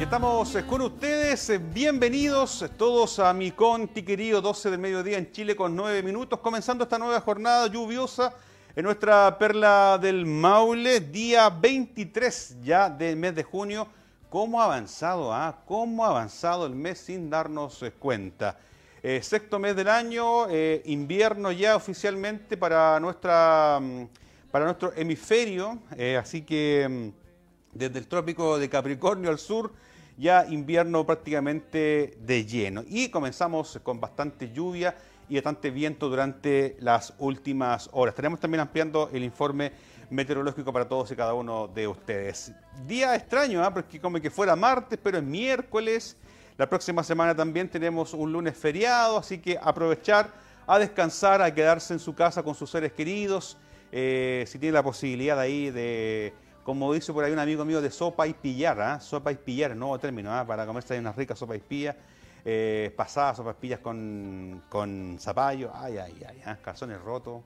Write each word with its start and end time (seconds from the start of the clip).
Estamos 0.00 0.54
eh, 0.54 0.64
con 0.64 0.80
ustedes, 0.80 1.50
eh, 1.50 1.58
bienvenidos 1.58 2.64
todos 2.76 3.18
a 3.18 3.34
mi 3.34 3.50
conti 3.50 4.04
querido 4.04 4.40
12 4.40 4.70
del 4.70 4.78
mediodía 4.78 5.18
en 5.18 5.32
Chile 5.32 5.56
con 5.56 5.74
9 5.74 6.04
minutos, 6.04 6.38
comenzando 6.38 6.84
esta 6.84 6.98
nueva 6.98 7.20
jornada 7.20 7.66
lluviosa 7.66 8.32
en 8.76 8.84
nuestra 8.84 9.36
perla 9.36 9.98
del 10.00 10.24
Maule, 10.24 11.00
día 11.00 11.50
23 11.50 12.58
ya 12.62 12.88
del 12.88 13.16
mes 13.16 13.34
de 13.34 13.42
junio. 13.42 13.88
¿Cómo 14.30 14.62
ha 14.62 14.66
avanzado? 14.66 15.34
Ah? 15.34 15.58
¿Cómo 15.66 16.04
ha 16.04 16.10
avanzado 16.10 16.64
el 16.64 16.76
mes 16.76 17.00
sin 17.00 17.28
darnos 17.28 17.82
eh, 17.82 17.90
cuenta? 17.90 18.56
sexto 19.20 19.58
mes 19.58 19.74
del 19.76 19.88
año, 19.88 20.48
invierno 20.84 21.52
ya 21.52 21.76
oficialmente 21.76 22.56
para, 22.56 22.98
nuestra, 23.00 23.78
mm, 23.80 24.04
para 24.50 24.64
nuestro 24.64 24.92
hemisferio, 24.96 25.78
así 26.18 26.42
que 26.42 26.86
mm, 26.88 27.78
desde 27.78 27.98
el 27.98 28.06
trópico 28.08 28.58
de 28.58 28.68
Capricornio 28.68 29.30
al 29.30 29.38
sur, 29.38 29.72
ya 30.18 30.44
invierno 30.48 31.06
prácticamente 31.06 32.18
de 32.20 32.44
lleno. 32.44 32.82
Y 32.86 33.08
comenzamos 33.08 33.78
con 33.82 34.00
bastante 34.00 34.52
lluvia 34.52 34.96
y 35.28 35.36
bastante 35.36 35.70
viento 35.70 36.08
durante 36.08 36.76
las 36.80 37.14
últimas 37.18 37.88
horas. 37.92 38.12
Estaremos 38.12 38.40
también 38.40 38.60
ampliando 38.60 39.08
el 39.12 39.22
informe 39.22 39.72
meteorológico 40.10 40.72
para 40.72 40.88
todos 40.88 41.10
y 41.12 41.16
cada 41.16 41.34
uno 41.34 41.68
de 41.68 41.86
ustedes. 41.86 42.52
Día 42.86 43.14
extraño, 43.14 43.64
¿eh? 43.64 43.70
porque 43.72 44.00
como 44.00 44.20
que 44.20 44.30
fuera 44.30 44.56
martes, 44.56 44.98
pero 45.02 45.18
es 45.18 45.24
miércoles. 45.24 46.16
La 46.56 46.68
próxima 46.68 47.04
semana 47.04 47.34
también 47.34 47.68
tenemos 47.68 48.12
un 48.12 48.32
lunes 48.32 48.56
feriado, 48.56 49.18
así 49.18 49.38
que 49.38 49.58
aprovechar 49.62 50.32
a 50.66 50.78
descansar, 50.78 51.40
a 51.40 51.54
quedarse 51.54 51.94
en 51.94 52.00
su 52.00 52.14
casa 52.14 52.42
con 52.42 52.54
sus 52.54 52.70
seres 52.70 52.92
queridos. 52.92 53.56
Eh, 53.92 54.44
si 54.48 54.58
tiene 54.58 54.74
la 54.74 54.82
posibilidad 54.82 55.38
ahí 55.38 55.70
de 55.70 56.34
como 56.68 56.92
dice 56.92 57.14
por 57.14 57.24
ahí 57.24 57.32
un 57.32 57.38
amigo 57.38 57.64
mío, 57.64 57.80
de 57.80 57.90
sopa 57.90 58.26
y 58.26 58.34
pillar, 58.34 58.78
¿ah? 58.78 59.00
sopa 59.00 59.32
y 59.32 59.36
pillar, 59.36 59.74
nuevo 59.74 59.98
término, 59.98 60.30
¿ah? 60.30 60.46
para 60.46 60.66
comerse 60.66 60.92
ahí 60.92 61.00
unas 61.00 61.16
ricas 61.16 61.38
sopa 61.38 61.56
y 61.56 61.60
pillas, 61.60 61.96
eh, 62.44 62.92
pasadas 62.94 63.38
sopas 63.38 63.56
pillas 63.56 63.80
con, 63.80 64.64
con 64.68 65.16
zapallo, 65.18 65.70
ay, 65.74 65.96
ay, 65.96 66.22
ay, 66.28 66.42
¿ah? 66.44 66.58
calzones 66.62 67.00
rotos, 67.00 67.40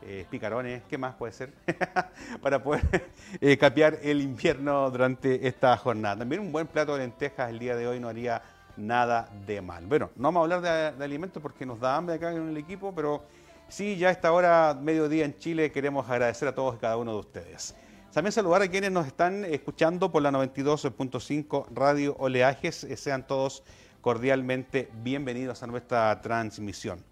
eh, 0.00 0.24
picarones, 0.30 0.82
¿qué 0.88 0.96
más 0.96 1.14
puede 1.14 1.34
ser? 1.34 1.52
para 2.40 2.62
poder 2.62 3.10
eh, 3.42 3.58
capear 3.58 3.98
el 4.02 4.22
invierno 4.22 4.90
durante 4.90 5.46
esta 5.46 5.76
jornada. 5.76 6.20
También 6.20 6.40
un 6.40 6.50
buen 6.50 6.66
plato 6.66 6.94
de 6.94 7.00
lentejas 7.00 7.50
el 7.50 7.58
día 7.58 7.76
de 7.76 7.86
hoy 7.86 8.00
no 8.00 8.08
haría 8.08 8.40
nada 8.78 9.28
de 9.46 9.60
mal. 9.60 9.84
Bueno, 9.84 10.08
no 10.16 10.28
vamos 10.28 10.40
a 10.40 10.56
hablar 10.56 10.94
de, 10.96 11.04
alimentos 11.04 11.42
porque 11.42 11.66
nos 11.66 11.78
da 11.80 11.96
hambre 11.96 12.14
acá 12.14 12.32
en 12.32 12.48
el 12.48 12.56
equipo, 12.56 12.94
pero 12.94 13.24
sí, 13.68 13.98
ya 13.98 14.08
a 14.08 14.12
esta 14.12 14.32
hora, 14.32 14.74
mediodía 14.80 15.26
en 15.26 15.36
Chile, 15.36 15.70
queremos 15.70 16.08
agradecer 16.08 16.48
a 16.48 16.54
todos 16.54 16.76
y 16.76 16.78
cada 16.78 16.96
uno 16.96 17.12
de 17.12 17.18
ustedes. 17.18 17.74
También 18.14 18.30
saludar 18.30 18.62
a 18.62 18.68
quienes 18.68 18.92
nos 18.92 19.08
están 19.08 19.44
escuchando 19.44 20.12
por 20.12 20.22
la 20.22 20.30
92.5 20.30 21.66
Radio 21.74 22.14
Oleajes. 22.20 22.84
Eh, 22.84 22.96
sean 22.96 23.26
todos 23.26 23.64
cordialmente 24.00 24.88
bienvenidos 25.02 25.64
a 25.64 25.66
nuestra 25.66 26.20
transmisión. 26.22 27.02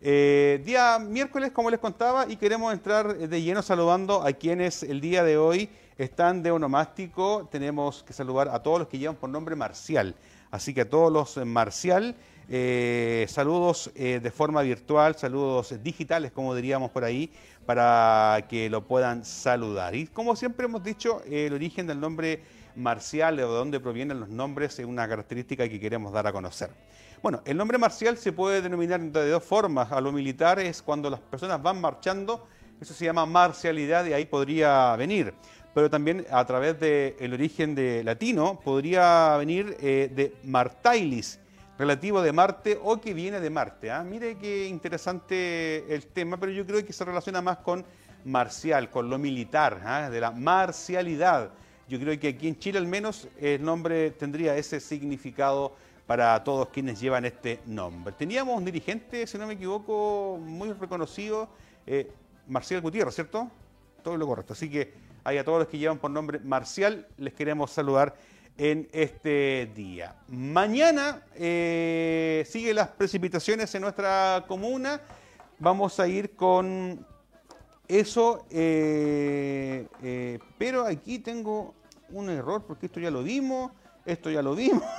Eh, 0.00 0.62
día 0.64 0.98
miércoles, 0.98 1.50
como 1.50 1.70
les 1.70 1.78
contaba, 1.78 2.24
y 2.26 2.36
queremos 2.36 2.72
entrar 2.72 3.18
de 3.18 3.42
lleno 3.42 3.60
saludando 3.60 4.22
a 4.22 4.32
quienes 4.32 4.82
el 4.82 5.02
día 5.02 5.22
de 5.24 5.36
hoy 5.36 5.68
están 5.98 6.42
de 6.42 6.50
onomástico. 6.50 7.46
Tenemos 7.52 8.02
que 8.02 8.14
saludar 8.14 8.48
a 8.48 8.62
todos 8.62 8.78
los 8.78 8.88
que 8.88 8.96
llevan 8.96 9.16
por 9.16 9.28
nombre 9.28 9.56
Marcial. 9.56 10.14
Así 10.50 10.72
que 10.72 10.80
a 10.80 10.88
todos 10.88 11.12
los 11.12 11.36
Marcial, 11.44 12.16
eh, 12.48 13.26
saludos 13.28 13.90
de 13.94 14.30
forma 14.30 14.62
virtual, 14.62 15.16
saludos 15.16 15.74
digitales, 15.82 16.32
como 16.32 16.54
diríamos 16.54 16.90
por 16.92 17.04
ahí, 17.04 17.30
para 17.66 18.46
que 18.48 18.70
lo 18.70 18.86
puedan 18.86 19.24
saludar. 19.24 19.94
Y 19.94 20.06
como 20.06 20.36
siempre 20.36 20.66
hemos 20.66 20.82
dicho, 20.82 21.22
el 21.28 21.52
origen 21.52 21.86
del 21.86 22.00
nombre 22.00 22.42
marcial, 22.76 23.36
de 23.36 23.42
dónde 23.42 23.80
provienen 23.80 24.20
los 24.20 24.28
nombres, 24.28 24.78
es 24.78 24.86
una 24.86 25.08
característica 25.08 25.68
que 25.68 25.80
queremos 25.80 26.12
dar 26.12 26.26
a 26.26 26.32
conocer. 26.32 26.70
Bueno, 27.22 27.42
el 27.44 27.56
nombre 27.56 27.78
marcial 27.78 28.16
se 28.18 28.32
puede 28.32 28.62
denominar 28.62 29.00
de 29.00 29.30
dos 29.30 29.42
formas. 29.42 29.90
A 29.90 30.00
lo 30.00 30.12
militar 30.12 30.60
es 30.60 30.80
cuando 30.80 31.10
las 31.10 31.20
personas 31.20 31.60
van 31.62 31.80
marchando, 31.80 32.46
eso 32.80 32.94
se 32.94 33.04
llama 33.06 33.26
marcialidad 33.26 34.06
y 34.06 34.12
ahí 34.12 34.26
podría 34.26 34.94
venir. 34.96 35.34
Pero 35.74 35.90
también 35.90 36.24
a 36.30 36.44
través 36.44 36.78
del 36.78 37.32
origen 37.32 37.74
de 37.74 38.04
latino 38.04 38.60
podría 38.62 39.36
venir 39.38 39.76
eh, 39.80 40.10
de 40.14 40.34
martailis, 40.44 41.40
relativo 41.78 42.22
de 42.22 42.32
Marte 42.32 42.78
o 42.82 43.00
que 43.00 43.14
viene 43.14 43.40
de 43.40 43.50
Marte. 43.50 43.90
¿ah? 43.90 44.02
Mire 44.02 44.36
qué 44.36 44.66
interesante 44.66 45.92
el 45.94 46.06
tema, 46.06 46.36
pero 46.38 46.52
yo 46.52 46.66
creo 46.66 46.84
que 46.84 46.92
se 46.92 47.04
relaciona 47.04 47.42
más 47.42 47.58
con 47.58 47.84
marcial, 48.24 48.90
con 48.90 49.08
lo 49.08 49.18
militar, 49.18 49.80
¿ah? 49.84 50.10
de 50.10 50.20
la 50.20 50.30
marcialidad. 50.30 51.50
Yo 51.88 52.00
creo 52.00 52.18
que 52.18 52.28
aquí 52.28 52.48
en 52.48 52.58
Chile 52.58 52.78
al 52.78 52.86
menos 52.86 53.28
el 53.40 53.62
nombre 53.62 54.10
tendría 54.10 54.56
ese 54.56 54.80
significado 54.80 55.74
para 56.06 56.42
todos 56.42 56.68
quienes 56.68 57.00
llevan 57.00 57.24
este 57.24 57.60
nombre. 57.66 58.14
Teníamos 58.16 58.56
un 58.56 58.64
dirigente, 58.64 59.26
si 59.26 59.38
no 59.38 59.46
me 59.46 59.54
equivoco, 59.54 60.38
muy 60.40 60.72
reconocido, 60.72 61.48
eh, 61.86 62.10
Marcial 62.48 62.80
Gutiérrez, 62.80 63.14
¿cierto? 63.14 63.50
Todo 64.02 64.16
lo 64.16 64.26
correcto. 64.26 64.52
Así 64.52 64.70
que 64.70 64.94
a 65.24 65.44
todos 65.44 65.58
los 65.58 65.68
que 65.68 65.78
llevan 65.78 65.98
por 65.98 66.10
nombre 66.10 66.38
Marcial 66.38 67.08
les 67.18 67.34
queremos 67.34 67.72
saludar 67.72 68.14
en 68.58 68.88
este 68.92 69.70
día. 69.74 70.14
Mañana 70.28 71.22
eh, 71.34 72.44
siguen 72.48 72.76
las 72.76 72.88
precipitaciones 72.88 73.74
en 73.74 73.82
nuestra 73.82 74.44
comuna. 74.46 75.00
Vamos 75.58 76.00
a 76.00 76.08
ir 76.08 76.34
con 76.34 77.04
eso, 77.88 78.46
eh, 78.50 79.86
eh, 80.02 80.38
pero 80.58 80.86
aquí 80.86 81.18
tengo 81.18 81.74
un 82.10 82.30
error 82.30 82.64
porque 82.66 82.86
esto 82.86 83.00
ya 83.00 83.10
lo 83.10 83.22
vimos, 83.22 83.72
esto 84.04 84.30
ya 84.30 84.42
lo 84.42 84.54
vimos. 84.54 84.82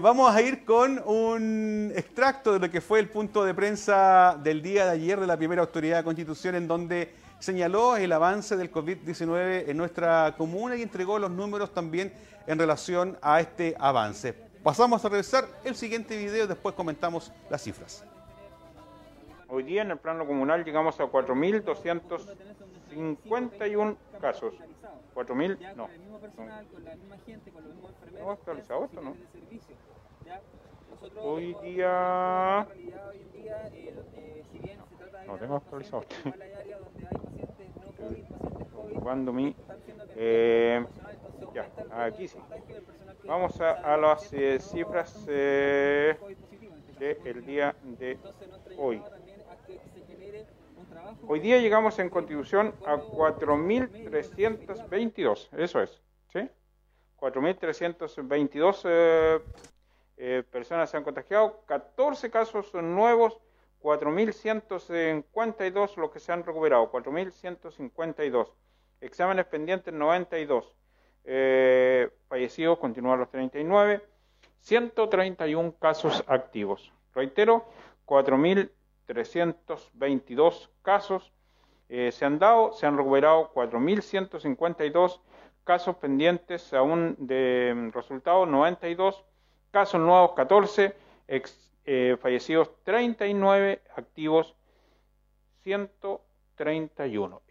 vamos 0.00 0.34
a 0.34 0.42
ir 0.42 0.64
con 0.64 1.02
un 1.06 1.92
extracto 1.96 2.52
de 2.52 2.58
lo 2.58 2.70
que 2.70 2.80
fue 2.80 3.00
el 3.00 3.08
punto 3.08 3.44
de 3.44 3.54
prensa 3.54 4.38
del 4.42 4.62
día 4.62 4.84
de 4.84 4.92
ayer 4.92 5.18
de 5.18 5.26
la 5.26 5.36
primera 5.36 5.62
autoridad 5.62 5.98
de 5.98 6.04
constitución 6.04 6.54
en 6.54 6.68
donde 6.68 7.23
señaló 7.44 7.96
el 7.98 8.10
avance 8.10 8.56
del 8.56 8.72
COVID-19 8.72 9.68
en 9.68 9.76
nuestra 9.76 10.34
comuna 10.34 10.76
y 10.76 10.82
entregó 10.82 11.18
los 11.18 11.30
números 11.30 11.74
también 11.74 12.10
en 12.46 12.58
relación 12.58 13.18
a 13.20 13.38
este 13.38 13.76
avance. 13.78 14.32
Pasamos 14.62 15.04
a 15.04 15.10
revisar 15.10 15.44
el 15.62 15.74
siguiente 15.74 16.16
video, 16.16 16.46
después 16.46 16.74
comentamos 16.74 17.30
las 17.50 17.62
cifras. 17.62 18.02
Hoy 19.46 19.62
día 19.62 19.82
en 19.82 19.90
el 19.90 19.98
plano 19.98 20.26
comunal 20.26 20.64
llegamos 20.64 20.98
a 21.00 21.04
4.251 21.04 23.96
casos. 24.22 24.54
4.000, 25.14 25.74
no. 25.76 25.90
No 28.18 28.30
actualizado 28.30 28.86
esto, 28.86 29.02
¿no? 29.02 29.14
Hoy 31.20 31.54
día... 31.62 32.66
No 35.26 35.36
tengo 35.36 35.56
actualizado. 35.56 36.06
Cuando 39.02 39.32
mi... 39.32 39.54
Eh, 40.16 40.84
ya, 41.52 41.68
aquí 41.90 42.28
sí. 42.28 42.38
Vamos 43.24 43.60
a, 43.60 43.96
las 43.96 44.32
eh, 44.32 44.60
cifras 44.60 45.26
eh, 45.28 46.16
del 46.98 47.44
día 47.44 47.74
de 47.82 48.16
hoy. 48.76 49.02
Hoy 51.26 51.40
día 51.40 51.58
llegamos 51.58 51.98
en 51.98 52.10
contribución 52.10 52.74
a 52.86 52.96
4.322, 52.96 55.48
eso 55.56 55.80
es, 55.80 56.02
¿sí? 56.32 56.48
4.322 57.18 58.82
eh, 58.84 59.40
eh, 60.16 60.44
personas 60.50 60.90
se 60.90 60.98
han 60.98 61.04
contagiado, 61.04 61.62
14 61.66 62.30
casos 62.30 62.72
nuevos 62.74 63.38
4.152 63.84 65.96
los 65.96 66.10
que 66.10 66.18
se 66.18 66.32
han 66.32 66.42
recuperado, 66.42 66.90
4.152. 66.90 68.48
Exámenes 69.02 69.44
pendientes 69.44 69.92
92. 69.92 70.74
Eh, 71.24 72.08
fallecidos 72.26 72.78
continúan 72.78 73.20
los 73.20 73.30
39. 73.30 74.02
131 74.60 75.74
casos 75.78 76.24
activos. 76.26 76.94
Reitero, 77.14 77.66
4.322 78.06 80.70
casos 80.80 81.34
eh, 81.90 82.10
se 82.10 82.24
han 82.24 82.38
dado, 82.38 82.72
se 82.72 82.86
han 82.86 82.96
recuperado 82.96 83.52
4.152 83.52 85.20
casos 85.64 85.96
pendientes 85.96 86.72
aún 86.72 87.16
de 87.18 87.74
mm, 87.76 87.90
resultados 87.90 88.48
92, 88.48 89.22
casos 89.70 90.00
nuevos 90.00 90.32
14, 90.32 90.96
eh, 91.84 92.16
fallecidos 92.20 92.70
39, 92.84 93.82
activos 93.96 94.54
131. 95.62 97.42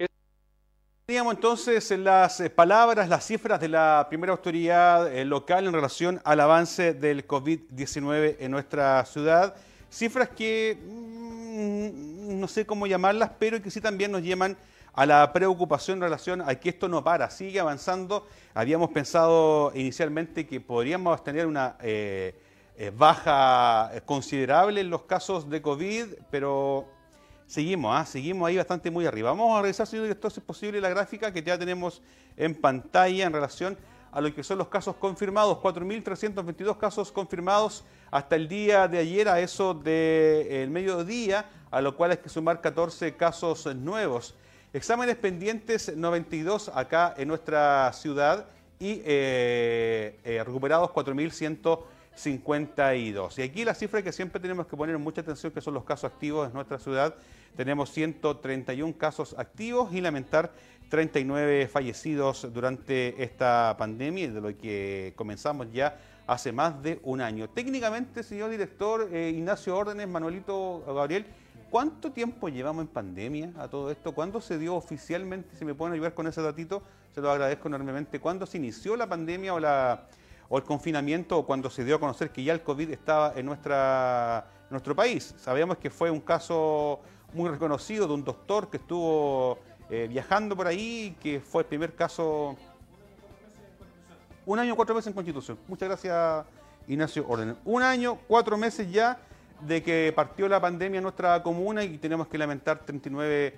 Teníamos 1.06 1.36
entonces 1.36 1.92
las 1.92 2.40
eh, 2.40 2.50
palabras, 2.50 3.10
las 3.10 3.26
cifras 3.26 3.60
de 3.60 3.68
la 3.68 4.06
primera 4.10 4.32
autoridad 4.32 5.14
eh, 5.14 5.26
local 5.26 5.68
en 5.68 5.74
relación 5.74 6.22
al 6.24 6.40
avance 6.40 6.94
del 6.94 7.28
COVID-19 7.28 8.38
en 8.40 8.52
nuestra 8.52 9.04
ciudad. 9.06 9.54
Cifras 9.92 10.30
que 10.30 10.78
mm, 10.82 12.40
no 12.40 12.48
sé 12.48 12.66
cómo 12.66 12.88
llamarlas, 12.88 13.32
pero 13.38 13.62
que 13.62 13.70
sí 13.70 13.82
también 13.82 14.12
nos 14.12 14.24
llevan 14.24 14.58
a 14.94 15.06
la 15.06 15.34
preocupación 15.34 15.98
en 15.98 16.04
relación 16.04 16.42
a 16.42 16.56
que 16.56 16.70
esto 16.70 16.88
no 16.88 17.04
para, 17.04 17.30
sigue 17.30 17.60
avanzando. 17.60 18.28
Habíamos 18.54 18.90
pensado 18.92 19.72
inicialmente 19.76 20.48
que 20.48 20.62
podríamos 20.62 21.24
tener 21.24 21.48
una 21.48 21.76
eh, 21.82 22.36
eh, 22.78 22.92
baja 22.96 23.92
considerable 24.06 24.82
en 24.82 24.90
los 24.90 25.04
casos 25.04 25.50
de 25.50 25.62
COVID, 25.62 26.06
pero 26.32 26.88
seguimos, 27.48 27.96
¿ah? 27.96 28.06
seguimos 28.06 28.48
ahí 28.48 28.58
bastante 28.58 28.90
muy 28.90 29.06
arriba. 29.06 29.30
Vamos 29.30 29.58
a 29.58 29.62
revisar, 29.62 29.86
señor 29.86 30.06
director, 30.06 30.32
si 30.32 30.40
es 30.40 30.46
posible, 30.46 30.82
la 30.82 30.90
gráfica 30.90 31.32
que 31.32 31.44
ya 31.44 31.58
tenemos 31.58 32.02
en 32.36 32.56
pantalla 32.56 33.26
en 33.26 33.34
relación 33.34 33.78
a 34.12 34.22
lo 34.22 34.34
que 34.34 34.44
son 34.44 34.60
los 34.60 34.68
casos 34.68 34.96
confirmados, 34.96 35.58
4.322 35.58 36.78
casos 36.78 37.12
confirmados 37.12 37.84
hasta 38.12 38.36
el 38.36 38.48
día 38.48 38.88
de 38.88 39.00
ayer, 39.00 39.28
a 39.28 39.40
eso 39.40 39.74
del 39.74 40.70
mediodía, 40.70 41.50
a 41.72 41.82
lo 41.82 41.98
cual 41.98 42.12
hay 42.12 42.18
que 42.18 42.30
sumar 42.30 42.62
14 42.62 43.16
casos 43.16 43.66
nuevos. 43.76 44.36
Exámenes 44.72 45.16
pendientes 45.16 45.96
92 45.96 46.72
acá 46.74 47.14
en 47.18 47.28
nuestra 47.28 47.92
ciudad 47.94 48.46
y 48.80 49.02
eh, 49.06 50.20
eh, 50.24 50.44
recuperados 50.44 50.92
4.152. 52.16 53.40
Y 53.40 53.42
aquí 53.42 53.66
la 53.66 53.74
cifra 53.74 54.02
que 54.02 54.12
siempre 54.12 54.40
tenemos 54.40 54.68
que 54.68 54.78
poner 54.78 54.98
mucha 54.98 55.22
atención, 55.22 55.52
que 55.52 55.62
son 55.62 55.74
los 55.74 55.84
casos 55.84 56.12
activos 56.12 56.48
en 56.48 56.54
nuestra 56.54 56.80
ciudad. 56.80 57.16
Tenemos 57.56 57.92
131 57.92 58.98
casos 58.98 59.36
activos 59.38 59.94
y 59.94 60.02
lamentar 60.02 60.52
39 60.90 61.68
fallecidos 61.68 62.48
durante 62.54 63.24
esta 63.24 63.76
pandemia, 63.78 64.32
de 64.32 64.42
lo 64.42 64.58
que 64.58 65.14
comenzamos 65.16 65.72
ya 65.72 66.00
hace 66.28 66.52
más 66.52 66.82
de 66.82 67.00
un 67.04 67.22
año. 67.22 67.50
Técnicamente, 67.50 68.24
señor 68.24 68.50
director 68.50 69.10
eh, 69.12 69.30
Ignacio 69.36 69.76
Órdenes, 69.76 70.08
Manuelito 70.08 70.84
Gabriel, 70.88 71.26
¿cuánto 71.70 72.12
tiempo 72.12 72.48
llevamos 72.48 72.84
en 72.84 72.88
pandemia 72.88 73.52
a 73.58 73.68
todo 73.68 73.92
esto? 73.92 74.14
¿Cuándo 74.14 74.40
se 74.40 74.58
dio 74.58 74.76
oficialmente, 74.76 75.56
si 75.56 75.66
me 75.66 75.74
pueden 75.74 75.94
ayudar 75.94 76.14
con 76.14 76.28
ese 76.28 76.42
datito, 76.42 76.84
se 77.14 77.22
lo 77.22 77.30
agradezco 77.30 77.68
enormemente, 77.68 78.20
¿cuándo 78.20 78.46
se 78.46 78.58
inició 78.58 78.96
la 78.96 79.08
pandemia 79.08 79.54
o, 79.54 79.60
la, 79.60 80.08
o 80.54 80.58
el 80.58 80.64
confinamiento 80.64 81.40
o 81.40 81.48
cuando 81.48 81.68
se 81.72 81.84
dio 81.84 81.96
a 81.96 82.00
conocer 82.00 82.30
que 82.30 82.44
ya 82.44 82.54
el 82.54 82.62
COVID 82.62 82.92
estaba 82.92 83.34
en 83.36 83.48
nuestra, 83.48 84.46
nuestro 84.70 84.96
país? 84.96 85.34
Sabíamos 85.36 85.80
que 85.80 85.90
fue 85.90 86.12
un 86.12 86.20
caso 86.20 87.00
muy 87.34 87.50
reconocido 87.50 88.06
de 88.06 88.14
un 88.14 88.24
doctor 88.24 88.70
que 88.70 88.78
estuvo 88.78 89.58
eh, 89.90 90.06
viajando 90.08 90.56
por 90.56 90.68
ahí, 90.68 91.18
que 91.20 91.40
fue 91.40 91.64
el 91.64 91.68
primer 91.68 91.96
caso. 91.96 92.56
Un 94.46 94.60
año, 94.60 94.76
cuatro 94.76 94.94
meses 94.94 95.08
en 95.08 95.14
Constitución. 95.14 95.58
Muchas 95.68 95.90
gracias, 95.90 96.46
Ignacio 96.88 97.26
Orden. 97.28 97.58
Un 97.66 97.82
año, 97.82 98.20
cuatro 98.28 98.56
meses 98.56 98.92
ya 98.92 99.18
de 99.60 99.82
que 99.82 100.14
partió 100.16 100.48
la 100.48 100.62
pandemia 100.62 101.00
en 101.00 101.04
nuestra 101.04 101.42
comuna 101.42 101.84
y 101.84 101.98
tenemos 101.98 102.28
que 102.28 102.38
lamentar 102.38 102.78
39. 102.86 103.58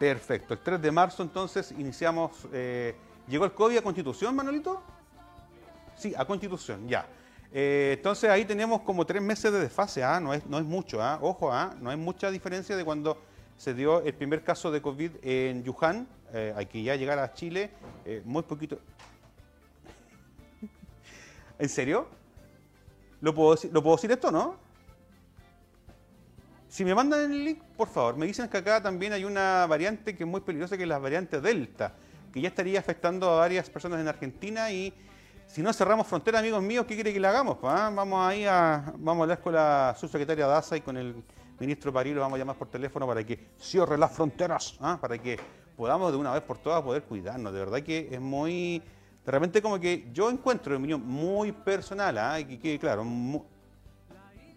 Perfecto. 0.00 0.54
El 0.54 0.60
3 0.60 0.80
de 0.80 0.90
marzo 0.90 1.22
entonces 1.22 1.72
iniciamos. 1.72 2.30
Eh, 2.54 2.96
¿Llegó 3.28 3.44
el 3.44 3.52
COVID 3.52 3.76
a 3.76 3.82
Constitución, 3.82 4.34
Manolito? 4.34 4.82
Sí, 5.94 6.14
a 6.16 6.24
Constitución, 6.24 6.88
ya. 6.88 7.06
Eh, 7.52 7.96
entonces 7.98 8.30
ahí 8.30 8.46
tenemos 8.46 8.80
como 8.80 9.04
tres 9.04 9.20
meses 9.20 9.52
de 9.52 9.60
desfase, 9.60 10.02
¿ah? 10.02 10.18
no, 10.18 10.32
es, 10.32 10.46
no 10.46 10.56
es 10.56 10.64
mucho, 10.64 11.02
¿ah? 11.02 11.18
ojo, 11.20 11.52
¿ah? 11.52 11.74
no 11.82 11.90
hay 11.90 11.98
mucha 11.98 12.30
diferencia 12.30 12.76
de 12.76 12.84
cuando 12.84 13.18
se 13.58 13.74
dio 13.74 14.00
el 14.00 14.14
primer 14.14 14.42
caso 14.42 14.70
de 14.70 14.80
COVID 14.80 15.10
en 15.22 15.68
Wuhan, 15.68 16.08
eh, 16.32 16.54
hay 16.56 16.64
que 16.64 16.82
ya 16.82 16.96
llegar 16.96 17.18
a 17.18 17.34
Chile, 17.34 17.70
eh, 18.06 18.22
muy 18.24 18.42
poquito. 18.44 18.78
¿En 21.58 21.68
serio? 21.68 22.08
¿Lo 23.20 23.34
puedo, 23.34 23.58
¿Lo 23.70 23.82
puedo 23.82 23.96
decir 23.96 24.10
esto, 24.12 24.30
no? 24.30 24.69
Si 26.70 26.84
me 26.84 26.94
mandan 26.94 27.32
el 27.32 27.44
link, 27.44 27.62
por 27.76 27.88
favor, 27.88 28.16
me 28.16 28.26
dicen 28.26 28.48
que 28.48 28.58
acá 28.58 28.80
también 28.80 29.12
hay 29.12 29.24
una 29.24 29.66
variante 29.66 30.14
que 30.14 30.22
es 30.22 30.30
muy 30.30 30.40
peligrosa, 30.40 30.76
que 30.76 30.84
es 30.84 30.88
la 30.88 31.00
variante 31.00 31.40
Delta, 31.40 31.94
que 32.32 32.40
ya 32.40 32.46
estaría 32.46 32.78
afectando 32.78 33.28
a 33.28 33.40
varias 33.40 33.68
personas 33.68 34.00
en 34.00 34.06
Argentina 34.06 34.70
y 34.70 34.94
si 35.48 35.62
no 35.62 35.72
cerramos 35.72 36.06
frontera, 36.06 36.38
amigos 36.38 36.62
míos, 36.62 36.86
¿qué 36.86 36.94
quiere 36.94 37.12
que 37.12 37.18
le 37.18 37.26
hagamos? 37.26 37.60
Vamos 37.60 38.20
ahí 38.24 38.44
a, 38.44 38.84
vamos 38.98 39.18
a 39.18 39.22
hablar 39.24 39.40
con 39.40 39.52
la 39.52 39.96
subsecretaria 39.98 40.46
Daza 40.46 40.76
y 40.76 40.80
con 40.80 40.96
el 40.96 41.16
ministro 41.58 41.92
París, 41.92 42.14
lo 42.14 42.20
vamos 42.20 42.36
a 42.36 42.38
llamar 42.38 42.54
por 42.54 42.68
teléfono 42.68 43.04
para 43.04 43.24
que 43.24 43.48
cierre 43.58 43.98
las 43.98 44.12
fronteras, 44.12 44.76
¿ah? 44.80 44.96
para 45.00 45.18
que 45.18 45.40
podamos 45.76 46.12
de 46.12 46.18
una 46.18 46.32
vez 46.32 46.42
por 46.42 46.58
todas 46.58 46.82
poder 46.82 47.02
cuidarnos. 47.02 47.52
De 47.52 47.58
verdad 47.58 47.80
que 47.80 48.10
es 48.12 48.20
muy, 48.20 48.80
de 49.26 49.32
repente 49.32 49.60
como 49.60 49.80
que 49.80 50.08
yo 50.12 50.30
encuentro, 50.30 50.76
en 50.76 50.82
mi 50.82 50.92
opinión, 50.92 51.04
muy 51.04 51.50
personal, 51.50 52.16
¿ah? 52.16 52.38
y 52.38 52.58
que 52.58 52.78
claro, 52.78 53.04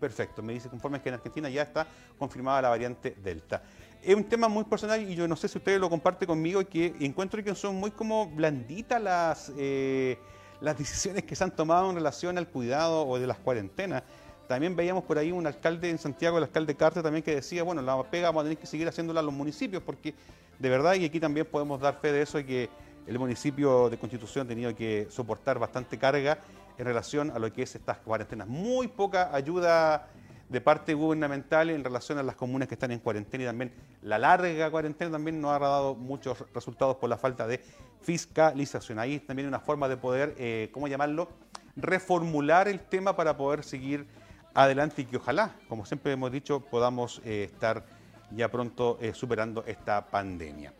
perfecto, 0.03 0.43
me 0.43 0.51
dice 0.51 0.67
conforme 0.67 1.01
que 1.01 1.07
en 1.07 1.15
Argentina 1.15 1.49
ya 1.49 1.61
está 1.61 1.87
confirmada 2.19 2.61
la 2.63 2.69
variante 2.69 3.15
Delta. 3.23 3.63
Es 4.01 4.13
un 4.13 4.25
tema 4.25 4.49
muy 4.49 4.65
personal 4.65 5.01
y 5.01 5.15
yo 5.15 5.29
no 5.29 5.37
sé 5.37 5.47
si 5.47 5.57
ustedes 5.57 5.79
lo 5.79 5.89
comparten 5.89 6.27
conmigo, 6.27 6.61
que 6.67 6.93
encuentro 6.99 7.41
que 7.41 7.55
son 7.55 7.75
muy 7.75 7.91
como 7.91 8.27
blanditas 8.27 9.01
las... 9.01 9.51
Eh, 9.57 10.17
las 10.63 10.77
decisiones 10.77 11.23
que 11.23 11.35
se 11.35 11.43
han 11.43 11.51
tomado 11.51 11.89
en 11.89 11.97
relación 11.97 12.37
al 12.37 12.47
cuidado 12.47 13.05
o 13.05 13.19
de 13.19 13.27
las 13.27 13.37
cuarentenas. 13.37 14.03
También 14.47 14.77
veíamos 14.77 15.03
por 15.03 15.17
ahí 15.17 15.29
un 15.29 15.45
alcalde 15.45 15.89
en 15.89 15.97
Santiago, 15.97 16.37
el 16.37 16.45
alcalde 16.45 16.73
Carter, 16.75 17.03
también 17.03 17.21
que 17.21 17.35
decía, 17.35 17.63
bueno, 17.63 17.81
la 17.81 18.01
pega 18.03 18.29
vamos 18.29 18.41
a 18.41 18.43
tener 18.45 18.57
que 18.57 18.65
seguir 18.65 18.87
haciéndola 18.87 19.19
a 19.19 19.23
los 19.23 19.33
municipios, 19.33 19.83
porque 19.83 20.15
de 20.59 20.69
verdad, 20.69 20.93
y 20.93 21.03
aquí 21.03 21.19
también 21.19 21.45
podemos 21.45 21.81
dar 21.81 21.99
fe 21.99 22.13
de 22.13 22.21
eso, 22.21 22.39
y 22.39 22.45
que 22.45 22.69
el 23.07 23.19
municipio 23.19 23.89
de 23.89 23.97
Constitución 23.97 24.45
ha 24.45 24.47
tenido 24.47 24.73
que 24.73 25.07
soportar 25.09 25.59
bastante 25.59 25.97
carga 25.97 26.39
en 26.77 26.85
relación 26.85 27.31
a 27.31 27.39
lo 27.39 27.51
que 27.51 27.63
es 27.63 27.75
estas 27.75 27.97
cuarentenas. 27.99 28.47
Muy 28.47 28.87
poca 28.87 29.33
ayuda 29.33 30.07
de 30.49 30.61
parte 30.61 30.93
gubernamental 30.93 31.69
en 31.69 31.83
relación 31.83 32.17
a 32.19 32.23
las 32.23 32.35
comunas 32.35 32.67
que 32.67 32.75
están 32.75 32.91
en 32.91 32.99
cuarentena 32.99 33.43
y 33.43 33.47
también 33.47 33.73
la 34.01 34.19
larga 34.19 34.69
cuarentena 34.69 35.11
también 35.11 35.41
no 35.41 35.51
ha 35.51 35.59
dado 35.59 35.95
muchos 35.95 36.45
resultados 36.53 36.97
por 36.97 37.09
la 37.09 37.17
falta 37.17 37.47
de 37.47 37.59
fiscalización. 38.01 38.99
Ahí 38.99 39.19
también 39.19 39.47
una 39.47 39.59
forma 39.59 39.89
de 39.89 39.97
poder, 39.97 40.35
eh, 40.37 40.69
¿cómo 40.71 40.87
llamarlo?, 40.87 41.29
reformular 41.75 42.67
el 42.67 42.79
tema 42.81 43.15
para 43.15 43.35
poder 43.35 43.63
seguir 43.63 44.05
adelante 44.53 45.01
y 45.01 45.05
que 45.05 45.17
ojalá, 45.17 45.55
como 45.67 45.85
siempre 45.85 46.11
hemos 46.11 46.31
dicho, 46.31 46.59
podamos 46.59 47.19
eh, 47.25 47.49
estar 47.51 47.83
ya 48.29 48.49
pronto 48.51 48.97
eh, 49.01 49.13
superando 49.13 49.63
esta 49.65 50.05
pandemia. 50.05 50.73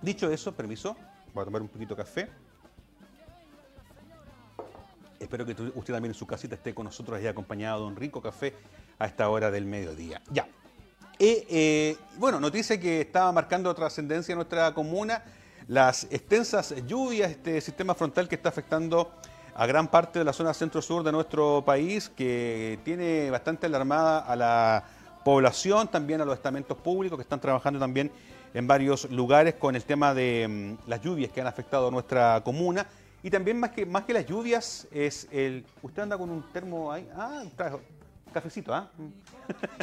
Dicho 0.00 0.30
eso, 0.30 0.52
permiso, 0.52 0.96
voy 1.34 1.42
a 1.42 1.44
tomar 1.44 1.62
un 1.62 1.68
poquito 1.68 1.94
de 1.94 2.02
café. 2.02 2.28
Espero 5.22 5.46
que 5.46 5.52
usted 5.52 5.94
también 5.94 6.10
en 6.10 6.14
su 6.14 6.26
casita 6.26 6.54
esté 6.54 6.74
con 6.74 6.84
nosotros 6.84 7.20
y 7.22 7.26
acompañado 7.26 7.80
de 7.80 7.86
un 7.86 7.96
rico 7.96 8.20
café 8.20 8.54
a 8.98 9.06
esta 9.06 9.28
hora 9.28 9.50
del 9.50 9.64
mediodía. 9.64 10.20
Ya. 10.30 10.48
bueno, 12.18 12.40
noticia 12.40 12.80
que 12.80 13.02
estaba 13.02 13.30
marcando 13.32 13.72
trascendencia 13.74 14.32
en 14.32 14.38
nuestra 14.38 14.74
comuna 14.74 15.22
las 15.68 16.04
extensas 16.10 16.74
lluvias, 16.86 17.30
este 17.30 17.60
sistema 17.60 17.94
frontal 17.94 18.28
que 18.28 18.34
está 18.34 18.48
afectando 18.48 19.12
a 19.54 19.66
gran 19.66 19.88
parte 19.88 20.18
de 20.18 20.24
la 20.24 20.32
zona 20.32 20.54
centro-sur 20.54 21.02
de 21.04 21.12
nuestro 21.12 21.62
país, 21.64 22.08
que 22.08 22.78
tiene 22.84 23.30
bastante 23.30 23.66
alarmada 23.66 24.20
a 24.20 24.34
la 24.34 24.84
población, 25.24 25.88
también 25.88 26.20
a 26.20 26.24
los 26.24 26.34
estamentos 26.34 26.76
públicos 26.78 27.16
que 27.16 27.22
están 27.22 27.40
trabajando 27.40 27.78
también 27.78 28.10
en 28.54 28.66
varios 28.66 29.10
lugares 29.10 29.54
con 29.54 29.76
el 29.76 29.84
tema 29.84 30.14
de 30.14 30.48
mm, 30.48 30.88
las 30.88 31.00
lluvias 31.00 31.30
que 31.30 31.40
han 31.40 31.46
afectado 31.46 31.88
a 31.88 31.90
nuestra 31.90 32.42
comuna. 32.44 32.86
Y 33.22 33.30
también 33.30 33.58
más 33.58 33.70
que, 33.70 33.86
más 33.86 34.04
que 34.04 34.12
las 34.12 34.26
lluvias 34.26 34.88
es 34.90 35.28
el... 35.30 35.64
¿Usted 35.82 36.02
anda 36.02 36.18
con 36.18 36.30
un 36.30 36.42
termo 36.52 36.90
ahí? 36.90 37.08
Ah, 37.14 37.44
trajo 37.56 37.80
cafecito, 38.32 38.74
¿ah? 38.74 38.90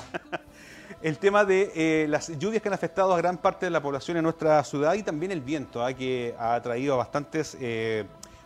el 1.02 1.18
tema 1.18 1.46
de 1.46 1.72
eh, 1.76 2.08
las 2.10 2.38
lluvias 2.38 2.62
que 2.62 2.68
han 2.68 2.74
afectado 2.74 3.14
a 3.14 3.18
gran 3.18 3.38
parte 3.38 3.68
de 3.68 3.70
la 3.70 3.82
población 3.82 4.18
en 4.18 4.24
nuestra 4.24 4.62
ciudad 4.64 4.96
y 4.96 5.04
también 5.04 5.32
el 5.32 5.42
viento, 5.42 5.84
¿ah? 5.86 5.94
que 5.94 6.36
ha 6.38 6.60
traído 6.62 6.98
bastantes 6.98 7.56
eh, 7.62 8.06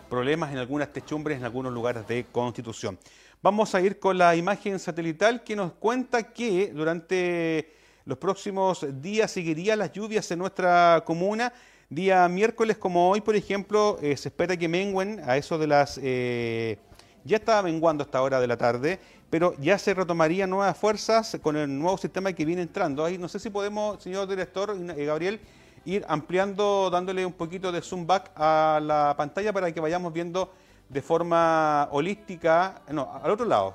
problemas 0.09 0.51
en 0.51 0.59
algunas 0.59 0.91
techumbres, 0.91 1.37
en 1.37 1.45
algunos 1.45 1.73
lugares 1.73 2.07
de 2.07 2.25
Constitución. 2.31 2.99
Vamos 3.41 3.73
a 3.73 3.81
ir 3.81 3.99
con 3.99 4.17
la 4.17 4.35
imagen 4.35 4.77
satelital 4.77 5.43
que 5.43 5.55
nos 5.55 5.73
cuenta 5.73 6.31
que 6.31 6.71
durante 6.73 7.73
los 8.05 8.17
próximos 8.17 8.85
días 9.01 9.31
seguirían 9.31 9.79
las 9.79 9.91
lluvias 9.91 10.29
en 10.31 10.39
nuestra 10.39 11.01
comuna. 11.05 11.51
Día 11.93 12.27
miércoles 12.27 12.77
como 12.77 13.09
hoy, 13.09 13.21
por 13.21 13.35
ejemplo, 13.35 13.99
eh, 14.01 14.17
se 14.17 14.29
espera 14.29 14.57
que 14.57 14.67
menguen 14.67 15.21
a 15.25 15.37
eso 15.37 15.57
de 15.57 15.67
las... 15.67 15.95
ya 15.97 17.37
estaba 17.37 17.61
menguando 17.61 18.03
a 18.03 18.05
esta 18.05 18.21
hora 18.21 18.39
de 18.39 18.47
la 18.47 18.57
tarde 18.57 18.99
pero 19.33 19.55
ya 19.57 19.79
se 19.79 19.95
retomarían 19.95 20.47
nuevas 20.47 20.77
fuerzas 20.77 21.39
con 21.41 21.57
el 21.57 21.79
nuevo 21.79 21.97
sistema 21.97 22.31
que 22.33 22.45
viene 22.45 22.61
entrando. 22.61 23.03
Ahí 23.03 23.17
no 23.17 23.27
sé 23.27 23.39
si 23.39 23.49
podemos, 23.49 23.99
señor 24.03 24.27
director 24.27 24.77
eh, 24.95 25.05
Gabriel, 25.05 25.41
ir 25.85 26.05
ampliando, 26.07 26.91
dándole 26.91 27.25
un 27.25 27.33
poquito 27.33 27.71
de 27.71 27.81
zoom 27.81 28.05
back 28.05 28.29
a 28.35 28.79
la 28.79 29.15
pantalla 29.17 29.51
para 29.51 29.71
que 29.71 29.79
vayamos 29.79 30.13
viendo 30.13 30.53
de 30.87 31.01
forma 31.01 31.87
holística, 31.89 32.83
no, 32.91 33.11
al 33.23 33.31
otro 33.31 33.47
lado. 33.47 33.73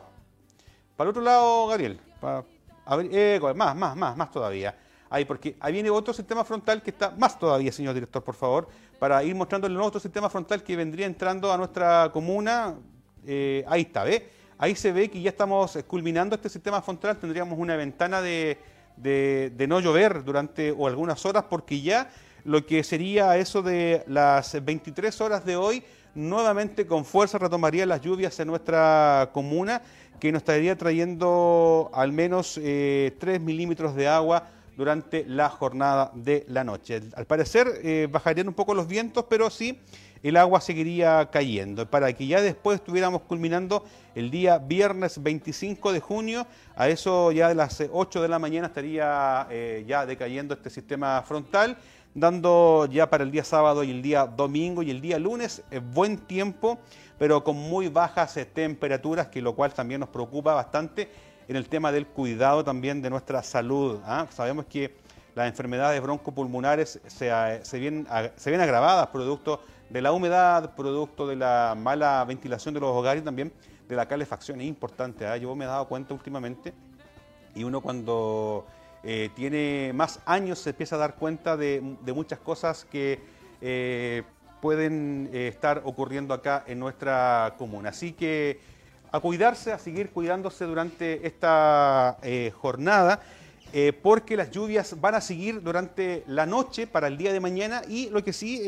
Para 0.97 1.09
el 1.09 1.11
otro 1.11 1.23
lado, 1.25 1.67
Gabriel. 1.67 1.99
eh, 3.11 3.41
más, 3.57 3.75
más, 3.75 3.97
más, 3.97 4.17
más 4.17 4.31
todavía. 4.31 4.79
Ahí, 5.11 5.25
porque 5.25 5.57
ahí 5.61 5.73
viene 5.73 5.89
otro 5.89 6.13
sistema 6.13 6.45
frontal 6.45 6.83
que 6.83 6.91
está 6.91 7.11
más 7.13 7.39
todavía, 7.39 7.73
señor 7.73 7.95
director, 7.95 8.23
por 8.23 8.35
favor, 8.35 8.69
para 8.99 9.23
ir 9.25 9.35
mostrando 9.35 9.67
el 9.67 9.75
nuevo 9.75 9.99
sistema 9.99 10.29
frontal 10.29 10.63
que 10.63 10.77
vendría 10.77 11.07
entrando 11.07 11.51
a 11.51 11.57
nuestra 11.57 12.11
comuna. 12.13 12.75
Eh, 13.27 13.65
ahí 13.69 13.83
está, 13.83 14.05
¿ve? 14.05 14.29
Ahí 14.59 14.75
se 14.75 14.93
ve 14.93 15.09
que 15.09 15.21
ya 15.23 15.31
estamos 15.31 15.79
culminando 15.87 16.35
este 16.35 16.49
sistema 16.49 16.83
frontal, 16.83 17.17
tendríamos 17.17 17.59
una 17.59 17.77
ventana 17.77 18.21
de, 18.21 18.59
de, 18.97 19.67
no 19.69 19.81
llover 19.81 20.25
durante 20.25 20.73
o 20.73 20.87
algunas 20.87 21.25
horas 21.25 21.45
porque 21.49 21.81
ya 21.81 22.11
lo 22.45 22.67
que 22.67 22.83
sería 22.83 23.37
eso 23.37 23.63
de 23.63 24.03
las 24.09 24.63
23 24.63 25.21
horas 25.21 25.45
de 25.45 25.57
hoy, 25.57 25.83
nuevamente 26.15 26.87
con 26.87 27.05
fuerza 27.05 27.39
retomaría 27.39 27.87
las 27.87 28.01
lluvias 28.01 28.39
en 28.41 28.49
nuestra 28.49 29.31
comuna, 29.33 29.83
que 30.19 30.33
nos 30.33 30.41
estaría 30.41 30.77
trayendo 30.77 31.91
al 31.95 32.13
menos 32.13 32.55
3 32.55 32.65
eh, 32.65 33.39
milímetros 33.41 33.95
de 33.95 34.09
agua 34.09 34.49
durante 34.79 35.25
la 35.27 35.51
jornada 35.51 36.13
de 36.15 36.47
la 36.49 36.63
noche. 36.63 37.03
Al 37.17 37.27
parecer 37.27 37.67
eh, 37.83 38.07
bajarían 38.09 38.47
un 38.47 38.55
poco 38.55 38.75
los 38.75 38.87
vientos, 38.87 39.25
pero 39.29 39.51
sí 39.51 39.81
el 40.23 40.37
agua 40.37 40.61
seguiría 40.61 41.29
cayendo. 41.33 41.91
Para 41.91 42.13
que 42.13 42.29
ya 42.29 42.41
después 42.41 42.79
estuviéramos 42.79 43.23
culminando 43.23 43.85
el 44.15 44.31
día 44.31 44.59
viernes 44.59 45.21
25 45.21 45.93
de 45.93 45.99
junio, 45.99 46.47
a 46.77 46.89
eso 46.89 47.33
ya 47.33 47.49
de 47.49 47.57
las 47.57 47.83
8 47.91 48.23
de 48.23 48.29
la 48.29 48.39
mañana 48.39 48.69
estaría 48.69 49.49
eh, 49.51 49.85
ya 49.87 50.07
decayendo 50.07 50.55
este 50.55 50.71
sistema 50.71 51.23
frontal 51.23 51.77
dando 52.15 52.87
ya 52.91 53.09
para 53.11 53.25
el 53.25 53.31
día 53.31 53.45
sábado 53.45 53.85
y 53.85 53.91
el 53.91 54.03
día 54.03 54.27
domingo 54.27 54.83
y 54.83 54.91
el 54.91 55.01
día 55.01 55.19
lunes 55.19 55.63
eh, 55.71 55.79
buen 55.79 56.19
tiempo, 56.19 56.79
pero 57.19 57.45
con 57.45 57.57
muy 57.57 57.89
bajas 57.89 58.37
eh, 58.37 58.45
temperaturas, 58.45 59.29
que 59.29 59.43
lo 59.43 59.55
cual 59.55 59.73
también 59.73 60.01
nos 60.01 60.09
preocupa 60.09 60.55
bastante 60.55 61.09
en 61.49 61.57
el 61.57 61.69
tema 61.69 61.91
del 61.91 62.07
cuidado 62.07 62.63
también 62.63 63.03
de 63.03 63.11
nuestra 63.11 63.43
salud. 63.43 64.01
¿ah? 64.05 64.27
Sabemos 64.31 64.67
que 64.67 64.95
las 65.35 65.49
enfermedades 65.49 66.01
broncopulmonares 66.03 67.01
se, 67.07 67.65
se, 67.65 67.79
vienen, 67.79 68.07
se 68.37 68.51
ven 68.51 68.61
agravadas 68.61 69.09
producto 69.09 69.63
de 69.89 70.03
la 70.03 70.13
humedad, 70.13 70.75
producto 70.75 71.27
de 71.27 71.37
la 71.37 71.75
mala 71.77 72.25
ventilación 72.27 72.75
de 72.75 72.81
los 72.81 72.91
hogares 72.91 73.23
y 73.23 73.25
también 73.25 73.53
de 73.89 73.97
la 73.97 74.07
calefacción. 74.07 74.61
Es 74.61 74.67
importante, 74.67 75.27
¿ah? 75.27 75.37
yo 75.37 75.55
me 75.55 75.65
he 75.65 75.69
dado 75.69 75.89
cuenta 75.89 76.13
últimamente 76.13 76.75
y 77.55 77.65
uno 77.65 77.81
cuando 77.81 78.67
eh, 79.03 79.31
tiene 79.35 79.93
más 79.95 80.21
años, 80.27 80.59
se 80.59 80.71
empieza 80.71 80.97
a 80.97 80.99
dar 80.99 81.15
cuenta 81.15 81.57
de, 81.57 81.81
muchas 82.15 82.39
cosas 82.41 82.85
que 82.85 83.21
eh, 83.63 84.23
pueden 84.61 85.31
eh, 85.33 85.49
estar 85.49 85.83
ocurriendo 85.85 86.35
acá 86.35 86.65
en 86.67 86.79
nuestra 86.79 87.55
comuna. 87.57 87.91
Así 87.91 88.13
que 88.13 88.61
a 89.11 89.21
cuidarse, 89.21 89.73
a 89.73 89.79
seguir 89.79 90.11
cuidándose 90.11 90.65
durante 90.65 91.27
esta 91.27 92.19
jornada. 92.55 93.21
porque 94.03 94.37
las 94.37 94.51
lluvias 94.51 94.99
van 94.99 95.15
a 95.15 95.21
seguir 95.21 95.63
durante 95.63 96.25
la 96.27 96.47
noche 96.47 96.87
para 96.87 97.07
el 97.07 97.19
día 97.19 97.33
de 97.33 97.41
mañana 97.41 97.83
y 97.87 98.09
lo 98.11 98.25
que 98.25 98.33
sí, 98.33 98.63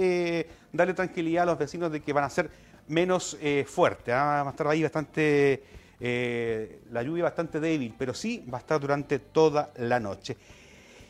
darle 0.72 0.94
tranquilidad 0.94 1.44
a 1.44 1.46
los 1.46 1.58
vecinos 1.58 1.90
de 1.90 2.00
que 2.00 2.12
van 2.12 2.24
a 2.24 2.30
ser 2.30 2.50
menos 2.88 3.36
fuertes, 3.66 4.14
¿ah? 4.14 4.42
va 4.42 4.48
a 4.48 4.50
estar 4.50 4.66
ahí 4.66 4.82
bastante 4.82 5.62
eh, 6.02 6.80
la 6.92 7.02
lluvia 7.02 7.24
bastante 7.24 7.60
débil, 7.60 7.94
pero 7.96 8.14
sí 8.14 8.42
va 8.50 8.56
a 8.56 8.60
estar 8.62 8.80
durante 8.80 9.18
toda 9.18 9.70
la 9.76 10.00
noche. 10.00 10.36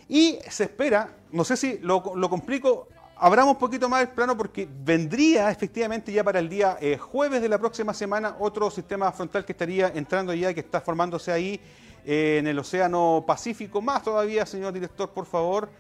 Y 0.09 0.39
se 0.49 0.65
espera, 0.65 1.09
no 1.31 1.45
sé 1.45 1.57
si 1.57 1.79
lo, 1.79 2.03
complico, 2.03 2.89
abramos 3.21 3.55
un 3.55 3.59
poquito 3.59 3.89
más 3.89 4.03
el 4.03 4.09
plano 4.09 4.37
porque 4.37 4.69
vendría 4.71 5.51
efectivamente 5.51 6.13
ya 6.13 6.25
para 6.25 6.39
el 6.39 6.49
día 6.49 6.77
eh, 6.81 6.97
jueves 6.97 7.43
de 7.43 7.49
la 7.49 7.59
próxima 7.59 7.95
semana 7.95 8.37
otro 8.41 8.71
sistema 8.71 9.13
frontal 9.13 9.45
que 9.45 9.53
estaría 9.53 9.89
entrando 9.95 10.35
ya, 10.35 10.53
que 10.55 10.61
está 10.61 10.81
formándose 10.81 11.31
ahí 11.31 11.61
eh, 12.05 12.39
en 12.39 12.47
el 12.47 12.59
Océano 12.59 13.25
Pacífico. 13.27 13.81
Más 13.81 14.03
todavía, 14.03 14.45
señor 14.47 14.73
director, 14.73 15.11
por 15.11 15.27
favor. 15.27 15.71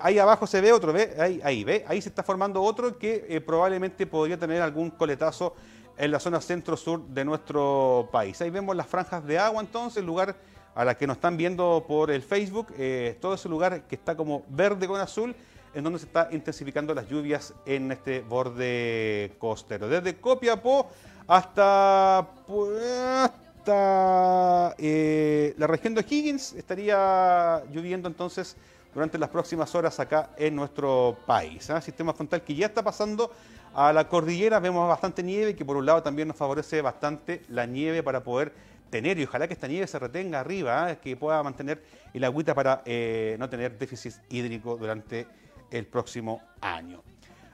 ahí 0.00 0.18
abajo 0.18 0.46
se 0.46 0.60
ve 0.60 0.72
otro, 0.72 0.92
¿ve? 0.92 1.14
Ahí, 1.20 1.40
ahí, 1.44 1.62
¿ve? 1.62 1.84
Ahí 1.86 2.02
se 2.02 2.08
está 2.08 2.22
formando 2.24 2.60
otro 2.62 2.98
que 2.98 3.40
probablemente 3.46 4.06
podría 4.06 4.36
tener 4.36 4.60
algún 4.60 4.90
coletazo 4.90 5.54
en 5.98 6.12
la 6.12 6.20
zona 6.20 6.40
centro-sur 6.40 7.02
de 7.08 7.24
nuestro 7.24 8.08
país. 8.10 8.40
Ahí 8.40 8.50
vemos 8.50 8.74
las 8.74 8.86
franjas 8.86 9.24
de 9.26 9.38
agua 9.38 9.60
entonces, 9.60 9.98
el 9.98 10.06
lugar 10.06 10.36
a 10.74 10.84
la 10.84 10.96
que 10.96 11.08
nos 11.08 11.16
están 11.16 11.36
viendo 11.36 11.84
por 11.88 12.10
el 12.10 12.22
Facebook, 12.22 12.68
eh, 12.78 13.18
todo 13.20 13.34
ese 13.34 13.48
lugar 13.48 13.82
que 13.82 13.96
está 13.96 14.16
como 14.16 14.44
verde 14.48 14.86
con 14.86 15.00
azul, 15.00 15.34
en 15.74 15.84
donde 15.84 15.98
se 15.98 16.06
está 16.06 16.28
intensificando 16.32 16.94
las 16.94 17.08
lluvias 17.08 17.54
en 17.66 17.92
este 17.92 18.20
borde 18.20 19.32
costero. 19.38 19.88
Desde 19.88 20.16
Copiapó 20.16 20.88
hasta, 21.26 22.26
pues, 22.46 23.30
eh, 24.78 25.54
la 25.58 25.66
región 25.66 25.94
de 25.94 26.04
Higgins 26.08 26.54
estaría 26.54 27.62
lloviendo 27.70 28.08
entonces 28.08 28.56
durante 28.94 29.18
las 29.18 29.28
próximas 29.28 29.74
horas 29.74 30.00
acá 30.00 30.30
en 30.36 30.56
nuestro 30.56 31.18
país. 31.26 31.68
¿eh? 31.70 31.80
Sistema 31.82 32.14
frontal 32.14 32.42
que 32.42 32.54
ya 32.54 32.66
está 32.66 32.82
pasando 32.82 33.30
a 33.74 33.92
la 33.92 34.08
cordillera 34.08 34.58
vemos 34.58 34.88
bastante 34.88 35.22
nieve, 35.22 35.54
que 35.54 35.64
por 35.64 35.76
un 35.76 35.86
lado 35.86 36.02
también 36.02 36.28
nos 36.28 36.36
favorece 36.36 36.80
bastante 36.80 37.42
la 37.48 37.66
nieve 37.66 38.02
para 38.02 38.22
poder 38.22 38.52
tener, 38.90 39.18
y 39.18 39.24
ojalá 39.24 39.46
que 39.46 39.54
esta 39.54 39.68
nieve 39.68 39.86
se 39.86 39.98
retenga 39.98 40.40
arriba, 40.40 40.90
¿eh? 40.90 40.98
que 41.02 41.16
pueda 41.16 41.42
mantener 41.42 41.82
el 42.14 42.24
agüita 42.24 42.54
para 42.54 42.82
eh, 42.86 43.36
no 43.38 43.48
tener 43.48 43.78
déficit 43.78 44.14
hídrico 44.30 44.76
durante 44.76 45.26
el 45.70 45.86
próximo 45.86 46.40
año. 46.60 47.02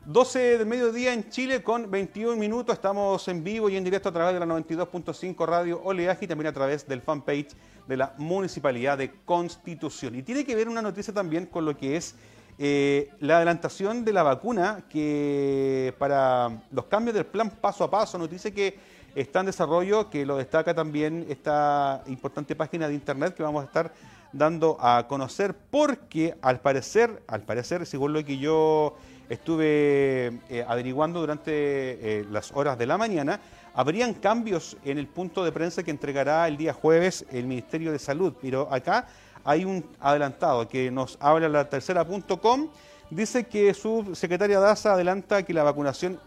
12 0.07 0.59
del 0.59 0.67
mediodía 0.67 1.15
en 1.15 1.31
Chile 1.31 1.63
con 1.63 1.91
21 1.91 2.37
minutos. 2.37 2.75
Estamos 2.75 3.27
en 3.29 3.43
vivo 3.43 3.71
y 3.71 3.77
en 3.77 3.85
directo 3.85 4.11
a 4.11 4.13
través 4.13 4.35
de 4.35 4.41
la 4.41 4.47
92.5 4.47 5.47
Radio 5.47 5.81
Oleaje 5.83 6.27
y 6.27 6.29
también 6.29 6.49
a 6.49 6.53
través 6.53 6.87
del 6.87 7.01
fanpage 7.01 7.53
de 7.89 7.97
la 7.97 8.15
Municipalidad 8.19 8.99
de 8.99 9.13
Constitución. 9.25 10.15
Y 10.15 10.23
tiene 10.23 10.45
que 10.45 10.55
ver 10.55 10.69
una 10.69 10.83
noticia 10.83 11.15
también 11.15 11.47
con 11.47 11.65
lo 11.65 11.75
que 11.75 11.97
es 11.97 12.15
eh, 12.59 13.11
la 13.21 13.39
adelantación 13.39 14.05
de 14.05 14.13
la 14.13 14.23
vacuna 14.23 14.85
que 14.89 15.95
para 15.99 16.51
los 16.71 16.85
cambios 16.85 17.15
del 17.15 17.27
plan 17.27 17.51
paso 17.51 17.85
a 17.85 17.91
paso 17.91 18.19
nos 18.19 18.31
dice 18.31 18.53
que 18.53 18.79
está 19.15 19.41
en 19.41 19.47
desarrollo, 19.47 20.11
que 20.11 20.27
lo 20.27 20.37
destaca 20.37 20.75
también 20.75 21.27
esta 21.29 22.03
importante 22.07 22.55
página 22.55 22.89
de 22.89 22.95
internet 22.95 23.35
que 23.35 23.43
vamos 23.43 23.63
a 23.63 23.67
estar 23.67 23.93
dando 24.35 24.77
a 24.81 25.07
conocer 25.09 25.55
porque 25.71 26.37
al 26.43 26.61
parecer, 26.61 27.23
al 27.27 27.43
parecer, 27.43 27.87
según 27.87 28.13
lo 28.13 28.25
que 28.25 28.39
yo 28.39 28.97
estuve 29.29 30.41
eh, 30.51 30.65
averiguando 30.67 31.21
durante 31.21 31.53
eh, 31.53 32.27
las 32.31 32.53
horas 32.53 32.77
de 32.77 32.87
la 32.87 32.99
mañana, 32.99 33.41
habrían 33.73 34.13
cambios 34.15 34.77
en 34.85 34.99
el 34.99 35.07
punto 35.07 35.45
de 35.45 35.53
prensa 35.53 35.83
que 35.83 35.91
entregará 35.91 36.47
el 36.47 36.57
día 36.57 36.73
jueves 36.73 37.25
el 37.31 37.47
Ministerio 37.47 37.93
de 37.93 37.99
Salud, 37.99 38.35
pero 38.41 38.69
acá 38.73 39.07
hay 39.45 39.65
un 39.65 39.85
adelantado 40.01 40.69
que 40.69 40.91
nos 40.91 41.17
habla 41.21 41.49
la 41.49 41.69
tercera.com. 41.69 42.69
Dice 43.11 43.45
que 43.45 43.73
su 43.75 44.15
secretaria 44.15 44.59
Daza 44.59 44.95
adelanta 44.95 45.43
que 45.43 45.53
la 45.53 45.63
vacunación 45.63 46.19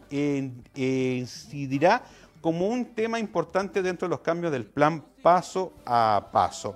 incidirá 0.75 2.03
como 2.41 2.67
un 2.67 2.85
tema 2.93 3.19
importante 3.19 3.81
dentro 3.81 4.07
de 4.07 4.11
los 4.11 4.19
cambios 4.21 4.51
del 4.51 4.65
plan 4.65 5.03
paso 5.21 5.73
a 5.85 6.29
paso. 6.31 6.75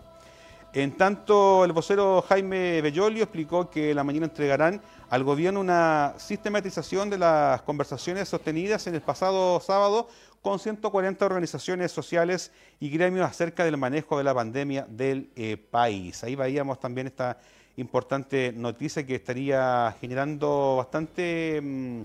En 0.73 0.95
tanto, 0.95 1.65
el 1.65 1.73
vocero 1.73 2.23
Jaime 2.29 2.81
Bellolio 2.81 3.23
explicó 3.23 3.69
que 3.69 3.93
la 3.93 4.05
mañana 4.05 4.27
entregarán 4.27 4.81
al 5.09 5.25
gobierno 5.25 5.59
una 5.59 6.13
sistematización 6.15 7.09
de 7.09 7.17
las 7.17 7.61
conversaciones 7.63 8.29
sostenidas 8.29 8.87
en 8.87 8.95
el 8.95 9.01
pasado 9.01 9.59
sábado 9.59 10.07
con 10.41 10.59
140 10.59 11.25
organizaciones 11.25 11.91
sociales 11.91 12.53
y 12.79 12.89
gremios 12.89 13.29
acerca 13.29 13.65
del 13.65 13.75
manejo 13.75 14.17
de 14.17 14.23
la 14.23 14.33
pandemia 14.33 14.87
del 14.89 15.29
eh, 15.35 15.57
país. 15.57 16.23
Ahí 16.23 16.35
veíamos 16.35 16.79
también 16.79 17.07
esta 17.07 17.37
importante 17.75 18.53
noticia 18.55 19.05
que 19.05 19.15
estaría 19.15 19.93
generando 19.99 20.77
bastante 20.77 21.59
mm, 21.61 22.01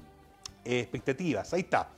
expectativas. 0.64 1.54
Ahí 1.54 1.60
está. 1.60 1.88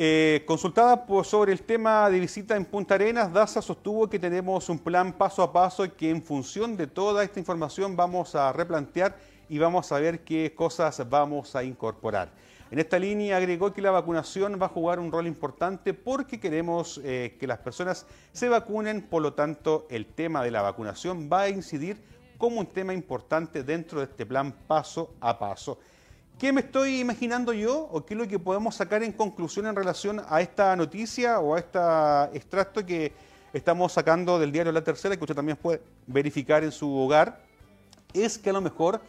Eh, 0.00 0.44
consultada 0.46 1.04
sobre 1.24 1.50
el 1.50 1.62
tema 1.62 2.08
de 2.08 2.20
visita 2.20 2.54
en 2.54 2.64
Punta 2.64 2.94
Arenas, 2.94 3.32
DASA 3.32 3.60
sostuvo 3.60 4.08
que 4.08 4.20
tenemos 4.20 4.68
un 4.68 4.78
plan 4.78 5.12
paso 5.12 5.42
a 5.42 5.52
paso 5.52 5.84
y 5.84 5.88
que 5.88 6.08
en 6.08 6.22
función 6.22 6.76
de 6.76 6.86
toda 6.86 7.24
esta 7.24 7.40
información 7.40 7.96
vamos 7.96 8.36
a 8.36 8.52
replantear 8.52 9.16
y 9.48 9.58
vamos 9.58 9.90
a 9.90 9.98
ver 9.98 10.20
qué 10.20 10.54
cosas 10.54 11.02
vamos 11.10 11.56
a 11.56 11.64
incorporar. 11.64 12.30
En 12.70 12.78
esta 12.78 12.96
línea 12.96 13.38
agregó 13.38 13.72
que 13.72 13.82
la 13.82 13.90
vacunación 13.90 14.56
va 14.62 14.66
a 14.66 14.68
jugar 14.68 15.00
un 15.00 15.10
rol 15.10 15.26
importante 15.26 15.94
porque 15.94 16.38
queremos 16.38 17.00
eh, 17.02 17.36
que 17.40 17.48
las 17.48 17.58
personas 17.58 18.06
se 18.32 18.48
vacunen, 18.48 19.02
por 19.02 19.20
lo 19.20 19.32
tanto 19.32 19.88
el 19.90 20.06
tema 20.06 20.44
de 20.44 20.52
la 20.52 20.62
vacunación 20.62 21.28
va 21.28 21.40
a 21.40 21.48
incidir 21.48 22.00
como 22.38 22.60
un 22.60 22.66
tema 22.66 22.94
importante 22.94 23.64
dentro 23.64 23.98
de 23.98 24.04
este 24.04 24.24
plan 24.24 24.52
paso 24.68 25.14
a 25.20 25.36
paso. 25.36 25.80
¿Qué 26.38 26.52
me 26.52 26.60
estoy 26.60 27.00
imaginando 27.00 27.52
yo 27.52 27.88
o 27.90 28.06
qué 28.06 28.14
es 28.14 28.18
lo 28.18 28.28
que 28.28 28.38
podemos 28.38 28.76
sacar 28.76 29.02
en 29.02 29.10
conclusión 29.10 29.66
en 29.66 29.74
relación 29.74 30.22
a 30.28 30.40
esta 30.40 30.76
noticia 30.76 31.40
o 31.40 31.56
a 31.56 31.58
este 31.58 31.80
extracto 32.36 32.86
que 32.86 33.12
estamos 33.52 33.92
sacando 33.92 34.38
del 34.38 34.52
diario 34.52 34.70
La 34.70 34.84
Tercera, 34.84 35.16
que 35.16 35.24
usted 35.24 35.34
también 35.34 35.56
puede 35.56 35.82
verificar 36.06 36.62
en 36.62 36.70
su 36.70 36.96
hogar? 36.96 37.40
Es 38.14 38.38
que 38.38 38.50
a 38.50 38.52
lo 38.52 38.60
mejor 38.60 39.00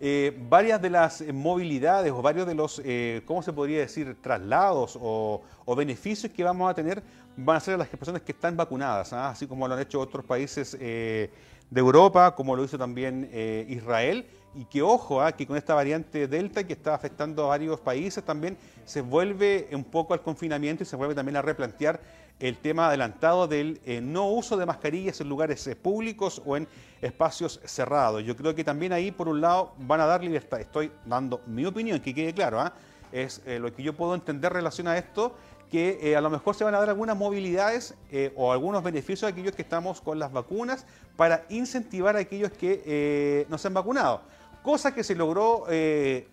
eh, 0.00 0.34
varias 0.48 0.80
de 0.80 0.88
las 0.88 1.20
eh, 1.20 1.34
movilidades 1.34 2.12
o 2.12 2.22
varios 2.22 2.46
de 2.46 2.54
los, 2.54 2.80
eh, 2.82 3.20
¿cómo 3.26 3.42
se 3.42 3.52
podría 3.52 3.80
decir?, 3.80 4.16
traslados 4.22 4.98
o, 4.98 5.42
beneficios 5.76 6.32
que 6.32 6.42
vamos 6.42 6.70
a 6.70 6.74
tener 6.74 7.02
van 7.36 7.58
a 7.58 7.60
ser 7.60 7.78
las 7.78 7.88
personas 7.88 8.22
que 8.22 8.32
están 8.32 8.56
vacunadas, 8.56 9.12
¿ah? 9.12 9.28
así 9.28 9.46
como 9.46 9.68
lo 9.68 9.74
han 9.74 9.80
hecho 9.80 10.00
otros 10.00 10.24
países 10.24 10.78
de 10.78 11.30
Europa, 11.70 12.34
como 12.34 12.56
lo 12.56 12.64
hizo 12.64 12.78
también 12.78 13.30
Israel, 13.68 14.26
y 14.54 14.64
que 14.64 14.82
ojo, 14.82 15.22
¿ah? 15.22 15.32
que 15.32 15.46
con 15.46 15.56
esta 15.56 15.74
variante 15.74 16.26
Delta 16.26 16.64
que 16.64 16.72
está 16.72 16.94
afectando 16.94 17.44
a 17.44 17.48
varios 17.48 17.80
países 17.80 18.24
también 18.24 18.56
se 18.84 19.00
vuelve 19.00 19.68
un 19.72 19.84
poco 19.84 20.12
al 20.14 20.22
confinamiento 20.22 20.82
y 20.82 20.86
se 20.86 20.96
vuelve 20.96 21.14
también 21.14 21.36
a 21.36 21.42
replantear 21.42 22.00
el 22.40 22.56
tema 22.56 22.88
adelantado 22.88 23.46
del 23.46 23.80
eh, 23.84 24.00
no 24.00 24.28
uso 24.30 24.56
de 24.56 24.66
mascarillas 24.66 25.20
en 25.20 25.28
lugares 25.28 25.66
eh, 25.66 25.76
públicos 25.76 26.42
o 26.44 26.56
en 26.56 26.66
espacios 27.02 27.60
cerrados. 27.64 28.24
Yo 28.24 28.34
creo 28.34 28.54
que 28.54 28.64
también 28.64 28.92
ahí, 28.92 29.12
por 29.12 29.28
un 29.28 29.40
lado, 29.40 29.74
van 29.78 30.00
a 30.00 30.06
dar 30.06 30.24
libertad. 30.24 30.60
Estoy 30.60 30.90
dando 31.04 31.42
mi 31.46 31.66
opinión, 31.66 32.00
que 32.00 32.14
quede 32.14 32.32
claro, 32.32 32.60
¿ah? 32.60 32.72
es 33.12 33.42
eh, 33.44 33.58
lo 33.58 33.72
que 33.72 33.82
yo 33.82 33.92
puedo 33.92 34.14
entender 34.14 34.50
en 34.52 34.56
relación 34.56 34.88
a 34.88 34.96
esto, 34.96 35.34
que 35.70 36.16
a 36.16 36.20
lo 36.20 36.30
mejor 36.30 36.56
se 36.56 36.64
van 36.64 36.74
a 36.74 36.80
dar 36.80 36.88
algunas 36.88 37.16
movilidades 37.16 37.94
o 38.34 38.50
algunos 38.50 38.82
beneficios 38.82 39.22
a 39.22 39.28
aquellos 39.28 39.54
que 39.54 39.62
estamos 39.62 40.00
con 40.00 40.18
las 40.18 40.32
vacunas 40.32 40.84
para 41.16 41.44
incentivar 41.48 42.16
a 42.16 42.18
aquellos 42.18 42.50
que 42.50 43.46
no 43.48 43.56
se 43.56 43.68
han 43.68 43.74
vacunado. 43.74 44.22
Cosa 44.62 44.94
que 44.94 45.02
se 45.02 45.14
logró 45.14 45.64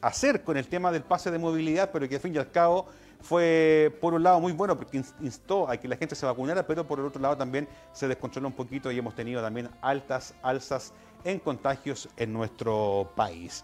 hacer 0.01 0.43
con 0.43 0.57
el 0.57 0.67
tema 0.67 0.91
del 0.91 1.03
pase 1.03 1.31
de 1.31 1.39
movilidad, 1.39 1.91
pero 1.91 2.09
que 2.09 2.15
al 2.15 2.21
fin 2.21 2.35
y 2.35 2.37
al 2.37 2.51
cabo 2.51 2.87
fue 3.21 3.95
por 3.99 4.13
un 4.13 4.23
lado 4.23 4.39
muy 4.39 4.53
bueno 4.53 4.77
porque 4.77 5.01
instó 5.21 5.69
a 5.69 5.77
que 5.77 5.87
la 5.87 5.95
gente 5.95 6.15
se 6.15 6.25
vacunara, 6.25 6.65
pero 6.65 6.85
por 6.85 6.99
el 6.99 7.05
otro 7.05 7.21
lado 7.21 7.37
también 7.37 7.67
se 7.91 8.07
descontroló 8.07 8.47
un 8.47 8.53
poquito 8.53 8.91
y 8.91 8.97
hemos 8.97 9.15
tenido 9.15 9.41
también 9.41 9.69
altas 9.81 10.33
alzas 10.41 10.93
en 11.23 11.39
contagios 11.39 12.09
en 12.17 12.33
nuestro 12.33 13.11
país. 13.15 13.63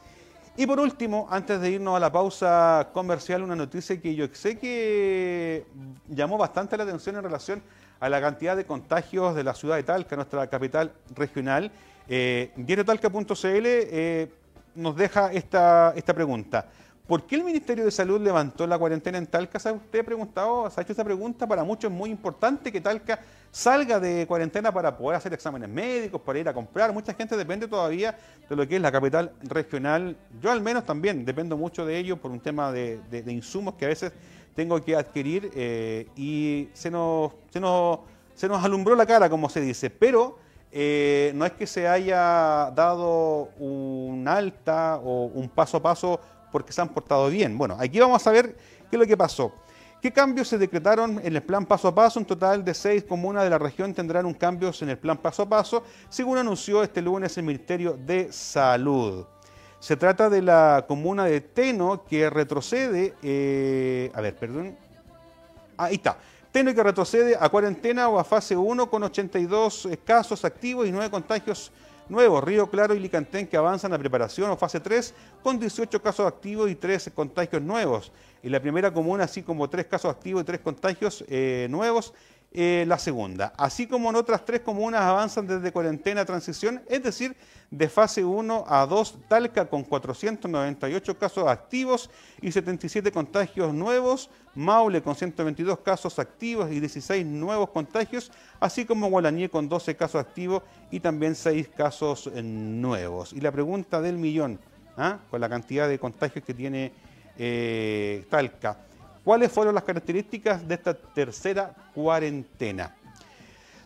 Y 0.56 0.68
por 0.68 0.80
último, 0.80 1.28
antes 1.32 1.60
de 1.62 1.72
irnos 1.72 1.96
a 1.96 2.00
la 2.00 2.12
pausa 2.12 2.90
comercial, 2.94 3.42
una 3.42 3.56
noticia 3.56 4.00
que 4.00 4.14
yo 4.14 4.28
sé 4.34 4.60
que 4.60 5.66
llamó 6.08 6.38
bastante 6.38 6.78
la 6.78 6.84
atención 6.84 7.16
en 7.16 7.24
relación 7.24 7.64
a 8.00 8.10
la 8.10 8.22
cantidad 8.22 8.56
de 8.56 8.66
contagios 8.66 9.34
de 9.36 9.44
la 9.44 9.56
ciudad 9.56 9.78
de 9.78 9.84
Talca, 9.84 10.16
nuestra 10.16 10.46
capital 10.48 10.94
regional. 11.16 11.72
Eh, 12.08 12.52
DiarioTalca.cl 12.56 13.66
eh, 13.66 14.32
nos 14.76 14.96
deja 14.96 15.32
esta, 15.32 15.94
esta 15.96 16.14
pregunta. 16.14 16.68
¿Por 17.08 17.26
qué 17.26 17.36
el 17.36 17.44
Ministerio 17.44 17.84
de 17.84 17.92
Salud 17.92 18.22
levantó 18.22 18.66
la 18.66 18.80
cuarentena 18.80 19.18
en 19.18 19.28
Talca? 19.28 19.60
¿Se 19.60 19.70
usted 19.72 20.00
ha 20.00 20.04
preguntado, 20.04 20.70
se 20.70 20.80
ha 20.80 20.84
hecho 20.84 20.94
esa 20.94 21.04
pregunta? 21.04 21.46
Para 21.46 21.66
muchos 21.66 21.92
es 21.92 21.98
muy 21.98 22.10
importante 22.10 22.72
que 22.72 22.80
Talca 22.80 23.20
salga 23.52 24.00
de 24.00 24.26
cuarentena 24.26 24.72
para 24.72 24.98
poder 24.98 25.18
hacer 25.18 25.34
exámenes 25.34 25.68
médicos, 25.68 26.22
para 26.22 26.40
ir 26.40 26.48
a 26.48 26.54
comprar. 26.54 26.94
Mucha 26.94 27.14
gente 27.14 27.36
depende 27.36 27.68
todavía 27.68 28.18
de 28.50 28.56
lo 28.56 28.66
que 28.66 28.78
es 28.78 28.82
la 28.82 28.90
capital 28.90 29.34
regional. 29.44 30.16
Yo 30.42 30.50
al 30.50 30.62
menos 30.62 30.86
también 30.86 31.26
dependo 31.26 31.58
mucho 31.58 31.86
de 31.86 31.98
ello 31.98 32.16
por 32.16 32.32
un 32.32 32.40
tema 32.40 32.72
de, 32.72 33.02
insumos 33.28 33.74
que 33.74 33.84
a 33.84 33.90
veces 33.90 34.14
tengo 34.56 34.82
que 34.82 34.96
adquirir 34.96 35.52
eh, 35.56 36.08
y 36.16 36.70
se 36.72 36.90
nos, 36.90 37.34
se, 37.50 37.60
nos, 37.60 38.00
se 38.34 38.48
nos 38.48 38.64
alumbró 38.64 38.96
la 38.96 39.06
cara, 39.06 39.30
como 39.30 39.50
se 39.50 39.60
dice. 39.60 39.90
Pero 39.90 40.40
eh, 40.76 41.32
no 41.36 41.46
es 41.46 41.52
que 41.52 41.68
se 41.68 41.88
haya 41.88 42.72
dado 42.76 43.50
un 43.60 44.26
alta 44.28 44.98
o 45.04 45.26
un 45.26 45.48
paso 45.48 45.78
a 45.78 45.84
paso 45.84 46.20
porque 46.52 46.74
se 46.74 46.82
han 46.82 46.90
portado 46.90 47.30
bien. 47.30 47.58
Bueno, 47.58 47.78
aquí 47.80 48.00
vamos 48.00 48.26
a 48.26 48.32
ver 48.32 48.56
qué 48.90 48.96
es 48.96 49.00
lo 49.00 49.06
que 49.06 49.16
pasó. 49.16 49.54
¿Qué 50.02 50.12
cambios 50.12 50.48
se 50.48 50.58
decretaron 50.58 51.22
en 51.24 51.36
el 51.36 51.44
plan 51.44 51.66
paso 51.66 51.88
a 51.88 51.96
paso? 51.96 52.20
Un 52.20 52.26
total 52.26 52.66
de 52.66 52.74
seis 52.74 53.04
comunas 53.04 53.44
de 53.44 53.52
la 53.52 53.60
región 53.60 53.94
tendrán 53.94 54.26
un 54.26 54.34
cambio 54.34 54.72
en 54.82 54.90
el 54.90 54.98
plan 54.98 55.18
paso 55.18 55.44
a 55.44 55.50
paso, 55.50 55.84
según 56.10 56.40
anunció 56.40 56.82
este 56.82 57.04
lunes 57.04 57.38
el 57.38 57.44
Ministerio 57.44 57.96
de 57.98 58.34
Salud. 58.34 59.26
Se 59.80 59.96
trata 59.96 60.30
de 60.30 60.42
la 60.42 60.86
comuna 60.88 61.26
de 61.26 61.40
Teno 61.40 62.04
que 62.04 62.30
retrocede, 62.30 63.14
eh, 63.22 64.12
a 64.14 64.22
ver, 64.22 64.36
perdón, 64.36 64.76
ahí 65.78 65.96
está, 65.96 66.18
Teno 66.54 66.72
que 66.76 66.84
retrocede 66.84 67.36
a 67.40 67.50
cuarentena 67.50 68.08
o 68.10 68.20
a 68.20 68.24
fase 68.24 68.56
1 68.56 68.88
con 68.88 69.02
82 69.02 69.90
casos 70.06 70.46
activos 70.46 70.86
y 70.88 70.92
9 70.92 71.10
contagios 71.10 71.72
nuevos. 72.08 72.44
Río 72.44 72.70
Claro 72.70 72.94
y 72.94 73.00
Licantén 73.00 73.48
que 73.48 73.58
avanzan 73.58 73.92
a 73.92 73.98
preparación 73.98 74.52
o 74.52 74.56
fase 74.56 74.80
3 74.80 75.16
con 75.42 75.58
18 75.58 76.00
casos 76.00 76.28
activos 76.28 76.70
y 76.70 76.76
13 76.76 77.10
contagios 77.10 77.60
nuevos. 77.60 78.12
Y 78.44 78.50
la 78.50 78.62
primera 78.62 78.94
comuna, 78.94 79.24
así 79.24 79.42
como 79.42 79.68
3 79.68 79.88
casos 79.88 80.12
activos 80.12 80.44
y 80.44 80.46
3 80.46 80.60
contagios 80.60 81.26
eh, 81.28 81.66
nuevos, 81.72 82.14
eh, 82.56 82.86
la 82.88 83.00
segunda. 83.00 83.52
Así 83.58 83.88
como 83.88 84.12
en 84.12 84.16
otras 84.16 84.46
tres 84.46 84.62
comunas 84.62 85.02
avanzan 85.02 85.48
desde 85.48 85.72
cuarentena 85.72 86.24
transición, 86.24 86.84
es 86.88 87.02
decir, 87.02 87.36
de 87.72 87.90
fase 87.90 88.24
1 88.24 88.66
a 88.68 88.86
2, 88.86 89.22
Talca 89.28 89.66
con 89.66 89.84
498 89.84 91.18
casos 91.18 91.48
activos 91.48 92.12
y 92.40 92.52
77 92.52 93.12
contagios 93.12 93.74
nuevos, 93.74 94.30
Maule 94.54 95.02
con 95.02 95.16
122 95.16 95.80
casos 95.80 96.20
activos 96.20 96.72
y 96.72 96.80
16 96.80 97.26
nuevos 97.26 97.72
contagios, 97.72 98.32
así 98.60 98.86
como 98.86 99.10
Gualañé 99.10 99.50
con 99.50 99.68
12 99.68 99.96
casos 99.96 100.22
activos 100.22 100.62
y 100.92 101.00
también 101.00 101.34
6 101.34 101.70
casos 101.70 102.30
eh, 102.36 102.44
nuevos. 102.44 103.34
Y 103.34 103.42
la 103.42 103.52
pregunta 103.52 104.00
del 104.00 104.20
millón, 104.20 104.60
¿ah? 104.96 105.18
con 105.32 105.42
la 105.42 105.50
cantidad 105.50 105.90
de 105.90 105.98
contagios 105.98 106.46
que 106.46 106.54
tiene 106.54 106.92
eh, 107.36 108.28
Talca. 108.30 108.78
¿Cuáles 109.24 109.52
fueron 109.52 109.74
las 109.74 109.86
características 109.86 110.68
de 110.68 110.76
esta 110.76 110.94
tercera 110.94 111.74
cuarentena? 111.96 112.94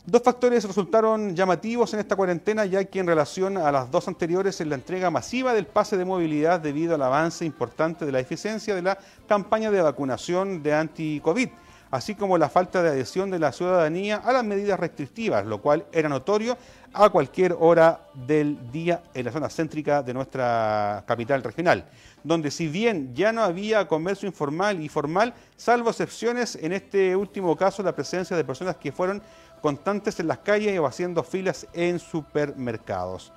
Dos 0.04 0.24
factores 0.24 0.64
resultaron 0.64 1.36
llamativos 1.36 1.94
en 1.94 2.00
esta 2.00 2.16
cuarentena, 2.16 2.66
ya 2.66 2.84
que 2.86 3.00
en 3.00 3.08
relación 3.08 3.58
a 3.58 3.72
las 3.72 3.92
dos 3.92 4.08
anteriores 4.08 4.60
en 4.62 4.70
la 4.70 4.76
entrega 4.76 5.12
masiva 5.12 5.54
del 5.54 5.68
pase 5.68 5.98
de 5.98 6.06
movilidad 6.06 6.60
debido 6.60 6.96
al 6.96 7.04
avance 7.04 7.46
importante 7.46 8.06
de 8.06 8.12
la 8.12 8.20
eficiencia 8.20 8.74
de 8.74 8.82
la 8.82 8.98
campaña 9.28 9.70
de 9.70 9.82
vacunación 9.82 10.64
de 10.64 10.74
anti-COVID, 10.74 11.50
así 11.92 12.16
como 12.16 12.38
la 12.38 12.50
falta 12.50 12.82
de 12.82 12.90
adhesión 12.90 13.32
de 13.32 13.40
la 13.40 13.52
ciudadanía 13.52 14.18
a 14.18 14.32
las 14.32 14.44
medidas 14.44 14.80
restrictivas, 14.80 15.46
lo 15.46 15.62
cual 15.62 15.86
era 15.92 16.10
notorio 16.10 16.58
a 16.94 17.10
cualquier 17.10 17.56
hora 17.60 18.02
del 18.14 18.72
día 18.72 19.04
en 19.14 19.26
la 19.26 19.32
zona 19.32 19.50
céntrica 19.50 20.02
de 20.02 20.14
nuestra 20.14 21.04
capital 21.08 21.44
regional, 21.44 21.86
donde 22.24 22.52
si 22.52 22.68
bien 22.68 23.14
ya 23.14 23.32
no 23.32 23.44
había 23.44 23.88
comercio 23.88 24.28
informal 24.28 24.82
y 24.82 24.90
formal, 24.90 25.34
salvo 25.56 25.90
excepciones, 25.90 26.58
en 26.62 26.74
este 26.74 27.16
último 27.16 27.56
caso 27.56 27.84
la 27.84 27.96
presencia 27.96 28.36
de 28.36 28.44
personas 28.44 28.78
que 28.78 28.92
fueron 28.92 29.22
constantes 29.62 30.20
en 30.20 30.28
las 30.28 30.40
calles 30.40 30.80
o 30.80 30.86
haciendo 30.86 31.24
filas 31.24 31.68
en 31.74 32.00
supermercados. 32.00 33.32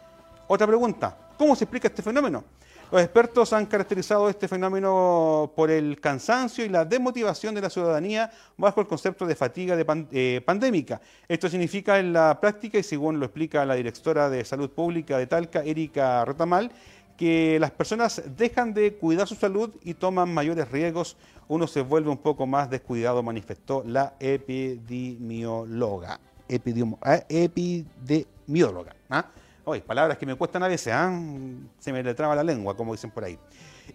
Otra 0.47 0.67
pregunta, 0.67 1.17
¿cómo 1.39 1.55
se 1.55 1.65
explica 1.65 1.89
este 1.89 2.03
fenómeno? 2.03 2.45
Los 2.91 3.03
expertos 3.03 3.53
han 3.53 3.67
caracterizado 3.67 4.29
este 4.29 4.49
fenómeno 4.49 5.53
por 5.55 5.71
el 5.71 6.01
cansancio 6.01 6.65
y 6.65 6.69
la 6.69 6.85
desmotivación 6.85 7.55
de 7.55 7.61
la 7.61 7.71
ciudadanía 7.71 8.31
bajo 8.57 8.81
el 8.81 8.87
concepto 8.87 9.27
de 9.27 9.37
fatiga 9.37 9.77
eh, 10.11 10.41
pandémica. 10.45 11.01
Esto 11.29 11.49
significa 11.49 11.99
en 11.99 12.13
la 12.13 12.41
práctica, 12.41 12.79
y 12.79 12.83
según 12.83 13.21
lo 13.21 13.27
explica 13.27 13.65
la 13.65 13.75
directora 13.75 14.29
de 14.29 14.45
Salud 14.45 14.71
Pública 14.71 15.19
de 15.19 15.27
Talca, 15.27 15.63
Erika 15.63 16.25
Retamal, 16.25 16.73
que 17.17 17.59
las 17.61 17.71
personas 17.71 18.23
dejan 18.37 18.75
de 18.75 18.95
cuidar 18.95 19.29
su 19.29 19.35
salud 19.35 19.71
y 19.85 19.95
toman 19.95 20.33
mayores 20.33 20.71
riesgos 20.71 21.17
uno 21.51 21.67
se 21.67 21.83
vuelve 21.83 22.09
un 22.11 22.19
poco 22.19 22.47
más 22.47 22.71
descuidado, 22.71 23.25
manifestó 23.25 23.83
la 23.85 24.15
epidemióloga. 24.21 26.21
Eh, 26.49 26.61
palabras 29.79 30.19
que 30.19 30.27
me 30.27 30.35
cuestan 30.35 30.63
a 30.65 30.69
veces, 30.69 30.93
¿ah? 30.93 31.11
se 31.79 31.93
me 31.93 32.03
le 32.03 32.15
traba 32.15 32.35
la 32.35 32.43
lengua, 32.43 32.77
como 32.77 32.93
dicen 32.93 33.11
por 33.11 33.25
ahí. 33.25 33.39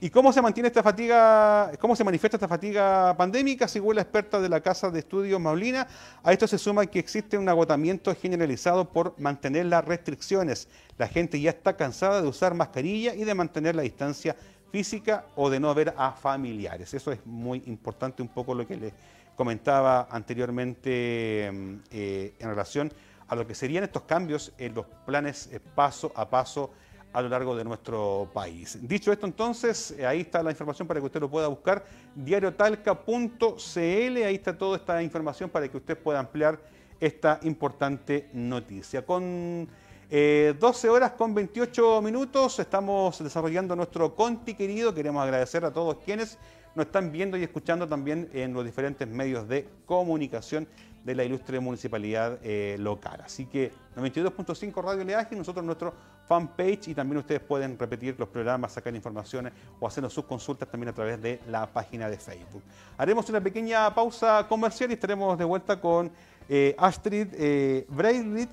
¿Y 0.01 0.09
cómo 0.09 0.33
se 0.33 0.41
mantiene 0.41 0.67
esta 0.67 0.83
fatiga, 0.83 1.71
cómo 1.79 1.95
se 1.95 2.03
manifiesta 2.03 2.37
esta 2.37 2.47
fatiga 2.47 3.15
pandémica? 3.17 3.67
Según 3.67 3.95
la 3.95 4.01
experta 4.01 4.39
de 4.39 4.49
la 4.49 4.61
Casa 4.61 4.89
de 4.89 4.99
Estudios 4.99 5.39
Maulina, 5.39 5.87
a 6.23 6.33
esto 6.33 6.47
se 6.47 6.57
suma 6.57 6.85
que 6.85 6.99
existe 6.99 7.37
un 7.37 7.47
agotamiento 7.47 8.13
generalizado 8.15 8.89
por 8.89 9.13
mantener 9.19 9.67
las 9.67 9.85
restricciones. 9.85 10.67
La 10.97 11.07
gente 11.07 11.39
ya 11.39 11.51
está 11.51 11.77
cansada 11.77 12.21
de 12.21 12.27
usar 12.27 12.53
mascarilla 12.53 13.13
y 13.15 13.23
de 13.23 13.35
mantener 13.35 13.75
la 13.75 13.83
distancia 13.83 14.35
física 14.71 15.25
o 15.35 15.49
de 15.49 15.59
no 15.59 15.73
ver 15.73 15.93
a 15.97 16.11
familiares. 16.11 16.93
Eso 16.93 17.11
es 17.11 17.25
muy 17.25 17.63
importante, 17.67 18.21
un 18.21 18.29
poco 18.29 18.53
lo 18.53 18.67
que 18.67 18.75
les 18.75 18.93
comentaba 19.35 20.07
anteriormente 20.09 21.49
mm, 21.53 21.75
eh, 21.91 22.33
en 22.39 22.49
relación 22.49 22.91
a 23.27 23.35
lo 23.35 23.47
que 23.47 23.55
serían 23.55 23.83
estos 23.83 24.03
cambios 24.03 24.53
en 24.57 24.75
los 24.75 24.85
planes 25.05 25.49
eh, 25.51 25.59
paso 25.59 26.11
a 26.15 26.29
paso 26.29 26.71
a 27.13 27.21
lo 27.21 27.29
largo 27.29 27.55
de 27.55 27.63
nuestro 27.63 28.29
país. 28.33 28.77
Dicho 28.81 29.11
esto 29.11 29.25
entonces, 29.25 29.91
eh, 29.91 30.05
ahí 30.05 30.21
está 30.21 30.43
la 30.43 30.51
información 30.51 30.85
para 30.85 30.99
que 30.99 31.05
usted 31.05 31.21
lo 31.21 31.29
pueda 31.29 31.47
buscar, 31.47 31.85
diariotalca.cl, 32.13 33.79
ahí 33.79 34.35
está 34.35 34.57
toda 34.57 34.75
esta 34.77 35.01
información 35.01 35.49
para 35.49 35.69
que 35.69 35.77
usted 35.77 35.97
pueda 35.97 36.19
ampliar 36.19 36.59
esta 36.99 37.39
importante 37.43 38.29
noticia. 38.33 39.05
Con 39.05 39.65
12 39.65 39.67
eh, 40.11 40.89
horas 40.89 41.13
con 41.13 41.33
28 41.33 42.01
minutos, 42.01 42.59
estamos 42.59 43.23
desarrollando 43.23 43.75
nuestro 43.75 44.13
Conti 44.13 44.53
querido. 44.53 44.93
Queremos 44.93 45.23
agradecer 45.23 45.65
a 45.65 45.71
todos 45.71 45.97
quienes 46.03 46.37
nos 46.75 46.87
están 46.87 47.11
viendo 47.11 47.37
y 47.37 47.43
escuchando 47.43 47.87
también 47.87 48.29
en 48.33 48.53
los 48.53 48.65
diferentes 48.65 49.07
medios 49.07 49.47
de 49.47 49.67
comunicación 49.85 50.67
de 51.05 51.15
la 51.15 51.23
ilustre 51.23 51.59
municipalidad 51.59 52.39
eh, 52.43 52.75
local. 52.79 53.21
Así 53.23 53.45
que 53.45 53.71
92.5 53.95 54.83
Radio 54.83 55.03
Leaje, 55.03 55.35
nosotros 55.35 55.63
nuestro 55.63 55.93
fanpage 56.27 56.87
y 56.87 56.95
también 56.95 57.19
ustedes 57.19 57.41
pueden 57.41 57.77
repetir 57.77 58.15
los 58.17 58.27
programas, 58.27 58.73
sacar 58.73 58.93
informaciones 58.95 59.53
o 59.79 59.87
hacernos 59.87 60.11
sus 60.11 60.25
consultas 60.25 60.67
también 60.67 60.89
a 60.89 60.93
través 60.93 61.21
de 61.21 61.39
la 61.47 61.67
página 61.67 62.09
de 62.09 62.17
Facebook. 62.17 62.63
Haremos 62.97 63.29
una 63.29 63.39
pequeña 63.39 63.93
pausa 63.93 64.47
comercial 64.49 64.89
y 64.89 64.93
estaremos 64.93 65.37
de 65.37 65.45
vuelta 65.45 65.79
con 65.79 66.11
eh, 66.47 66.75
Astrid 66.77 67.27
eh, 67.33 67.87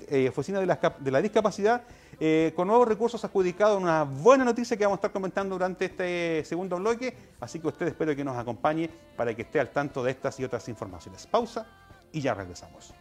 eh, 0.09 0.29
Oficina 0.29 0.59
de 0.59 1.11
la, 1.11 1.21
Discapacidad, 1.21 1.83
con 2.55 2.67
nuevos 2.67 2.87
recursos 2.87 3.23
adjudicados, 3.25 3.81
una 3.81 4.03
buena 4.03 4.45
noticia 4.45 4.77
que 4.77 4.85
vamos 4.85 4.97
a 4.97 4.99
estar 4.99 5.11
comentando 5.11 5.55
durante 5.55 5.85
este 5.85 6.45
segundo 6.45 6.77
bloque, 6.77 7.13
así 7.41 7.59
que 7.59 7.67
usted 7.67 7.87
espero 7.87 8.15
que 8.15 8.23
nos 8.23 8.37
acompañe 8.37 8.89
para 9.17 9.35
que 9.35 9.41
esté 9.41 9.59
al 9.59 9.69
tanto 9.69 10.03
de 10.03 10.11
estas 10.11 10.39
y 10.39 10.45
otras 10.45 10.67
informaciones. 10.69 11.27
Pausa 11.27 11.65
y 12.13 12.21
ya 12.21 12.33
regresamos. 12.33 12.93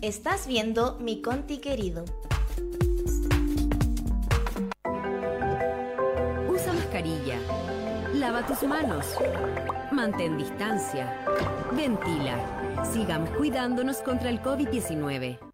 Estás 0.00 0.46
viendo 0.46 0.96
Mi 1.00 1.20
Conti 1.20 1.58
querido. 1.58 2.04
Usa 6.48 6.72
mascarilla. 6.72 7.36
Lava 8.14 8.46
tus 8.46 8.62
manos. 8.62 9.04
Mantén 9.92 10.38
distancia. 10.38 11.12
Ventila. 11.72 12.84
Sigamos 12.92 13.28
cuidándonos 13.30 13.98
contra 13.98 14.30
el 14.30 14.40
COVID-19. 14.40 15.47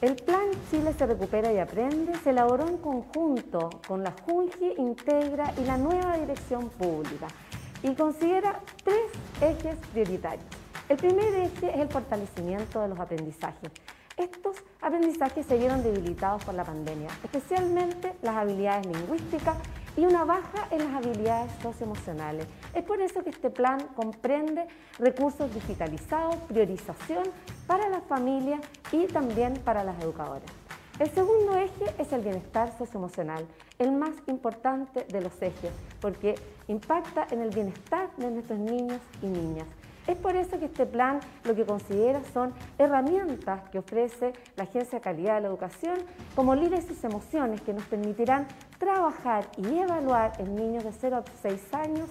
El 0.00 0.16
Plan 0.16 0.48
Chile 0.70 0.94
se 0.96 1.06
recupera 1.06 1.52
y 1.52 1.58
aprende 1.58 2.14
se 2.24 2.30
elaboró 2.30 2.66
en 2.66 2.78
conjunto 2.78 3.68
con 3.86 4.02
la 4.02 4.14
Junji 4.24 4.72
Integra 4.78 5.52
y 5.58 5.64
la 5.66 5.76
nueva 5.76 6.16
Dirección 6.16 6.70
Pública 6.70 7.26
y 7.82 7.94
considera 7.94 8.60
tres 8.82 9.10
ejes 9.42 9.76
prioritarios. 9.92 10.46
El 10.88 10.96
primer 10.96 11.34
eje 11.34 11.68
es 11.74 11.80
el 11.80 11.88
fortalecimiento 11.88 12.80
de 12.80 12.88
los 12.88 12.98
aprendizajes. 12.98 13.70
Estos 14.16 14.56
aprendizajes 14.80 15.44
se 15.44 15.58
vieron 15.58 15.82
debilitados 15.82 16.42
por 16.44 16.54
la 16.54 16.64
pandemia, 16.64 17.08
especialmente 17.22 18.14
las 18.22 18.36
habilidades 18.36 18.86
lingüísticas 18.86 19.58
y 19.96 20.04
una 20.04 20.24
baja 20.24 20.68
en 20.70 20.78
las 20.78 20.94
habilidades 20.94 21.52
socioemocionales. 21.62 22.46
Es 22.74 22.84
por 22.84 23.00
eso 23.00 23.22
que 23.22 23.30
este 23.30 23.50
plan 23.50 23.78
comprende 23.94 24.66
recursos 24.98 25.52
digitalizados, 25.52 26.36
priorización 26.48 27.24
para 27.66 27.88
las 27.88 28.02
familias 28.04 28.60
y 28.92 29.06
también 29.06 29.54
para 29.54 29.84
las 29.84 30.02
educadoras. 30.02 30.50
El 30.98 31.10
segundo 31.10 31.56
eje 31.56 31.94
es 31.98 32.12
el 32.12 32.20
bienestar 32.20 32.76
socioemocional, 32.76 33.46
el 33.78 33.90
más 33.92 34.12
importante 34.26 35.04
de 35.04 35.22
los 35.22 35.32
ejes, 35.40 35.72
porque 35.98 36.34
impacta 36.68 37.26
en 37.30 37.40
el 37.40 37.48
bienestar 37.48 38.10
de 38.18 38.30
nuestros 38.30 38.58
niños 38.58 39.00
y 39.22 39.26
niñas. 39.26 39.66
Es 40.06 40.16
por 40.16 40.34
eso 40.34 40.58
que 40.58 40.64
este 40.64 40.86
plan 40.86 41.20
lo 41.44 41.54
que 41.54 41.64
considera 41.64 42.20
son 42.32 42.52
herramientas 42.78 43.68
que 43.70 43.78
ofrece 43.78 44.32
la 44.56 44.64
Agencia 44.64 44.98
de 44.98 45.02
Calidad 45.02 45.36
de 45.36 45.42
la 45.42 45.48
Educación 45.48 45.98
como 46.34 46.54
líderes 46.54 46.86
sus 46.86 47.04
emociones 47.04 47.60
que 47.60 47.72
nos 47.72 47.84
permitirán 47.84 48.46
trabajar 48.78 49.48
y 49.56 49.78
evaluar 49.78 50.32
en 50.38 50.56
niños 50.56 50.84
de 50.84 50.92
0 50.92 51.18
a 51.18 51.24
6 51.42 51.74
años 51.74 52.08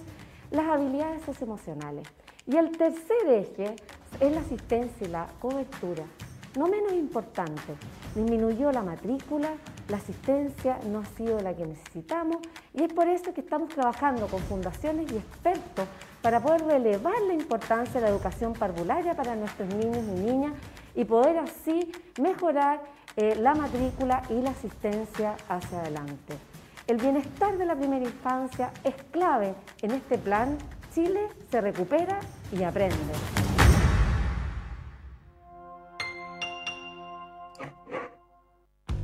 las 0.51 0.67
habilidades 0.67 1.23
socioemocionales. 1.23 2.07
Y 2.47 2.57
el 2.57 2.77
tercer 2.77 3.27
eje 3.27 3.75
es 4.19 4.31
la 4.31 4.41
asistencia 4.41 5.07
y 5.07 5.09
la 5.09 5.27
cobertura. 5.39 6.03
No 6.57 6.67
menos 6.67 6.93
importante, 6.93 7.75
disminuyó 8.15 8.71
la 8.71 8.81
matrícula, 8.81 9.49
la 9.87 9.97
asistencia 9.97 10.79
no 10.87 10.99
ha 10.99 11.05
sido 11.05 11.39
la 11.39 11.53
que 11.55 11.65
necesitamos 11.65 12.37
y 12.73 12.83
es 12.83 12.93
por 12.93 13.07
eso 13.07 13.33
que 13.33 13.41
estamos 13.41 13.69
trabajando 13.69 14.27
con 14.27 14.39
fundaciones 14.41 15.11
y 15.11 15.17
expertos 15.17 15.85
para 16.21 16.39
poder 16.39 16.65
relevar 16.65 17.21
la 17.27 17.33
importancia 17.33 17.95
de 17.95 18.01
la 18.01 18.09
educación 18.09 18.53
parvularia 18.53 19.15
para 19.15 19.35
nuestros 19.35 19.69
niños 19.73 20.03
y 20.05 20.19
niñas 20.21 20.53
y 20.95 21.05
poder 21.05 21.37
así 21.37 21.91
mejorar 22.19 22.81
eh, 23.15 23.35
la 23.35 23.55
matrícula 23.55 24.21
y 24.29 24.41
la 24.41 24.51
asistencia 24.51 25.35
hacia 25.47 25.79
adelante. 25.79 26.37
El 26.87 26.97
bienestar 26.97 27.57
de 27.57 27.65
la 27.65 27.75
primera 27.75 28.05
infancia 28.05 28.71
es 28.83 28.95
clave 29.11 29.53
en 29.81 29.91
este 29.91 30.17
plan. 30.17 30.57
Chile 30.93 31.27
se 31.51 31.61
recupera 31.61 32.19
y 32.51 32.63
aprende. 32.63 33.48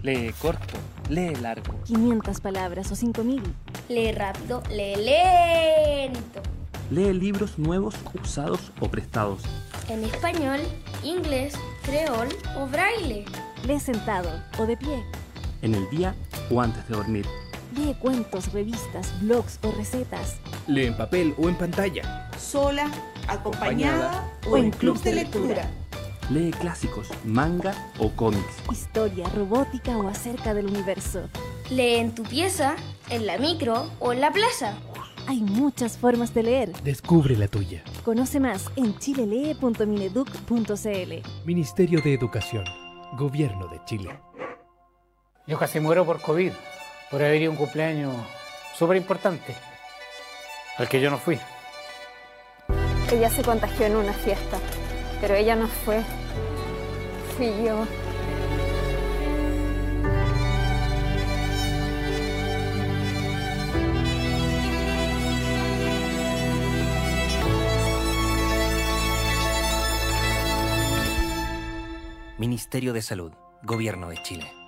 Lee 0.06 0.36
corto, 0.39 0.78
lee 1.10 1.34
largo. 1.41 1.74
500 1.86 2.39
palabras 2.39 2.91
o 2.91 2.96
5000. 2.96 3.41
Lee 3.89 4.12
rápido, 4.12 4.62
lee 4.70 4.98
lento. 4.98 6.44
Lee 6.91 7.12
libros 7.12 7.58
nuevos, 7.58 7.96
usados 8.13 8.72
o 8.82 8.88
prestados. 8.88 9.41
En 9.89 10.04
español, 10.04 10.60
inglés, 11.04 11.56
creol 11.82 12.28
o 12.56 12.68
braille. 12.68 13.26
Lee 13.65 13.80
sentado 13.80 14.30
o 14.60 14.68
de 14.68 14.78
pie. 14.78 15.04
En 15.63 15.74
el 15.74 15.89
día 15.89 16.13
o 16.52 16.62
antes 16.62 16.88
de 16.88 16.98
dormir. 16.98 17.26
Lee 17.76 17.96
cuentos, 18.00 18.54
revistas, 18.54 19.12
blogs 19.24 19.58
o 19.63 19.72
recetas. 19.72 20.36
Lee 20.68 20.86
en 20.86 20.96
papel 20.96 21.34
o 21.39 21.50
en 21.50 21.56
pantalla. 21.56 22.30
Sola, 22.38 22.91
acompañada, 23.28 24.32
o 24.48 24.56
en 24.56 24.70
clubs 24.70 25.04
de 25.04 25.15
lectura. 25.15 25.68
Lee 26.32 26.50
clásicos, 26.52 27.08
manga 27.24 27.76
o 28.00 28.10
cómics. 28.10 28.64
Historia, 28.72 29.30
robótica 29.30 29.96
o 29.96 30.08
acerca 30.08 30.56
del 30.56 30.66
universo. 30.66 31.30
Lee 31.70 31.98
en 31.98 32.16
tu 32.16 32.24
pieza, 32.24 32.76
en 33.10 33.28
la 33.28 33.38
micro 33.38 33.92
o 34.00 34.12
en 34.12 34.22
la 34.22 34.32
plaza. 34.32 34.74
Hay 35.28 35.42
muchas 35.42 36.00
formas 36.00 36.34
de 36.34 36.42
leer. 36.44 36.74
Descubre 36.84 37.38
la 37.38 37.48
tuya. 37.48 37.84
Conoce 38.04 38.40
más 38.40 38.72
en 38.76 38.98
chilelee.mineduc.cl. 38.98 41.46
Ministerio 41.46 42.02
de 42.02 42.16
Educación. 42.16 42.66
Gobierno 43.18 43.68
de 43.68 43.80
Chile. 43.86 44.20
Yo 45.46 45.60
casi 45.60 45.80
muero 45.80 46.06
por 46.06 46.22
COVID, 46.22 46.54
por 47.12 47.22
haber 47.22 47.44
ido 47.44 47.52
a 47.52 47.54
un 47.54 47.58
cumpleaños 47.58 48.16
súper 48.76 48.98
importante, 48.98 49.54
al 50.78 50.90
que 50.90 51.00
yo 51.00 51.12
no 51.12 51.20
fui. 51.20 51.38
Ella 53.12 53.30
se 53.30 53.44
contagió 53.44 53.86
en 53.86 53.96
una 53.96 54.14
fiesta, 54.14 54.58
pero 55.21 55.36
ella 55.36 55.56
no 55.56 55.67
fue. 55.67 56.01
Fui 57.36 57.47
yo. 57.65 57.86
Ministerio 72.38 72.93
de 72.93 73.01
Salud, 73.01 73.32
Gobierno 73.63 74.10
de 74.10 74.21
Chile. 74.21 74.64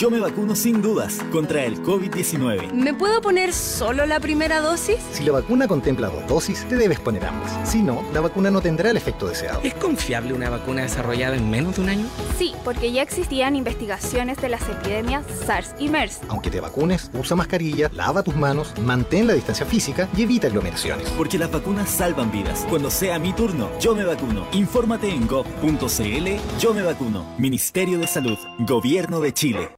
Yo 0.00 0.10
me 0.10 0.18
vacuno 0.18 0.54
sin 0.56 0.80
dudas 0.80 1.20
contra 1.30 1.62
el 1.66 1.82
COVID-19. 1.82 2.72
¿Me 2.72 2.94
puedo 2.94 3.20
poner 3.20 3.52
solo 3.52 4.06
la 4.06 4.18
primera 4.18 4.62
dosis? 4.62 4.96
Si 5.12 5.24
la 5.24 5.32
vacuna 5.32 5.68
contempla 5.68 6.08
dos 6.08 6.26
dosis, 6.26 6.66
te 6.70 6.76
debes 6.76 6.98
poner 6.98 7.26
ambas. 7.26 7.68
Si 7.68 7.82
no, 7.82 8.02
la 8.14 8.22
vacuna 8.22 8.50
no 8.50 8.62
tendrá 8.62 8.88
el 8.90 8.96
efecto 8.96 9.28
deseado. 9.28 9.60
¿Es 9.62 9.74
confiable 9.74 10.32
una 10.32 10.48
vacuna 10.48 10.80
desarrollada 10.80 11.36
en 11.36 11.50
menos 11.50 11.76
de 11.76 11.82
un 11.82 11.90
año? 11.90 12.06
Sí, 12.38 12.54
porque 12.64 12.92
ya 12.92 13.02
existían 13.02 13.56
investigaciones 13.56 14.38
de 14.38 14.48
las 14.48 14.62
epidemias 14.70 15.24
SARS 15.44 15.74
y 15.78 15.90
MERS. 15.90 16.20
Aunque 16.28 16.50
te 16.50 16.62
vacunes, 16.62 17.10
usa 17.12 17.36
mascarilla, 17.36 17.90
lava 17.92 18.22
tus 18.22 18.36
manos, 18.36 18.72
mantén 18.80 19.26
la 19.26 19.34
distancia 19.34 19.66
física 19.66 20.08
y 20.16 20.22
evita 20.22 20.46
aglomeraciones. 20.46 21.10
Porque 21.10 21.38
las 21.38 21.52
vacunas 21.52 21.90
salvan 21.90 22.32
vidas. 22.32 22.66
Cuando 22.70 22.90
sea 22.90 23.18
mi 23.18 23.34
turno, 23.34 23.68
yo 23.78 23.94
me 23.94 24.04
vacuno. 24.04 24.46
Infórmate 24.52 25.10
en 25.10 25.26
gov.cl. 25.26 26.58
Yo 26.58 26.72
me 26.72 26.82
vacuno. 26.82 27.26
Ministerio 27.36 27.98
de 27.98 28.06
Salud, 28.06 28.38
Gobierno 28.60 29.20
de 29.20 29.34
Chile. 29.34 29.69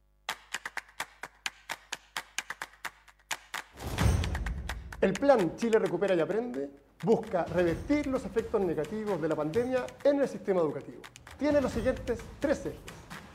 El 5.03 5.11
plan 5.11 5.57
Chile 5.57 5.79
Recupera 5.79 6.15
y 6.15 6.21
Aprende 6.21 6.69
busca 7.03 7.43
revertir 7.43 8.07
los 8.07 8.23
efectos 8.23 8.61
negativos 8.61 9.21
de 9.21 9.27
la 9.27 9.35
pandemia 9.35 9.85
en 10.01 10.21
el 10.21 10.29
sistema 10.29 10.61
educativo. 10.61 11.01
Tiene 11.37 11.59
los 11.59 11.73
siguientes 11.73 12.19
tres 12.39 12.59
ejes. 12.67 12.79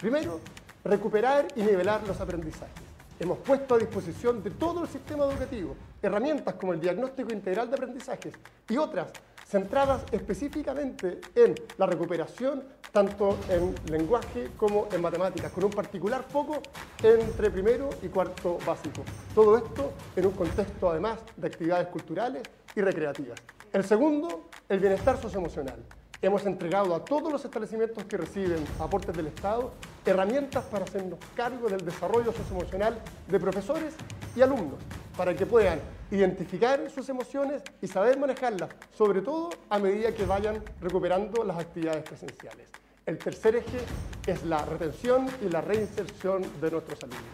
Primero, 0.01 0.41
recuperar 0.83 1.47
y 1.57 1.61
nivelar 1.61 2.01
los 2.07 2.19
aprendizajes. 2.23 2.73
Hemos 3.21 3.37
puesto 3.41 3.75
a 3.75 3.79
disposición 3.79 4.43
de 4.43 4.53
todo 4.53 4.85
el 4.85 4.89
sistema 4.89 5.27
educativo 5.27 5.77
herramientas 6.01 6.55
como 6.55 6.73
el 6.73 6.81
diagnóstico 6.81 7.35
integral 7.35 7.69
de 7.69 7.75
aprendizajes 7.75 8.33
y 8.67 8.79
otras 8.79 9.13
centradas 9.49 10.05
específicamente 10.13 11.21
en 11.35 11.55
la 11.79 11.87
recuperación 11.87 12.63
tanto 12.93 13.39
en 13.49 13.75
lenguaje 13.91 14.51
como 14.57 14.89
en 14.93 15.01
matemáticas, 15.01 15.53
con 15.53 15.65
un 15.65 15.71
particular 15.71 16.23
foco 16.23 16.61
entre 17.03 17.51
primero 17.51 17.91
y 18.03 18.09
cuarto 18.09 18.59
básico. 18.67 19.03
Todo 19.35 19.57
esto 19.59 19.93
en 20.17 20.27
un 20.27 20.33
contexto 20.33 20.91
además 20.91 21.21
de 21.37 21.47
actividades 21.47 21.89
culturales 21.89 22.43
y 22.75 22.81
recreativas. 22.81 23.39
El 23.73 23.85
segundo, 23.85 24.49
el 24.69 24.81
bienestar 24.81 25.21
socioemocional. 25.21 25.85
Hemos 26.21 26.45
entregado 26.47 26.95
a 26.95 27.05
todos 27.05 27.31
los 27.31 27.45
establecimientos 27.45 28.05
que 28.05 28.17
reciben 28.17 28.65
aportes 28.81 29.17
del 29.17 29.29
Estado 29.29 29.73
herramientas 30.05 30.65
para 30.65 30.85
hacernos 30.85 31.19
cargo 31.37 31.69
del 31.69 31.85
desarrollo 31.85 32.33
socioemocional 32.33 32.99
de 33.29 33.39
profesores 33.39 33.95
y 34.35 34.41
alumnos, 34.41 34.81
para 35.19 35.35
que 35.35 35.47
puedan 35.47 35.81
identificar 36.13 36.89
sus 36.91 37.09
emociones 37.09 37.61
y 37.83 37.89
saber 37.89 38.17
manejarlas, 38.21 38.71
sobre 38.97 39.21
todo 39.21 39.51
a 39.69 39.81
medida 39.81 40.15
que 40.15 40.25
vayan 40.25 40.63
recuperando 40.81 41.43
las 41.43 41.59
actividades 41.59 42.05
presenciales. 42.05 42.69
El 43.05 43.19
tercer 43.19 43.57
eje 43.57 43.81
es 44.29 44.45
la 44.45 44.65
retención 44.65 45.27
y 45.45 45.49
la 45.49 45.61
reinserción 45.61 46.43
de 46.61 46.71
nuestros 46.71 47.03
alumnos. 47.03 47.25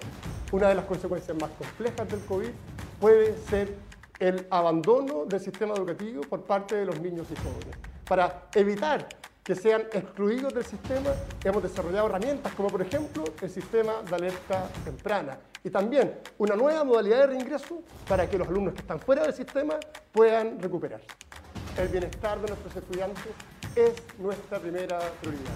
Una 0.51 0.71
de 0.71 0.77
las 0.77 0.87
consecuencias 0.87 1.37
más 1.39 1.51
complejas 1.51 2.09
del 2.09 2.21
COVID 2.21 2.49
puede 2.99 3.37
ser 3.51 3.75
el 4.19 4.47
abandono 4.49 5.27
del 5.27 5.41
sistema 5.41 5.75
educativo 5.75 6.23
por 6.23 6.43
parte 6.43 6.77
de 6.77 6.87
los 6.87 6.99
niños 7.01 7.27
y 7.31 7.37
jóvenes. 7.37 7.77
Para 8.07 8.49
evitar 8.55 9.07
que 9.45 9.55
sean 9.55 9.83
excluidos 9.93 10.55
del 10.55 10.65
sistema, 10.65 11.11
hemos 11.45 11.63
desarrollado 11.63 12.07
herramientas 12.07 12.53
como 12.55 12.71
por 12.71 12.81
ejemplo 12.81 13.25
el 13.43 13.51
sistema 13.51 14.03
de 14.09 14.15
alerta 14.15 14.69
temprana 14.85 15.39
y 15.63 15.69
también 15.69 16.19
una 16.39 16.57
nueva 16.57 16.83
modalidad 16.83 17.19
de 17.21 17.27
reingreso 17.27 17.83
para 18.09 18.29
que 18.29 18.39
los 18.39 18.49
alumnos 18.49 18.73
que 18.73 18.81
están 18.81 18.99
fuera 18.99 19.23
del 19.23 19.35
sistema 19.35 19.75
puedan 20.13 20.59
recuperar. 20.59 21.03
El 21.77 21.89
bienestar 21.89 22.41
de 22.41 22.49
nuestros 22.49 22.75
estudiantes 22.75 23.23
es 23.77 23.93
nuestra 24.19 24.59
primera 24.59 24.99
prioridad. 25.21 25.55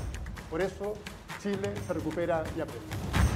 Por 0.51 0.61
eso 0.61 0.93
Chile 1.41 1.73
se 1.87 1.93
recupera 1.95 2.45
y 2.57 2.61
aprende. 2.61 3.28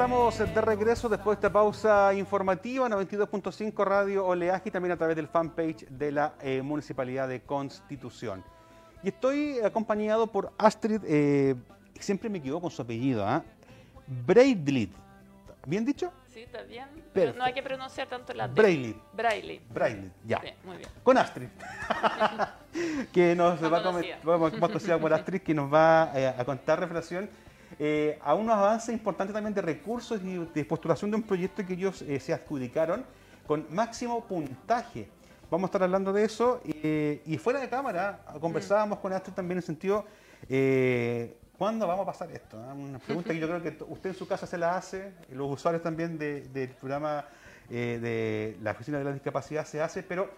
Estamos 0.00 0.38
de 0.38 0.60
regreso 0.62 1.10
después 1.10 1.36
de 1.36 1.40
esta 1.40 1.52
pausa 1.52 2.14
informativa, 2.14 2.88
92.5 2.88 3.84
Radio 3.84 4.26
Oleaje 4.26 4.70
y 4.70 4.72
también 4.72 4.92
a 4.92 4.96
través 4.96 5.14
del 5.14 5.28
fanpage 5.28 5.86
de 5.90 6.10
la 6.10 6.32
eh, 6.40 6.62
Municipalidad 6.62 7.28
de 7.28 7.42
Constitución. 7.42 8.42
Y 9.02 9.08
estoy 9.08 9.58
acompañado 9.58 10.26
por 10.26 10.54
Astrid, 10.56 11.02
eh, 11.06 11.54
siempre 11.98 12.30
me 12.30 12.38
equivoco 12.38 12.62
con 12.62 12.70
su 12.70 12.80
apellido, 12.80 13.26
¿ah? 13.26 13.44
¿Bien 15.66 15.84
dicho? 15.84 16.10
Sí, 16.32 16.44
está 16.44 16.62
bien. 16.62 16.86
Pero 17.12 17.34
no 17.34 17.44
hay 17.44 17.52
que 17.52 17.62
pronunciar 17.62 18.08
tanto 18.08 18.32
la. 18.32 18.46
Braille. 18.46 18.96
Braille. 19.12 19.60
Braille, 19.68 20.10
ya. 20.24 20.40
muy 20.64 20.78
bien. 20.78 20.88
Con 21.02 21.18
Astrid. 21.18 21.48
que 23.12 23.36
nos 23.36 23.62
va 23.62 23.76
a 23.76 24.98
por 24.98 25.12
Astrid, 25.12 25.42
que 25.42 25.52
nos 25.52 25.70
va 25.70 26.10
eh, 26.14 26.26
a 26.26 26.42
contar 26.46 26.80
reflexión 26.80 27.28
eh, 27.78 28.18
a 28.22 28.34
unos 28.34 28.56
avances 28.56 28.92
importantes 28.92 29.32
también 29.34 29.54
de 29.54 29.62
recursos 29.62 30.20
y 30.22 30.36
de 30.36 30.64
postulación 30.64 31.10
de 31.10 31.16
un 31.16 31.22
proyecto 31.22 31.64
que 31.64 31.74
ellos 31.74 32.02
eh, 32.02 32.18
se 32.18 32.32
adjudicaron 32.32 33.04
con 33.46 33.66
máximo 33.70 34.24
puntaje. 34.24 35.08
Vamos 35.50 35.64
a 35.64 35.68
estar 35.68 35.82
hablando 35.82 36.12
de 36.12 36.24
eso 36.24 36.60
eh, 36.64 37.22
y 37.26 37.36
fuera 37.38 37.60
de 37.60 37.68
cámara 37.68 38.20
conversábamos 38.40 38.98
con 38.98 39.12
Astrid 39.12 39.34
también 39.34 39.52
en 39.52 39.58
el 39.58 39.64
sentido, 39.64 40.04
¿cuándo 41.58 41.86
vamos 41.86 42.04
a 42.04 42.06
pasar 42.06 42.30
esto? 42.30 42.56
Ah, 42.68 42.72
una 42.72 42.98
pregunta 42.98 43.32
que 43.32 43.40
yo 43.40 43.48
creo 43.48 43.62
que 43.62 43.84
usted 43.88 44.10
en 44.10 44.16
su 44.16 44.28
casa 44.28 44.46
se 44.46 44.56
la 44.56 44.76
hace, 44.76 45.12
los 45.32 45.50
usuarios 45.50 45.82
también 45.82 46.18
del 46.18 46.68
programa 46.78 47.24
de 47.68 48.56
la 48.62 48.72
Oficina 48.72 48.98
de 48.98 49.04
la 49.04 49.12
Discapacidad 49.12 49.66
se 49.66 49.80
hace, 49.80 50.04
pero 50.04 50.30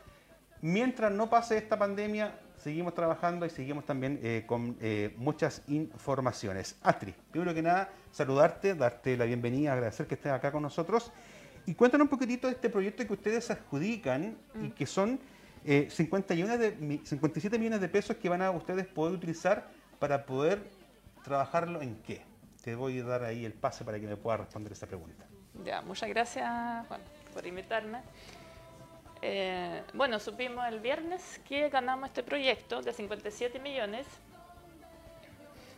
mientras 0.62 1.12
no 1.12 1.28
pase 1.28 1.58
esta 1.58 1.78
pandemia, 1.78 2.32
seguimos 2.62 2.94
trabajando 2.94 3.44
y 3.44 3.51
seguimos 3.51 3.85
también 3.85 4.20
eh, 4.22 4.44
con 4.46 4.77
eh, 4.81 5.14
muchas 5.16 5.62
informaciones. 5.66 6.77
Astrid, 6.83 7.14
primero 7.31 7.53
que 7.53 7.62
nada, 7.62 7.90
saludarte, 8.12 8.75
darte 8.75 9.16
la 9.16 9.25
bienvenida, 9.25 9.72
agradecer 9.72 10.07
que 10.07 10.14
estés 10.14 10.33
acá 10.33 10.53
con 10.53 10.62
nosotros 10.62 11.11
y 11.66 11.75
cuéntanos 11.75 12.05
un 12.05 12.11
poquitito 12.11 12.46
de 12.46 12.55
este 12.55 12.70
proyecto 12.70 13.05
que 13.07 13.12
ustedes 13.12 13.51
adjudican 13.51 14.37
y 14.55 14.68
mm. 14.68 14.70
que 14.72 14.87
son 14.87 15.18
51 15.64 16.55
eh, 16.55 16.59
de, 16.59 17.01
57 17.05 17.59
millones 17.59 17.81
de 17.81 17.88
pesos 17.88 18.16
que 18.16 18.29
van 18.29 18.42
a 18.42 18.51
ustedes 18.53 18.87
poder 18.87 19.14
utilizar 19.14 19.68
para 19.98 20.25
poder 20.25 20.62
trabajarlo 21.25 21.83
en 21.83 21.96
qué. 22.03 22.22
Te 22.62 22.77
voy 22.77 23.01
a 23.01 23.05
dar 23.05 23.25
ahí 23.25 23.44
el 23.44 23.55
pase 23.55 23.85
para 23.85 23.98
que 23.98 24.07
me 24.07 24.16
pueda 24.16 24.37
responder 24.38 24.72
esa 24.72 24.87
pregunta. 24.87 25.27
Ya, 25.64 25.83
muchas 25.83 26.09
gracias 26.09 26.48
Juan, 26.87 27.01
por 27.35 27.44
invitarme. 27.44 27.98
Eh, 29.24 29.85
bueno, 29.94 30.18
supimos 30.18 30.66
el 30.66 30.80
viernes 30.80 31.40
que 31.48 31.68
ganamos 31.68 32.08
este 32.08 32.24
proyecto 32.24 32.82
de 32.82 32.92
57 32.92 33.61
millones. 33.61 34.04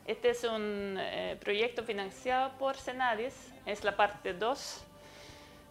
Este 0.07 0.30
es 0.30 0.44
un 0.44 0.96
eh, 0.98 1.37
proyecto 1.38 1.85
financiado 1.85 2.52
por 2.59 2.78
Senadis, 2.78 3.52
es 3.66 3.85
la 3.85 3.96
parte 3.96 4.33
2 4.33 4.85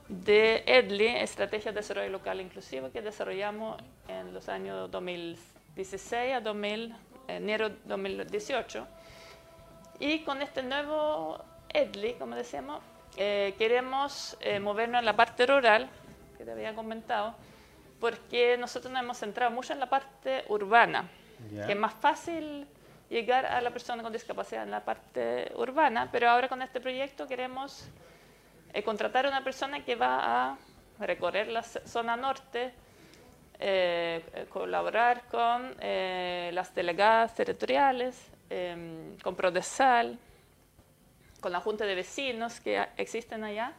de 0.08 0.64
EDLI, 0.68 1.08
Estrategia 1.08 1.72
de 1.72 1.78
Desarrollo 1.78 2.10
Local 2.10 2.42
Inclusivo, 2.42 2.92
que 2.92 3.02
desarrollamos 3.02 3.82
en 4.08 4.36
los 4.36 4.50
años 4.50 4.92
2016 4.92 6.34
a 6.34 6.42
2000, 6.42 6.96
enero 7.28 7.72
2018. 7.86 8.88
Y 10.00 10.20
con 10.20 10.44
este 10.44 10.62
nuevo 10.62 11.44
EDLI, 11.70 12.14
como 12.16 12.36
decíamos, 12.36 12.84
eh, 13.18 13.56
queremos 13.58 14.38
movernos 14.62 15.00
en 15.00 15.06
la 15.06 15.16
parte 15.16 15.48
rural, 15.48 15.90
que 16.38 16.46
te 16.46 16.52
había 16.52 16.76
comentado, 16.76 17.36
porque 18.04 18.58
nosotros 18.58 18.92
nos 18.92 19.02
hemos 19.02 19.18
centrado 19.18 19.50
mucho 19.50 19.72
en 19.72 19.80
la 19.80 19.86
parte 19.86 20.44
urbana, 20.50 21.08
que 21.66 21.72
es 21.72 21.80
más 21.80 21.94
fácil 21.94 22.68
llegar 23.10 23.46
a 23.46 23.62
la 23.62 23.72
persona 23.72 24.04
con 24.04 24.12
discapacidad 24.12 24.64
en 24.64 24.72
la 24.72 24.84
parte 24.84 25.54
urbana, 25.56 26.10
pero 26.12 26.30
ahora 26.30 26.50
con 26.50 26.62
este 26.62 26.82
proyecto 26.82 27.30
queremos 27.30 27.88
eh, 28.74 28.84
contratar 28.84 29.26
a 29.26 29.30
una 29.30 29.42
persona 29.42 29.86
que 29.86 29.96
va 29.96 30.50
a 30.50 30.58
recorrer 31.00 31.48
la 31.48 31.64
zona 31.64 32.18
norte, 32.18 32.74
eh, 33.58 34.22
eh, 34.34 34.48
colaborar 34.50 35.24
con 35.32 35.74
las 35.80 36.76
delegadas 36.76 37.34
territoriales, 37.36 38.22
em, 38.50 39.18
con 39.20 39.34
Prodesal, 39.34 40.20
con 41.40 41.54
la 41.54 41.62
Junta 41.62 41.86
de 41.86 41.96
Vecinos 41.96 42.60
que 42.60 42.86
existen 42.98 43.46
allá, 43.46 43.72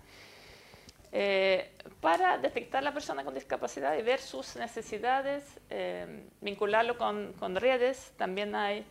eh, 1.17 1.71
para 2.01 2.39
detectar 2.39 2.83
la 2.83 2.93
persona 2.93 3.23
con 3.23 3.35
discapacidad 3.35 3.97
y 3.97 4.03
ver 4.03 4.19
sus 4.19 4.57
necesidades, 4.57 5.45
eh, 5.71 6.25
vincularlo 6.41 6.99
con, 6.99 7.35
con, 7.35 7.55
redes. 7.55 8.13
También 8.17 8.53
hay, 8.57 8.85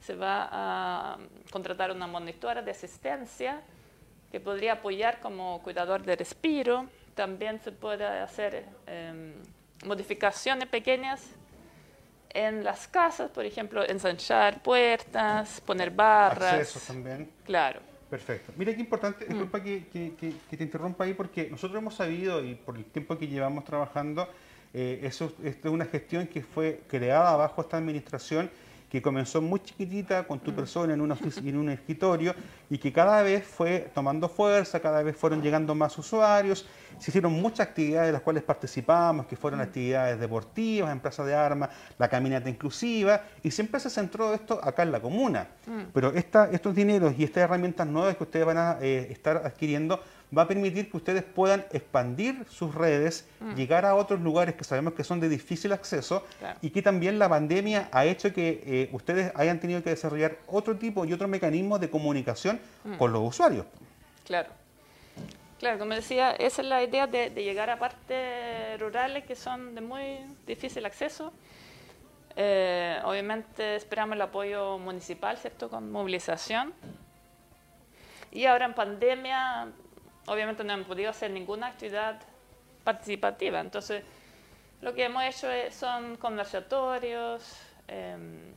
se 0.00 0.14
va 0.14 0.48
a 0.52 1.18
contratar 1.50 1.90
una 1.90 2.06
monitora 2.06 2.62
de 2.62 2.70
asistencia 2.70 3.62
que 4.30 4.38
podría 4.38 4.74
apoyar 4.74 5.18
como 5.18 5.60
cuidador 5.64 6.04
de 6.04 6.14
respiro. 6.14 6.86
También 7.16 7.60
se 7.60 7.72
puede 7.72 8.06
hacer 8.06 8.64
em, 8.86 9.32
modificaciones 9.84 10.68
pequeñas 10.68 11.30
en 12.30 12.62
las 12.62 12.86
casas, 12.86 13.28
por 13.32 13.44
ejemplo, 13.44 13.84
ensanchar 13.84 14.62
puertas, 14.62 15.60
poner 15.62 15.90
barras. 15.90 16.54
Acceso 16.54 16.78
también. 16.86 17.28
Claro. 17.44 17.80
Perfecto. 18.16 18.52
Mira 18.56 18.74
qué 18.74 18.80
importante, 18.80 19.26
mm. 19.26 19.28
disculpa 19.28 19.62
que, 19.62 19.82
te 20.50 20.62
interrumpa 20.64 21.04
ahí, 21.04 21.12
porque 21.12 21.50
nosotros 21.50 21.78
hemos 21.78 21.94
sabido, 21.94 22.42
y 22.42 22.54
por 22.54 22.76
el 22.76 22.84
tiempo 22.86 23.18
que 23.18 23.28
llevamos 23.28 23.64
trabajando, 23.64 24.26
eh, 24.72 25.00
eso, 25.02 25.34
esto 25.44 25.68
es 25.68 25.74
una 25.74 25.84
gestión 25.84 26.26
que 26.26 26.42
fue 26.42 26.80
creada 26.88 27.36
bajo 27.36 27.60
esta 27.60 27.76
administración 27.76 28.50
que 28.90 29.02
comenzó 29.02 29.42
muy 29.42 29.60
chiquitita 29.60 30.26
con 30.26 30.38
tu 30.38 30.52
mm. 30.52 30.54
persona 30.54 30.94
en, 30.94 31.00
una 31.00 31.16
en 31.44 31.56
un 31.56 31.70
escritorio 31.70 32.34
y 32.70 32.78
que 32.78 32.92
cada 32.92 33.22
vez 33.22 33.44
fue 33.44 33.90
tomando 33.94 34.28
fuerza, 34.28 34.80
cada 34.80 35.02
vez 35.02 35.16
fueron 35.16 35.42
llegando 35.42 35.74
más 35.74 35.96
usuarios, 35.98 36.66
se 36.98 37.10
hicieron 37.10 37.32
muchas 37.32 37.68
actividades 37.68 38.08
de 38.08 38.12
las 38.12 38.22
cuales 38.22 38.42
participamos, 38.42 39.26
que 39.26 39.36
fueron 39.36 39.60
mm. 39.60 39.62
actividades 39.62 40.20
deportivas, 40.20 40.92
en 40.92 41.00
Plaza 41.00 41.24
de 41.24 41.34
Armas, 41.34 41.70
la 41.98 42.08
caminata 42.08 42.48
inclusiva, 42.48 43.22
y 43.42 43.50
siempre 43.50 43.80
se 43.80 43.90
centró 43.90 44.32
esto 44.32 44.60
acá 44.62 44.82
en 44.82 44.92
la 44.92 45.00
comuna. 45.00 45.48
Mm. 45.66 45.90
Pero 45.92 46.12
esta, 46.12 46.50
estos 46.50 46.74
dineros 46.74 47.14
y 47.18 47.24
estas 47.24 47.44
herramientas 47.44 47.86
nuevas 47.86 48.16
que 48.16 48.24
ustedes 48.24 48.46
van 48.46 48.58
a 48.58 48.78
eh, 48.80 49.08
estar 49.10 49.38
adquiriendo 49.38 50.00
va 50.36 50.42
a 50.42 50.48
permitir 50.48 50.90
que 50.90 50.96
ustedes 50.96 51.22
puedan 51.22 51.64
expandir 51.72 52.44
sus 52.48 52.74
redes, 52.74 53.28
mm. 53.40 53.54
llegar 53.54 53.84
a 53.84 53.94
otros 53.94 54.20
lugares 54.20 54.54
que 54.54 54.64
sabemos 54.64 54.94
que 54.94 55.04
son 55.04 55.20
de 55.20 55.28
difícil 55.28 55.72
acceso 55.72 56.24
y 56.62 56.70
que 56.70 56.82
también 56.82 57.18
la 57.18 57.28
pandemia 57.28 57.88
ha 57.92 58.04
hecho 58.04 58.32
que 58.32 58.62
eh, 58.66 58.88
ustedes 58.92 59.32
hayan 59.34 59.60
tenido 59.60 59.82
que 59.82 59.90
desarrollar 59.90 60.38
otro 60.46 60.76
tipo 60.76 61.04
y 61.04 61.12
otro 61.12 61.28
mecanismo 61.28 61.78
de 61.78 61.90
comunicación 61.90 62.60
mm. 62.84 62.96
con 62.96 63.12
los 63.12 63.22
usuarios. 63.22 63.66
Claro. 64.24 64.50
Claro, 65.58 65.78
como 65.78 65.94
decía, 65.94 66.32
esa 66.32 66.60
es 66.60 66.68
la 66.68 66.82
idea 66.82 67.06
de, 67.06 67.30
de 67.30 67.42
llegar 67.42 67.70
a 67.70 67.78
partes 67.78 68.78
rurales 68.78 69.24
que 69.24 69.34
son 69.34 69.74
de 69.74 69.80
muy 69.80 70.18
difícil 70.46 70.84
acceso. 70.84 71.32
Eh, 72.38 73.00
obviamente 73.04 73.76
esperamos 73.76 74.16
el 74.16 74.22
apoyo 74.22 74.78
municipal, 74.78 75.38
¿cierto? 75.38 75.70
Con 75.70 75.90
movilización. 75.90 76.74
Y 78.30 78.44
ahora 78.44 78.66
en 78.66 78.74
pandemia, 78.74 79.68
obviamente 80.26 80.64
no 80.64 80.72
hemos 80.72 80.86
podido 80.86 81.10
hacer 81.10 81.30
ninguna 81.30 81.68
actividad 81.68 82.20
participativa. 82.84 83.60
Entonces, 83.60 84.02
lo 84.80 84.94
que 84.94 85.04
hemos 85.04 85.22
hecho 85.24 85.50
es- 85.50 85.74
son 85.74 86.16
conversatorios, 86.16 87.56
em, 87.88 88.52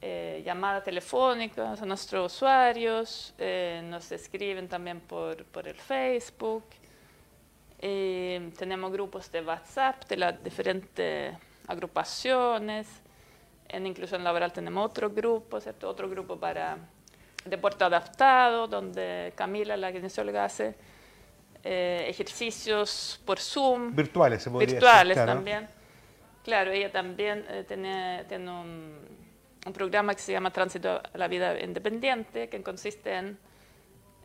eh, 0.00 0.42
llamadas 0.44 0.84
telefónicas 0.84 1.80
a 1.80 1.86
nuestros 1.86 2.34
usuarios, 2.34 3.34
eh, 3.38 3.80
nos 3.84 4.12
escriben 4.12 4.68
también 4.68 5.00
por, 5.00 5.44
por 5.46 5.66
el 5.66 5.76
Facebook, 5.76 6.64
eh, 7.80 8.50
tenemos 8.58 8.92
grupos 8.92 9.30
de 9.32 9.40
WhatsApp 9.42 10.04
de 10.06 10.16
las 10.16 10.42
diferentes 10.44 11.34
agrupaciones, 11.66 12.86
en 13.68 13.86
inclusión 13.86 14.22
laboral 14.22 14.52
tenemos 14.52 14.84
otro 14.86 15.10
grupo, 15.10 15.60
¿cierto? 15.60 15.88
otro 15.88 16.08
grupo 16.08 16.36
para 16.38 16.76
deporte 17.44 17.84
adaptado, 17.84 18.66
donde 18.68 19.32
Camila, 19.36 19.76
la 19.76 19.92
kinesióloga, 19.92 20.44
hace 20.44 20.74
eh, 21.62 22.06
ejercicios 22.08 23.20
por 23.24 23.38
Zoom. 23.38 23.94
Virtuales, 23.94 24.42
se 24.42 24.50
podría 24.50 24.66
decir, 24.66 24.80
Virtuales 24.80 25.14
claro. 25.14 25.32
también. 25.34 25.68
Claro, 26.42 26.70
ella 26.72 26.92
también 26.92 27.44
eh, 27.48 27.64
tiene, 27.66 28.24
tiene 28.28 28.50
un, 28.50 28.98
un 29.66 29.72
programa 29.72 30.14
que 30.14 30.20
se 30.20 30.32
llama 30.32 30.50
Tránsito 30.50 30.90
a 30.90 31.02
la 31.18 31.26
Vida 31.28 31.58
Independiente, 31.60 32.48
que 32.48 32.62
consiste 32.62 33.14
en 33.14 33.38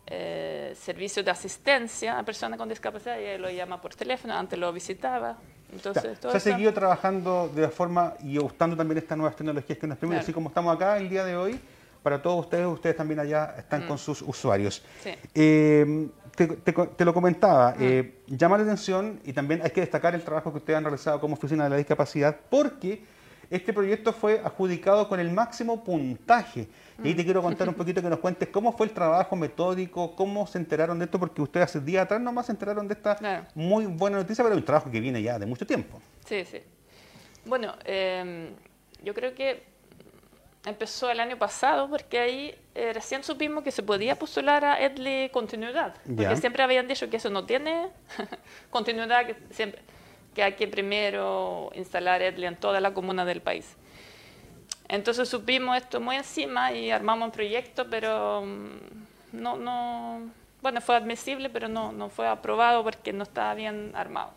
eh, 0.08 0.74
servicio 0.76 1.24
de 1.24 1.32
asistencia 1.32 2.18
a 2.20 2.24
personas 2.24 2.58
con 2.58 2.68
discapacidad, 2.68 3.20
ella 3.20 3.38
lo 3.38 3.50
llama 3.50 3.80
por 3.80 3.94
teléfono, 3.96 4.34
antes 4.36 4.58
lo 4.58 4.74
visitaba. 4.74 5.38
Entonces, 5.72 6.02
Claro, 6.04 6.18
todo 6.20 6.32
se 6.32 6.38
ha 6.38 6.40
eso- 6.40 6.50
seguido 6.50 6.74
trabajando 6.74 7.48
de 7.50 7.62
la 7.62 7.70
forma 7.70 8.16
y 8.24 8.40
usando 8.40 8.76
también 8.76 8.98
estas 8.98 9.18
nuevas 9.18 9.36
tecnologías 9.36 9.78
que 9.78 9.86
nos 9.88 9.98
permiten, 9.98 10.18
Claro. 10.18 10.24
así 10.24 10.34
como 10.34 10.50
estamos 10.50 10.76
acá 10.76 10.98
el 10.98 11.10
día 11.10 11.24
de 11.24 11.38
hoy, 11.38 11.60
para 12.04 12.22
todos 12.22 12.46
ustedes, 12.46 12.66
ustedes 12.68 12.96
también 12.96 13.20
allá 13.20 13.56
están 13.58 13.86
Mm. 13.86 13.88
con 13.88 13.98
sus 13.98 14.22
usuarios. 14.22 14.84
Sí. 15.04 15.12
Eh, 15.36 16.08
te, 16.36 16.48
te 16.48 16.74
co- 16.74 16.88
te 16.90 17.04
lo 17.04 17.14
comentaba, 17.14 17.76
eh, 17.80 18.20
llama 18.28 18.58
la 18.58 18.64
atención 18.64 19.20
y 19.26 19.34
también 19.34 19.62
hay 19.64 19.72
que 19.72 19.82
destacar 19.82 20.16
el 20.16 20.22
trabajo 20.24 20.52
que 20.52 20.60
ustedes 20.60 20.78
han 20.78 20.84
realizado 20.84 21.20
como 21.20 21.34
Oficina 21.34 21.66
de 21.66 21.70
la 21.72 21.76
Discapacidad, 21.78 22.36
porque 22.50 23.04
este 23.50 23.74
proyecto 23.74 24.14
fue 24.14 24.40
adjudicado 24.40 25.10
con 25.10 25.20
el 25.20 25.32
máximo 25.32 25.84
puntaje. 25.84 26.68
Y 27.04 27.08
ahí 27.10 27.14
te 27.16 27.26
quiero 27.26 27.42
contar 27.42 27.68
un 27.68 27.74
poquito 27.76 28.02
que 28.02 28.10
nos 28.10 28.20
cuentes 28.20 28.48
cómo 28.50 28.72
fue 28.78 28.86
el 28.86 28.94
trabajo 28.94 29.36
metódico, 29.36 30.16
cómo 30.16 30.46
se 30.48 30.60
enteraron 30.60 31.00
de 31.00 31.06
esto, 31.06 31.20
porque 31.20 31.42
ustedes 31.42 31.66
hace 31.66 31.80
días 31.82 32.04
atrás 32.06 32.22
nomás 32.22 32.46
se 32.46 32.52
enteraron 32.54 32.88
de 32.88 32.94
esta 32.94 33.16
Claro. 33.16 33.46
muy 33.56 33.86
buena 33.88 34.18
noticia, 34.18 34.44
pero 34.44 34.56
es 34.56 34.60
un 34.62 34.66
trabajo 34.66 34.90
que 34.92 35.00
viene 35.02 35.22
ya 35.22 35.38
de 35.40 35.46
mucho 35.46 35.66
tiempo. 35.66 36.00
Sí, 36.26 36.46
sí. 36.46 36.60
Bueno, 37.46 37.74
eh, 37.86 38.52
yo 39.04 39.14
creo 39.14 39.34
que 39.34 39.64
empezó 40.66 41.10
el 41.10 41.20
año 41.20 41.38
pasado 41.38 41.90
porque 41.90 42.20
ahí 42.20 42.56
eh, 42.76 42.92
recién 42.94 43.24
supimos 43.24 43.64
que 43.64 43.72
se 43.72 43.82
podía 43.84 44.16
postular 44.18 44.64
a 44.66 44.80
EDLI 44.82 45.30
continuidad. 45.30 45.94
Porque 46.06 46.24
Ya. 46.24 46.36
siempre 46.36 46.64
habían 46.64 46.88
dicho 46.88 47.10
que 47.10 47.18
eso 47.18 47.30
no 47.30 47.46
tiene 47.46 47.88
continuidad, 48.70 49.26
que, 49.26 49.36
siempre, 49.52 49.82
que 50.36 50.44
hay 50.44 50.54
que 50.54 50.68
primero 50.68 51.70
instalar 51.76 52.22
EDLI 52.22 52.46
en 52.48 52.56
toda 52.58 52.80
la 52.82 52.94
comuna 52.94 53.26
del 53.26 53.42
país. 53.42 53.76
Entonces 54.88 55.30
supimos 55.30 55.78
esto 55.78 56.00
muy 56.02 56.16
encima 56.16 56.72
y 56.74 56.90
armamos 56.92 57.28
un 57.28 57.32
proyecto, 57.32 57.88
pero 57.90 58.42
mm, 58.44 58.78
no, 59.34 59.56
no, 59.58 60.22
bueno, 60.62 60.82
fue 60.82 60.96
admisible, 60.96 61.50
pero 61.50 61.68
no, 61.68 61.92
no 61.92 62.10
fue 62.10 62.28
aprobado 62.28 62.84
porque 62.84 63.14
no 63.14 63.24
estaba 63.24 63.54
bien 63.54 63.92
armado. 63.96 64.32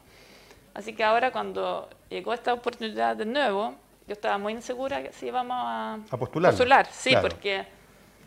Así 0.75 0.95
que 0.95 1.05
ahora 1.05 1.33
cuando 1.33 1.89
llegó 2.11 2.33
esta 2.35 2.53
oportunidad 2.53 3.17
de 3.17 3.25
nuevo, 3.27 3.75
yo 4.07 4.12
estaba 4.15 4.38
muy 4.38 4.53
insegura 4.53 5.03
que 5.03 5.12
si 5.12 5.27
íbamos 5.27 5.57
a, 5.59 5.95
A 6.11 6.17
postular, 6.17 6.87
sí, 6.93 7.11
claro. 7.11 7.29
porque 7.29 7.67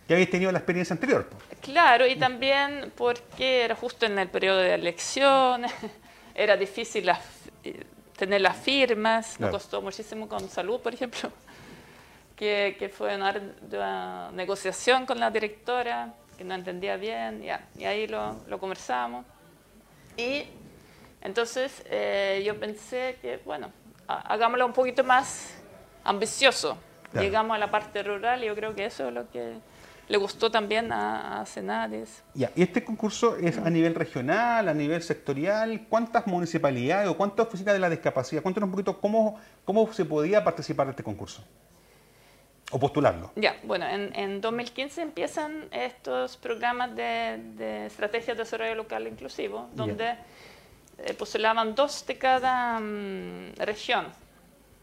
Ya 0.07 0.15
habéis 0.15 0.29
tenido 0.29 0.51
la 0.51 0.59
experiencia 0.59 0.93
anterior. 0.93 1.27
Claro, 1.61 2.05
y 2.07 2.15
también 2.15 2.91
porque 2.95 3.63
era 3.63 3.75
justo 3.75 4.05
en 4.05 4.17
el 4.19 4.29
periodo 4.29 4.59
de 4.59 4.73
elecciones, 4.75 5.71
era 6.35 6.55
difícil 6.57 7.05
las- 7.07 7.21
eh, 7.63 7.83
tener 8.15 8.41
las 8.41 8.55
firmas, 8.57 9.35
Claro. 9.37 9.51
nos 9.53 9.61
costó 9.61 9.81
muchísimo 9.81 10.27
con 10.29 10.47
salud, 10.49 10.79
por 10.79 10.93
ejemplo, 10.93 11.31
que, 12.35 12.75
que 12.79 12.89
fue 12.89 13.15
una 13.15 14.31
negociación 14.31 15.05
con 15.05 15.19
la 15.19 15.31
directora, 15.31 16.13
que 16.37 16.43
no 16.43 16.53
entendía 16.55 16.97
bien, 16.97 17.41
ya, 17.41 17.65
y 17.77 17.85
ahí 17.85 18.07
lo, 18.07 18.35
lo 18.47 18.59
conversamos. 18.59 19.25
Y 20.17 20.45
entonces 21.21 21.81
eh, 21.89 22.43
yo 22.45 22.59
pensé 22.59 23.17
que, 23.21 23.39
bueno, 23.43 23.71
ha- 24.07 24.21
hagámoslo 24.33 24.65
un 24.65 24.73
poquito 24.73 25.03
más 25.03 25.54
ambicioso. 26.05 26.77
Claro. 27.11 27.25
Llegamos 27.25 27.55
a 27.55 27.59
la 27.59 27.69
parte 27.71 28.01
rural 28.03 28.43
y 28.43 28.47
yo 28.47 28.55
creo 28.55 28.73
que 28.75 28.85
eso 28.85 29.07
es 29.09 29.13
lo 29.13 29.29
que 29.29 29.55
le 30.07 30.17
gustó 30.17 30.51
también 30.51 30.91
a, 30.91 31.41
a. 31.41 31.89
Ya, 32.33 32.51
y 32.55 32.61
este 32.61 32.83
concurso 32.83 33.37
es 33.37 33.57
a 33.57 33.69
nivel 33.69 33.95
regional, 33.95 34.67
a 34.67 34.73
nivel 34.73 35.01
sectorial. 35.01 35.87
¿Cuántas 35.89 36.27
municipalidades 36.27 37.07
o 37.09 37.17
cuántas 37.17 37.47
oficinas 37.47 37.73
de 37.73 37.79
la 37.79 37.89
discapacidad? 37.89 38.41
Cuéntanos 38.43 38.67
un 38.67 38.71
poquito 38.71 38.99
cómo, 38.99 39.39
cómo 39.63 39.91
se 39.93 40.05
podía 40.05 40.43
participar 40.43 40.87
de 40.87 40.91
este 40.91 41.03
concurso 41.03 41.43
o 42.71 42.79
postularlo. 42.79 43.31
Ya, 43.35 43.55
bueno, 43.63 43.87
en, 43.87 44.15
en 44.15 44.41
2015 44.41 45.01
empiezan 45.01 45.67
estos 45.71 46.37
programas 46.37 46.95
de, 46.95 47.39
de 47.55 47.85
estrategias 47.87 48.37
de 48.37 48.43
desarrollo 48.43 48.75
local 48.75 49.07
inclusivo, 49.07 49.69
Ya. 49.71 49.75
donde 49.75 50.15
eh, 50.97 51.13
postulaban 51.13 51.75
dos 51.75 52.05
de 52.05 52.17
cada 52.17 52.79
mm, 52.79 53.53
región. 53.57 54.07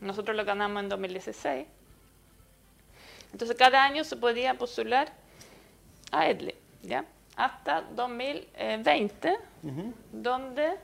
Nosotros 0.02 0.36
lo 0.36 0.44
ganamos 0.44 0.82
en 0.82 0.88
2016. 0.88 1.66
Entonces, 3.32 3.56
cada 3.56 3.82
año 3.82 4.04
se 4.04 4.16
podía 4.16 4.54
postular 4.54 5.12
a 6.10 6.28
EDLE, 6.28 6.56
¿ya? 6.82 7.04
Hasta 7.36 7.80
2020, 7.80 9.38
donde 10.12 10.74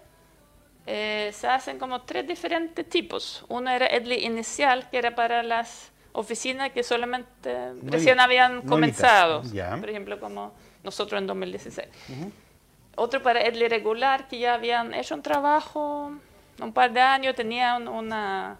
eh, 0.86 1.30
se 1.34 1.46
hacen 1.46 1.78
como 1.78 2.02
tres 2.02 2.26
diferentes 2.26 2.88
tipos. 2.88 3.44
Uno 3.48 3.70
era 3.70 3.86
EDLI 3.86 4.24
inicial, 4.24 4.88
que 4.88 4.96
era 4.96 5.14
para 5.14 5.42
las 5.42 5.90
oficinas 6.12 6.70
que 6.70 6.82
solamente 6.82 7.74
recién 7.82 8.18
habían 8.20 8.62
comenzado, 8.62 9.42
por 9.80 9.90
ejemplo, 9.90 10.18
como 10.18 10.54
nosotros 10.82 11.20
en 11.20 11.26
2016. 11.26 11.88
Otro 12.96 13.22
para 13.22 13.42
EDLI 13.42 13.68
regular, 13.68 14.28
que 14.28 14.38
ya 14.38 14.54
habían 14.54 14.94
hecho 14.94 15.14
un 15.14 15.22
trabajo 15.22 16.12
un 16.60 16.72
par 16.72 16.92
de 16.92 17.00
años, 17.00 17.34
tenían 17.34 17.86
una, 17.86 18.58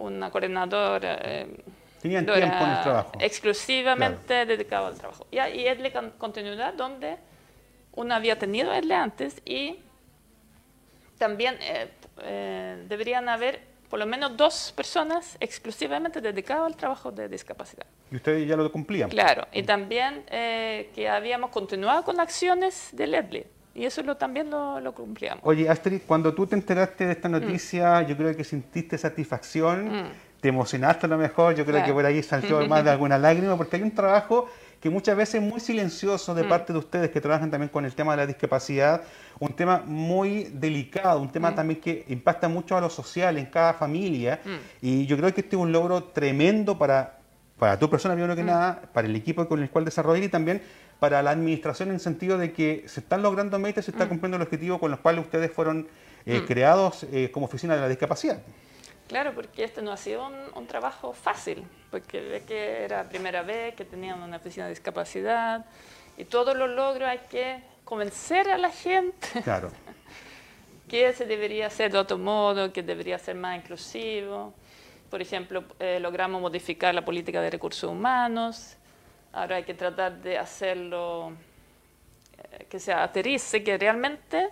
una 0.00 0.30
coordinadora. 0.30 1.18
eh, 1.22 1.46
Tenían 2.02 2.24
tiempo 2.24 2.64
en 2.64 2.70
el 2.70 2.80
trabajo. 2.82 3.12
Exclusivamente 3.20 4.46
dedicado 4.46 4.86
al 4.86 4.96
trabajo. 4.96 5.26
Y, 5.30 5.36
y 5.38 5.66
EDLE 5.66 5.92
con 5.92 6.10
continuidad, 6.12 6.72
donde 6.74 7.16
uno 7.92 8.14
había 8.14 8.38
tenido 8.38 8.72
EDLE 8.72 8.94
antes 8.94 9.42
y 9.44 9.78
también 11.18 11.56
eh, 11.60 11.88
eh, 12.22 12.84
deberían 12.88 13.28
haber 13.28 13.60
por 13.90 13.98
lo 13.98 14.06
menos 14.06 14.36
dos 14.36 14.72
personas 14.74 15.36
exclusivamente 15.40 16.20
dedicadas 16.20 16.64
al 16.64 16.76
trabajo 16.76 17.10
de 17.10 17.28
discapacidad. 17.28 17.84
Y 18.10 18.16
ustedes 18.16 18.48
ya 18.48 18.56
lo 18.56 18.70
cumplían. 18.70 19.10
Claro, 19.10 19.46
y 19.52 19.62
también 19.64 20.24
eh, 20.30 20.90
que 20.94 21.08
habíamos 21.08 21.50
continuado 21.50 22.04
con 22.04 22.20
acciones 22.20 22.90
del 22.92 23.14
EDLE. 23.14 23.46
Y 23.74 23.84
eso 23.84 24.02
lo, 24.02 24.16
también 24.16 24.50
lo, 24.50 24.80
lo 24.80 24.92
cumplíamos. 24.94 25.40
Oye, 25.44 25.68
Astrid, 25.68 26.00
cuando 26.06 26.34
tú 26.34 26.46
te 26.46 26.56
enteraste 26.56 27.06
de 27.06 27.12
esta 27.12 27.28
noticia, 27.28 28.02
yo 28.02 28.16
creo 28.16 28.36
que 28.36 28.44
sentiste 28.44 28.98
satisfacción, 28.98 29.86
Mm. 29.88 30.06
te 30.40 30.48
emocionaste 30.48 31.06
a 31.06 31.08
lo 31.08 31.18
mejor, 31.18 31.54
yo 31.54 31.64
creo 31.64 31.76
Claro. 31.76 31.86
que 31.86 31.92
por 31.92 32.04
ahí 32.06 32.22
saltó 32.22 32.60
más 32.68 32.82
de 32.84 32.90
alguna 32.90 33.18
lágrima, 33.18 33.56
porque 33.56 33.76
hay 33.76 33.82
un 33.82 33.90
trabajo 33.92 34.48
que 34.80 34.88
muchas 34.88 35.14
veces 35.14 35.36
es 35.36 35.42
muy 35.42 35.60
silencioso 35.60 36.34
de 36.34 36.42
Mm. 36.44 36.48
parte 36.48 36.72
de 36.72 36.78
ustedes 36.78 37.10
que 37.10 37.20
trabajan 37.20 37.50
también 37.50 37.68
con 37.68 37.84
el 37.84 37.94
tema 37.94 38.12
de 38.12 38.16
la 38.16 38.26
discapacidad, 38.26 39.02
un 39.38 39.52
tema 39.52 39.82
muy 39.84 40.44
delicado, 40.44 41.20
un 41.20 41.30
tema 41.30 41.50
Mm. 41.50 41.54
también 41.54 41.80
que 41.80 42.04
impacta 42.08 42.48
mucho 42.48 42.76
a 42.76 42.80
lo 42.80 42.88
social 42.90 43.36
en 43.38 43.46
cada 43.46 43.74
familia, 43.74 44.40
Mm. 44.44 44.48
y 44.80 45.06
yo 45.06 45.16
creo 45.18 45.32
que 45.34 45.42
este 45.42 45.56
es 45.56 45.62
un 45.62 45.70
logro 45.70 46.04
tremendo 46.04 46.76
para, 46.78 47.18
para 47.58 47.78
tu 47.78 47.88
persona, 47.90 48.14
primero 48.14 48.32
Mm. 48.32 48.36
que 48.36 48.42
nada, 48.42 48.82
para 48.94 49.06
el 49.06 49.14
equipo 49.14 49.46
con 49.46 49.62
el 49.62 49.68
cual 49.70 49.84
desarrollar 49.84 50.24
y 50.24 50.28
también 50.30 50.62
para 51.00 51.22
la 51.22 51.30
administración 51.30 51.88
en 51.88 51.94
el 51.96 52.00
sentido 52.00 52.38
de 52.38 52.52
que 52.52 52.84
se 52.86 53.00
están 53.00 53.22
logrando 53.22 53.58
metas, 53.58 53.86
se 53.86 53.90
está 53.90 54.04
Mm. 54.04 54.08
cumpliendo 54.10 54.36
el 54.36 54.42
objetivo 54.42 54.78
con 54.78 54.90
los 54.90 55.00
cuales 55.00 55.24
ustedes 55.24 55.50
fueron 55.50 55.88
eh, 56.26 56.40
Mm. 56.40 56.46
creados 56.46 57.04
eh, 57.12 57.30
como 57.32 57.46
oficina 57.46 57.74
de 57.74 57.80
la 57.80 57.88
discapacidad. 57.88 58.40
Claro, 59.08 59.32
porque 59.34 59.64
este 59.64 59.80
no 59.82 59.90
ha 59.90 59.96
sido 59.96 60.26
un, 60.26 60.34
un 60.54 60.66
trabajo 60.66 61.12
fácil, 61.14 61.64
porque 61.90 62.42
que 62.46 62.84
era 62.84 63.02
la 63.02 63.08
primera 63.08 63.42
vez 63.42 63.74
que 63.74 63.84
tenían 63.84 64.22
una 64.22 64.36
oficina 64.36 64.66
de 64.66 64.70
discapacidad 64.70 65.64
y 66.18 66.26
todos 66.26 66.54
los 66.56 66.68
logros 66.70 67.08
hay 67.08 67.20
que 67.30 67.60
convencer 67.84 68.50
a 68.50 68.58
la 68.58 68.70
gente 68.70 69.26
Claro. 69.42 69.70
que 70.88 71.12
se 71.14 71.24
debería 71.24 71.66
hacer 71.68 71.90
de 71.90 71.98
otro 71.98 72.18
modo, 72.18 72.72
que 72.72 72.82
debería 72.82 73.18
ser 73.18 73.34
más 73.36 73.56
inclusivo. 73.56 74.52
Por 75.08 75.22
ejemplo, 75.22 75.64
eh, 75.80 75.98
logramos 76.00 76.40
modificar 76.40 76.94
la 76.94 77.04
política 77.04 77.40
de 77.40 77.50
recursos 77.50 77.90
humanos, 77.90 78.76
ahora 79.32 79.56
hay 79.56 79.64
que 79.64 79.74
tratar 79.74 80.20
de 80.22 80.38
hacerlo 80.38 81.32
que 82.68 82.78
se 82.78 82.92
aterrice, 82.92 83.62
que 83.62 83.76
realmente 83.78 84.48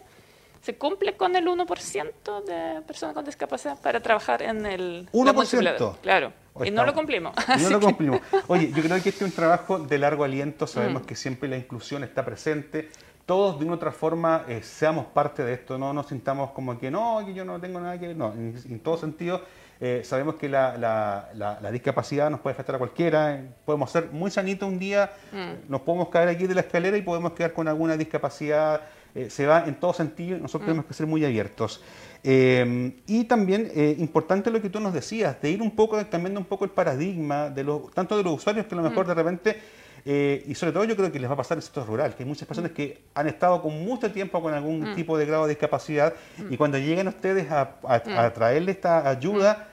se 0.60 0.76
cumple 0.76 1.16
con 1.16 1.34
el 1.36 1.46
1% 1.46 2.44
de 2.44 2.82
personas 2.82 3.14
con 3.14 3.24
discapacidad 3.24 3.80
para 3.80 4.00
trabajar 4.00 4.42
en 4.42 4.66
el... 4.66 5.08
1%. 5.12 5.96
Claro, 6.02 6.32
y 6.64 6.70
no 6.70 6.84
lo 6.84 6.92
cumplimos. 6.94 7.34
Y 7.56 7.62
no 7.62 7.70
lo 7.70 7.80
cumplimos. 7.88 8.20
Oye, 8.48 8.70
yo 8.72 8.82
creo 8.82 9.02
que 9.02 9.08
este 9.08 9.24
es 9.24 9.30
un 9.30 9.32
trabajo 9.32 9.78
de 9.78 9.98
largo 9.98 10.24
aliento, 10.24 10.66
sabemos 10.66 11.02
Mm. 11.02 11.06
que 11.06 11.14
siempre 11.16 11.48
la 11.48 11.56
inclusión 11.56 12.02
está 12.04 12.24
presente, 12.24 12.88
todos 13.24 13.58
de 13.58 13.64
una 13.66 13.74
u 13.74 13.76
otra 13.76 13.92
forma 13.92 14.44
eh, 14.48 14.62
seamos 14.62 15.06
parte 15.06 15.44
de 15.44 15.54
esto, 15.54 15.78
no 15.78 15.92
nos 15.92 16.06
sintamos 16.08 16.50
como 16.50 16.78
que 16.78 16.90
no, 16.90 17.22
que 17.24 17.34
yo 17.34 17.44
no 17.44 17.60
tengo 17.60 17.78
nada 17.80 17.98
que 17.98 18.08
ver, 18.08 18.16
no, 18.16 18.32
en, 18.32 18.54
en 18.68 18.80
todo 18.80 18.96
sentido. 18.96 19.42
Eh, 19.80 20.02
sabemos 20.04 20.34
que 20.36 20.48
la, 20.48 20.76
la- 20.76 21.28
la- 21.34 21.58
la 21.60 21.70
discapacidad 21.70 22.30
nos 22.30 22.40
puede 22.40 22.54
afectar 22.54 22.74
a 22.74 22.78
cualquiera, 22.78 23.34
eh, 23.36 23.48
podemos 23.64 23.90
ser 23.90 24.08
muy 24.12 24.30
sanitos 24.30 24.68
un 24.68 24.78
día, 24.78 25.10
Mm. 25.32 25.70
nos 25.70 25.82
podemos 25.82 26.08
caer 26.08 26.28
aquí 26.28 26.46
de 26.46 26.54
la 26.54 26.62
escalera 26.62 26.96
y 26.96 27.02
podemos 27.02 27.32
quedar 27.32 27.52
con 27.52 27.68
alguna 27.68 27.96
discapacidad, 27.96 28.80
eh, 29.14 29.30
se 29.30 29.46
va 29.46 29.64
en 29.66 29.74
todo 29.76 29.92
sentido, 29.92 30.36
nosotros 30.38 30.62
Mm. 30.66 30.70
tenemos 30.70 30.86
que 30.86 30.94
ser 30.94 31.06
muy 31.06 31.24
abiertos. 31.24 31.82
Eh, 32.24 32.96
y 33.06 33.24
también 33.24 33.70
importante 33.98 34.50
lo 34.50 34.60
que 34.60 34.68
tú 34.68 34.80
nos 34.80 34.92
decías, 34.92 35.40
de 35.40 35.50
ir 35.50 35.62
un 35.62 35.70
poco, 35.70 35.96
cambiando 36.10 36.40
un 36.40 36.46
poco 36.46 36.64
el 36.64 36.70
paradigma, 36.72 37.48
de 37.48 37.62
los, 37.62 37.92
tanto 37.92 38.16
de 38.16 38.24
los 38.24 38.32
usuarios 38.34 38.66
que 38.66 38.74
a 38.74 38.78
lo 38.78 38.82
mejor 38.82 39.04
Mm. 39.04 39.08
de 39.08 39.14
repente, 39.14 39.60
eh, 40.05 40.44
y 40.46 40.55
sobre 40.55 40.72
todo 40.72 40.84
yo 40.84 40.96
creo 40.96 41.11
que 41.12 41.18
les 41.18 41.28
va 41.28 41.34
a 41.34 41.36
pasar 41.36 41.57
en 41.57 41.59
el 41.59 41.62
sector 41.64 41.86
rural, 41.86 42.14
que 42.14 42.22
hay 42.22 42.28
muchas 42.28 42.46
personas 42.49 42.72
que 42.72 43.03
han 43.14 43.26
estado 43.28 43.61
con 43.62 43.72
mucho 43.84 44.11
tiempo 44.12 44.40
con 44.42 44.55
algún 44.55 44.92
Mm. 44.92 44.94
tipo 44.94 45.16
de 45.18 45.26
grado 45.26 45.44
de 45.44 45.51
discapacidad 45.51 46.14
y 46.38 46.42
Mm. 46.55 46.57
cuando 46.57 46.78
llegan 46.78 47.09
ustedes 47.09 47.51
a, 47.51 47.76
a- 47.82 48.03
Mm. 48.05 48.18
a 48.18 48.30
traerle 48.32 48.72
esta 48.72 49.09
ayuda, 49.09 49.68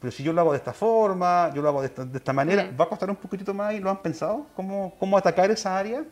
pero 0.00 0.10
si 0.10 0.22
yo 0.22 0.32
lo 0.32 0.40
hago 0.42 0.52
de 0.52 0.58
esta 0.58 0.72
forma, 0.72 1.50
yo 1.54 1.62
lo 1.62 1.68
hago 1.68 1.80
de 1.80 1.86
esta, 1.88 2.04
de 2.04 2.18
esta 2.18 2.32
manera. 2.32 2.70
¿va 2.78 2.84
a 2.84 2.88
costar 2.88 3.08
un 3.10 3.16
poquitito 3.16 3.54
más 3.54 3.72
y 3.74 3.80
lo 3.80 3.90
han 3.90 4.02
pensado? 4.02 4.46
¿Cómo, 4.54 4.94
cómo 4.98 5.16
atacar 5.16 5.50
esa 5.50 5.76
área? 5.78 6.04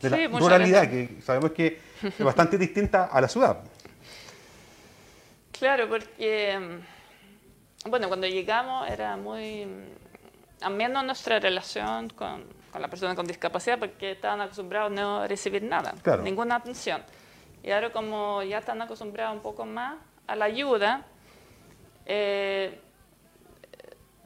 De 0.00 0.10
la 0.10 0.16
Sí, 0.16 0.26
ruralidad, 0.26 0.88
que 0.90 1.18
sabemos 1.24 1.52
que 1.52 1.78
es 2.02 2.18
bastante 2.24 2.58
distinta 2.58 3.04
a 3.04 3.20
la 3.20 3.28
ciudad. 3.28 3.58
Claro, 5.52 5.88
porque, 5.88 6.58
bueno, 7.88 8.08
cuando 8.08 8.26
llegamos 8.26 8.90
era 8.90 9.16
muy 9.16 9.66
ameno 10.62 11.02
nuestra 11.02 11.38
relación 11.40 12.08
con, 12.10 12.44
con 12.72 12.82
la 12.82 12.88
persona 12.88 13.14
con 13.14 13.26
discapacidad 13.26 13.78
porque 13.78 14.12
estaban 14.12 14.40
acostumbrados 14.40 14.90
a 14.92 14.94
no 14.94 15.26
recibir 15.28 15.62
nada, 15.62 15.94
Claro. 16.02 16.22
ninguna 16.22 16.56
atención. 16.56 17.02
Y 17.62 17.70
ahora 17.70 17.90
como 17.92 18.42
ya 18.42 18.58
están 18.58 18.80
acostumbrados 18.82 19.34
un 19.36 19.42
poco 19.42 19.64
más 19.64 19.96
a 20.26 20.34
la 20.36 20.46
ayuda, 20.46 21.04
eh, 22.06 22.80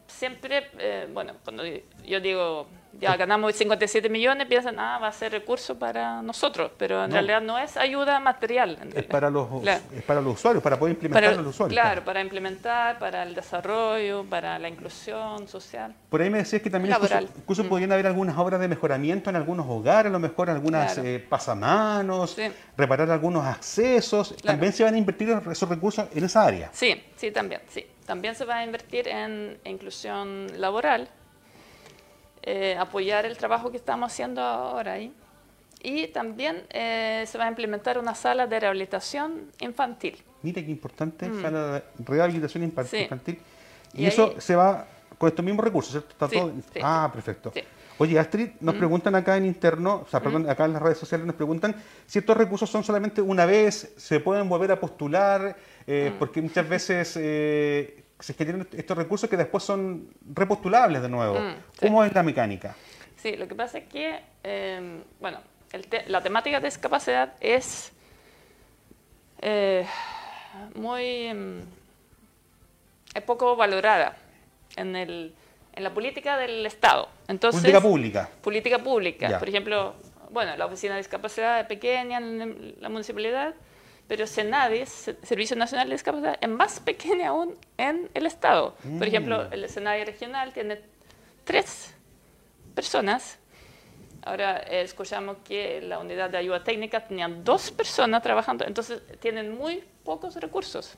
siempre, 0.06 0.70
eh, 0.78 1.08
bueno, 1.12 1.34
cuando 1.44 1.62
yo 1.64 2.20
digo, 2.20 2.66
ya 3.00 3.16
ganamos 3.16 3.54
57 3.54 4.08
millones, 4.08 4.46
piensan, 4.46 4.78
ah, 4.78 4.98
va 4.98 5.08
a 5.08 5.12
ser 5.12 5.32
recurso 5.32 5.78
para 5.78 6.22
nosotros, 6.22 6.70
pero 6.78 7.04
en 7.04 7.10
No. 7.10 7.14
realidad 7.14 7.40
no 7.40 7.58
es 7.58 7.76
ayuda 7.76 8.18
material. 8.20 8.78
Es 8.94 9.04
para 9.04 9.30
los, 9.30 9.48
Claro. 9.62 9.82
es 9.94 10.02
para 10.02 10.20
los 10.20 10.34
usuarios, 10.34 10.62
para 10.62 10.78
poder 10.78 10.94
implementarlo 10.94 11.28
Para- 11.28 11.40
a 11.40 11.42
los 11.44 11.54
usuarios. 11.54 11.80
Claro, 11.80 12.04
para 12.04 12.20
implementar, 12.20 12.98
para 12.98 13.22
el 13.22 13.34
desarrollo, 13.34 14.24
para 14.24 14.58
la 14.58 14.68
inclusión 14.68 15.46
social. 15.48 15.94
Por 16.08 16.22
ahí 16.22 16.30
me 16.30 16.38
decías 16.38 16.62
que 16.62 16.70
también 16.70 16.94
incluso, 16.94 17.18
incluso 17.20 17.64
Mm. 17.64 17.68
podrían 17.68 17.92
haber 17.92 18.06
algunas 18.06 18.36
obras 18.38 18.60
de 18.60 18.68
mejoramiento 18.68 19.30
en 19.30 19.36
algunos 19.36 19.66
hogares, 19.68 20.10
a 20.10 20.12
lo 20.12 20.18
mejor 20.18 20.50
algunas 20.50 20.94
Claro. 20.94 21.08
eh, 21.08 21.18
pasamanos, 21.20 22.36
reparar 22.76 23.10
algunos 23.10 23.44
accesos. 23.44 24.34
También 24.42 24.72
se 24.72 24.84
van 24.84 24.94
a 24.94 24.98
invertir 24.98 25.28
esos 25.50 25.68
recursos 25.68 26.06
en 26.14 26.24
esa 26.24 26.44
área. 26.44 26.70
Sí, 26.72 27.02
sí, 27.16 27.30
también, 27.30 27.60
sí. 27.68 27.86
También 28.06 28.34
se 28.36 28.44
va 28.44 28.58
a 28.58 28.64
invertir 28.64 29.08
en 29.08 29.58
inclusión 29.64 30.46
laboral, 30.60 31.08
eh, 32.46 32.76
apoyar 32.78 33.26
el 33.26 33.36
trabajo 33.36 33.70
que 33.70 33.76
estamos 33.76 34.10
haciendo 34.12 34.40
ahora 34.40 34.92
ahí. 34.92 35.12
Y 35.82 36.06
también 36.08 36.64
eh, 36.70 37.24
se 37.26 37.36
va 37.36 37.44
a 37.44 37.48
implementar 37.48 37.98
una 37.98 38.14
sala 38.14 38.46
de 38.46 38.58
rehabilitación 38.60 39.50
infantil. 39.60 40.16
Mira 40.42 40.62
qué 40.64 40.70
importante, 40.70 41.28
Mm. 41.28 41.42
sala 41.42 41.72
de 41.72 41.82
rehabilitación 42.04 42.72
Sí. 42.88 42.96
infantil. 42.98 43.38
Y, 43.92 44.02
Y 44.04 44.06
eso 44.06 44.32
ahí- 44.34 44.40
se 44.40 44.56
va 44.56 44.86
con 45.18 45.28
estos 45.28 45.44
mismos 45.44 45.64
recursos, 45.64 45.90
¿cierto? 45.92 46.10
Está 46.10 46.28
Sí, 46.28 46.36
todo- 46.36 46.52
sí, 46.72 46.80
ah, 46.82 47.10
perfecto. 47.12 47.52
Oye, 47.98 48.18
Astrid, 48.18 48.50
nos 48.60 48.74
Mm. 48.74 48.78
preguntan 48.78 49.14
acá 49.14 49.36
en 49.38 49.46
interno, 49.46 50.02
o 50.06 50.08
sea, 50.10 50.20
perdón, 50.20 50.48
acá 50.50 50.66
en 50.66 50.74
las 50.74 50.82
redes 50.82 50.98
sociales 50.98 51.26
nos 51.26 51.34
preguntan 51.36 51.74
si 52.06 52.18
estos 52.18 52.36
recursos 52.36 52.68
son 52.68 52.84
solamente 52.84 53.22
una 53.22 53.46
vez, 53.46 53.94
se 53.96 54.20
pueden 54.20 54.48
volver 54.48 54.72
a 54.72 54.78
postular, 54.80 55.56
eh, 55.86 56.10
Mm. 56.14 56.18
porque 56.18 56.42
muchas 56.42 56.68
veces 56.68 57.16
eh, 57.18 58.04
se 58.18 58.34
generan 58.34 58.66
estos 58.72 58.96
recursos 58.96 59.28
que 59.28 59.36
después 59.36 59.62
son 59.64 60.08
repostulables 60.34 61.02
de 61.02 61.08
nuevo. 61.08 61.38
Mm, 61.38 61.54
sí. 61.72 61.86
¿Cómo 61.86 62.02
es 62.04 62.12
la 62.14 62.22
mecánica? 62.22 62.74
Sí, 63.16 63.36
lo 63.36 63.46
que 63.48 63.54
pasa 63.54 63.78
es 63.78 63.84
que, 63.88 64.20
eh, 64.44 65.02
bueno, 65.20 65.38
el 65.72 65.86
te- 65.86 66.04
la 66.08 66.22
temática 66.22 66.60
de 66.60 66.66
discapacidad 66.66 67.34
es 67.40 67.92
eh, 69.40 69.86
muy 70.74 71.32
mm, 71.34 71.60
es 73.14 73.22
poco 73.22 73.56
valorada 73.56 74.16
en, 74.76 74.96
el, 74.96 75.34
en 75.74 75.82
la 75.84 75.92
política 75.92 76.36
del 76.38 76.64
Estado. 76.66 77.08
Entonces, 77.28 77.60
Política 77.60 77.80
pública. 77.82 78.28
Política 78.42 78.78
pública. 78.78 79.28
Ya. 79.30 79.38
Por 79.38 79.48
ejemplo, 79.48 79.94
bueno, 80.30 80.56
la 80.56 80.66
oficina 80.66 80.94
de 80.94 80.98
discapacidad 81.00 81.60
es 81.60 81.66
pequeña 81.66 82.18
en 82.18 82.74
la 82.80 82.88
municipalidad, 82.88 83.54
pero 84.08 84.26
Senadis, 84.26 84.88
Se- 84.88 85.16
Servicio 85.26 85.56
Nacional 85.56 85.88
de 85.88 85.94
Discapacidad, 85.94 86.38
es 86.40 86.48
más 86.48 86.80
pequeña 86.80 87.28
aún 87.30 87.54
en 87.76 88.08
el 88.14 88.26
Estado. 88.26 88.76
Mm. 88.84 88.98
Por 88.98 89.06
ejemplo, 89.08 89.48
el 89.50 89.68
Senadi 89.68 90.04
regional 90.04 90.52
tiene 90.52 90.80
tres 91.44 91.94
personas. 92.74 93.38
Ahora 94.24 94.58
eh, 94.58 94.82
escuchamos 94.82 95.38
que 95.44 95.80
la 95.82 95.98
unidad 95.98 96.30
de 96.30 96.38
ayuda 96.38 96.62
técnica 96.64 97.06
tenían 97.06 97.44
dos 97.44 97.70
personas 97.70 98.22
trabajando, 98.22 98.64
entonces 98.64 99.00
tienen 99.20 99.56
muy 99.56 99.84
pocos 100.04 100.34
recursos, 100.36 100.94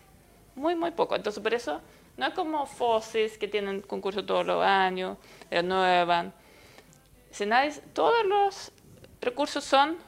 muy, 0.54 0.74
muy 0.74 0.90
poco. 0.92 1.14
Entonces, 1.16 1.42
por 1.42 1.52
eso 1.54 1.80
no 2.16 2.26
es 2.26 2.34
como 2.34 2.66
FOSIS, 2.66 3.38
que 3.38 3.46
tienen 3.48 3.80
concursos 3.82 4.24
todos 4.26 4.44
los 4.46 4.64
años, 4.64 5.18
renuevan. 5.50 6.32
Senadis, 7.30 7.80
todos 7.92 8.24
los 8.24 8.72
recursos 9.20 9.62
son 9.62 9.98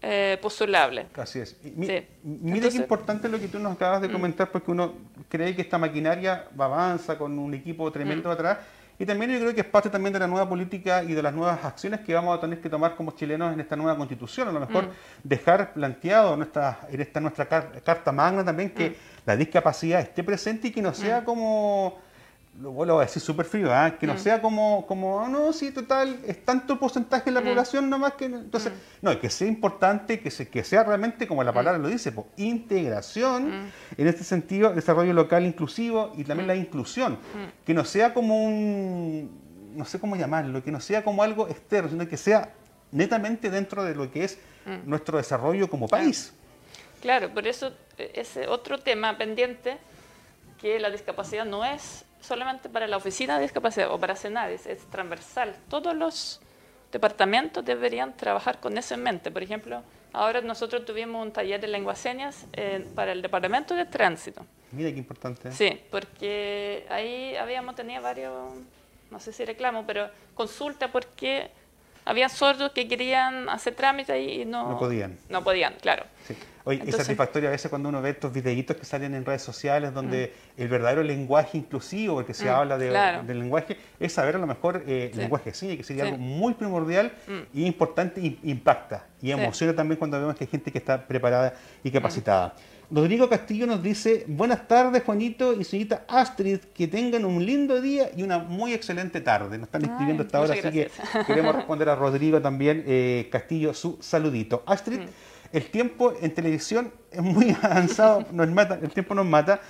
eh, 0.00 0.38
postulables. 0.40 1.06
Así 1.16 1.40
es. 1.40 1.56
Y 1.64 1.70
mi- 1.72 1.86
Sí. 1.86 2.06
Mira 2.22 2.56
Entonces- 2.56 2.72
qué 2.74 2.78
importante 2.78 3.28
lo 3.28 3.38
que 3.40 3.48
tú 3.48 3.58
nos 3.58 3.72
acabas 3.74 4.00
de 4.00 4.08
Mm. 4.08 4.12
comentar, 4.12 4.50
porque 4.50 4.70
uno 4.70 4.94
cree 5.28 5.54
que 5.56 5.62
esta 5.62 5.76
maquinaria 5.78 6.46
va 6.58 6.66
avanza 6.66 7.18
con 7.18 7.38
un 7.38 7.52
equipo 7.54 7.90
tremendo 7.90 8.28
Mm. 8.28 8.32
atrás. 8.32 8.58
Y 9.00 9.06
también 9.06 9.30
yo 9.30 9.38
creo 9.38 9.54
que 9.54 9.60
es 9.60 9.66
parte 9.66 9.88
también 9.90 10.12
de 10.12 10.18
la 10.18 10.26
nueva 10.26 10.48
política 10.48 11.04
y 11.04 11.14
de 11.14 11.22
las 11.22 11.32
nuevas 11.32 11.64
acciones 11.64 12.00
que 12.00 12.12
vamos 12.14 12.36
a 12.36 12.40
tener 12.40 12.60
que 12.60 12.68
tomar 12.68 12.96
como 12.96 13.12
chilenos 13.12 13.52
en 13.52 13.60
esta 13.60 13.76
nueva 13.76 13.96
constitución. 13.96 14.48
A 14.48 14.52
lo 14.52 14.58
mejor 14.60 14.86
Mm. 14.86 14.90
dejar 15.22 15.72
planteado 15.72 16.32
en, 16.32 16.38
nuestra, 16.40 16.80
en 16.90 17.00
esta 17.00 17.20
nuestra 17.20 17.46
car- 17.46 17.80
carta 17.84 18.10
magna 18.10 18.44
también 18.44 18.70
que 18.70 18.90
Mm. 18.90 18.94
la 19.26 19.36
discapacidad 19.36 20.00
esté 20.00 20.24
presente 20.24 20.68
y 20.68 20.70
que 20.72 20.82
no 20.82 20.92
sea 20.94 21.24
como, 21.24 21.98
lo 22.60 22.72
vuelvo 22.72 22.98
a 22.98 23.02
decir 23.02 23.22
súper 23.22 23.46
frío, 23.46 23.72
¿ah? 23.72 23.96
que 23.98 24.06
no 24.06 24.14
Mm. 24.14 24.18
sea 24.18 24.42
como, 24.42 24.84
como 24.86 25.20
"Ah, 25.20 25.28
no, 25.28 25.52
sí, 25.52 25.70
total, 25.70 26.18
es 26.26 26.44
tanto 26.44 26.78
porcentaje 26.78 27.26
de 27.26 27.32
la 27.32 27.40
Mm. 27.40 27.44
población 27.44 27.88
nomás 27.88 28.14
que... 28.14 28.28
no". 28.28 28.38
Entonces, 28.38 28.72
no, 29.00 29.18
que 29.20 29.30
sea 29.30 29.46
importante, 29.46 30.20
que, 30.20 30.30
se, 30.30 30.48
que 30.48 30.64
sea 30.64 30.82
realmente, 30.82 31.26
como 31.28 31.44
la 31.44 31.52
palabra 31.52 31.78
lo 31.78 31.88
dice, 31.88 32.10
po, 32.10 32.26
integración, 32.36 33.70
en 33.96 34.06
este 34.08 34.24
sentido, 34.24 34.72
desarrollo 34.72 35.12
local 35.12 35.44
inclusivo 35.46 36.12
y 36.16 36.24
también 36.24 36.46
la 36.48 36.56
inclusión, 36.56 37.18
que 37.64 37.74
no 37.74 37.84
sea 37.84 38.12
como 38.14 38.44
un, 38.44 39.30
no 39.76 39.84
sé 39.84 40.00
cómo 40.00 40.16
llamarlo, 40.16 40.62
que 40.64 40.72
no 40.72 40.80
sea 40.80 41.04
como 41.04 41.22
algo 41.22 41.48
externo, 41.48 41.90
sino 41.90 42.08
que 42.08 42.16
sea 42.16 42.52
netamente 42.90 43.50
dentro 43.50 43.84
de 43.84 43.94
lo 43.94 44.10
que 44.10 44.24
es 44.24 44.38
Mm. 44.66 44.88
nuestro 44.90 45.16
desarrollo 45.18 45.70
como 45.70 45.86
país. 45.88 46.32
Claro, 47.00 47.32
por 47.32 47.46
eso 47.46 47.72
eh, 47.96 48.10
ese 48.16 48.48
otro 48.48 48.78
tema 48.78 49.16
pendiente, 49.16 49.78
que 50.60 50.78
la 50.80 50.90
discapacidad 50.90 51.44
no 51.46 51.64
es 51.64 52.04
solamente 52.20 52.68
para 52.68 52.86
la 52.86 52.96
oficina 52.96 53.36
de 53.36 53.42
discapacidad 53.42 53.92
o 53.92 53.98
para 53.98 54.16
Senadis, 54.16 54.66
es 54.66 54.86
transversal. 54.90 55.54
Todos 55.68 55.94
los 55.94 56.40
departamentos 56.92 57.64
deberían 57.64 58.16
trabajar 58.16 58.60
con 58.60 58.76
eso 58.78 58.94
en 58.94 59.02
mente. 59.02 59.30
Por 59.30 59.42
ejemplo, 59.42 59.82
ahora 60.12 60.40
nosotros 60.40 60.84
tuvimos 60.84 61.24
un 61.24 61.32
taller 61.32 61.60
de 61.60 61.68
lenguas 61.68 61.98
señas 61.98 62.46
eh, 62.52 62.86
para 62.94 63.12
el 63.12 63.22
departamento 63.22 63.74
de 63.74 63.84
tránsito. 63.84 64.44
Mira 64.72 64.90
qué 64.90 64.98
importante. 64.98 65.52
Sí, 65.52 65.80
porque 65.90 66.86
ahí 66.90 67.36
habíamos 67.36 67.74
tenido 67.74 68.02
varios, 68.02 68.34
no 69.10 69.20
sé 69.20 69.32
si 69.32 69.44
reclamo, 69.44 69.84
pero 69.86 70.10
consulta 70.34 70.90
porque 70.92 71.50
había 72.08 72.28
sordos 72.30 72.72
que 72.72 72.88
querían 72.88 73.48
hacer 73.50 73.74
trámite 73.74 74.12
ahí 74.12 74.42
y 74.42 74.44
no, 74.46 74.70
No 74.70 74.78
podían. 74.78 75.18
No 75.28 75.44
podían, 75.44 75.74
claro. 75.80 76.04
Sí. 76.26 76.34
Oye, 76.64 76.76
Entonces- 76.80 77.00
es 77.00 77.06
satisfactorio 77.06 77.48
a 77.48 77.52
veces 77.52 77.68
cuando 77.70 77.88
uno 77.88 78.02
ve 78.02 78.10
estos 78.10 78.32
videitos 78.32 78.76
que 78.76 78.84
salen 78.84 79.14
en 79.14 79.24
redes 79.24 79.42
sociales 79.42 79.92
donde 79.94 80.34
el 80.56 80.68
verdadero 80.68 81.02
lenguaje 81.02 81.56
inclusivo, 81.58 82.14
porque 82.16 82.34
se 82.34 82.44
Mm, 82.46 82.48
habla 82.48 82.78
de, 82.78 82.88
claro. 82.90 83.22
del 83.22 83.38
lenguaje, 83.38 83.76
es 84.00 84.12
saber 84.12 84.36
a 84.36 84.38
lo 84.38 84.46
mejor 84.46 84.82
eh, 84.86 85.10
Sí. 85.12 85.18
lenguaje 85.20 85.52
señas, 85.54 85.76
que 85.76 85.84
sería 85.84 86.04
Sí. 86.04 86.10
algo 86.10 86.22
muy 86.22 86.54
primordial 86.54 87.12
Mm. 87.26 87.40
y 87.58 87.66
importante 87.66 88.20
y 88.20 88.38
impacta 88.42 89.06
y 89.22 89.26
Sí. 89.26 89.32
emociona 89.32 89.74
también 89.74 89.98
cuando 89.98 90.18
vemos 90.18 90.34
que 90.36 90.44
hay 90.44 90.50
gente 90.50 90.70
que 90.72 90.78
está 90.78 91.06
preparada 91.06 91.54
y 91.82 91.90
capacitada. 91.90 92.54
Rodrigo 92.90 93.28
Castillo 93.28 93.66
nos 93.66 93.82
dice, 93.82 94.24
buenas 94.28 94.66
tardes 94.66 95.02
Juanito 95.04 95.52
y 95.52 95.62
señorita 95.62 96.06
Astrid, 96.08 96.58
que 96.72 96.88
tengan 96.88 97.26
un 97.26 97.44
lindo 97.44 97.82
día 97.82 98.10
y 98.16 98.22
una 98.22 98.38
muy 98.38 98.72
excelente 98.72 99.20
tarde. 99.20 99.58
Nos 99.58 99.66
están 99.66 99.84
escribiendo 99.84 100.22
hasta 100.22 100.38
ahora, 100.38 100.54
así 100.54 100.70
que 100.70 100.90
queremos 101.26 101.54
responder 101.54 101.90
a 101.90 101.96
Rodrigo 101.96 102.40
también, 102.40 102.84
eh, 102.86 103.28
Castillo, 103.30 103.74
su 103.74 103.98
saludito. 104.00 104.62
Astrid, 104.64 105.00
mm. 105.00 105.06
el 105.52 105.70
tiempo 105.70 106.14
en 106.18 106.32
televisión 106.32 106.90
es 107.10 107.20
muy 107.20 107.54
avanzado, 107.62 108.24
nos 108.32 108.48
mata, 108.48 108.78
el 108.80 108.90
tiempo 108.90 109.14
nos 109.14 109.26
mata. 109.26 109.60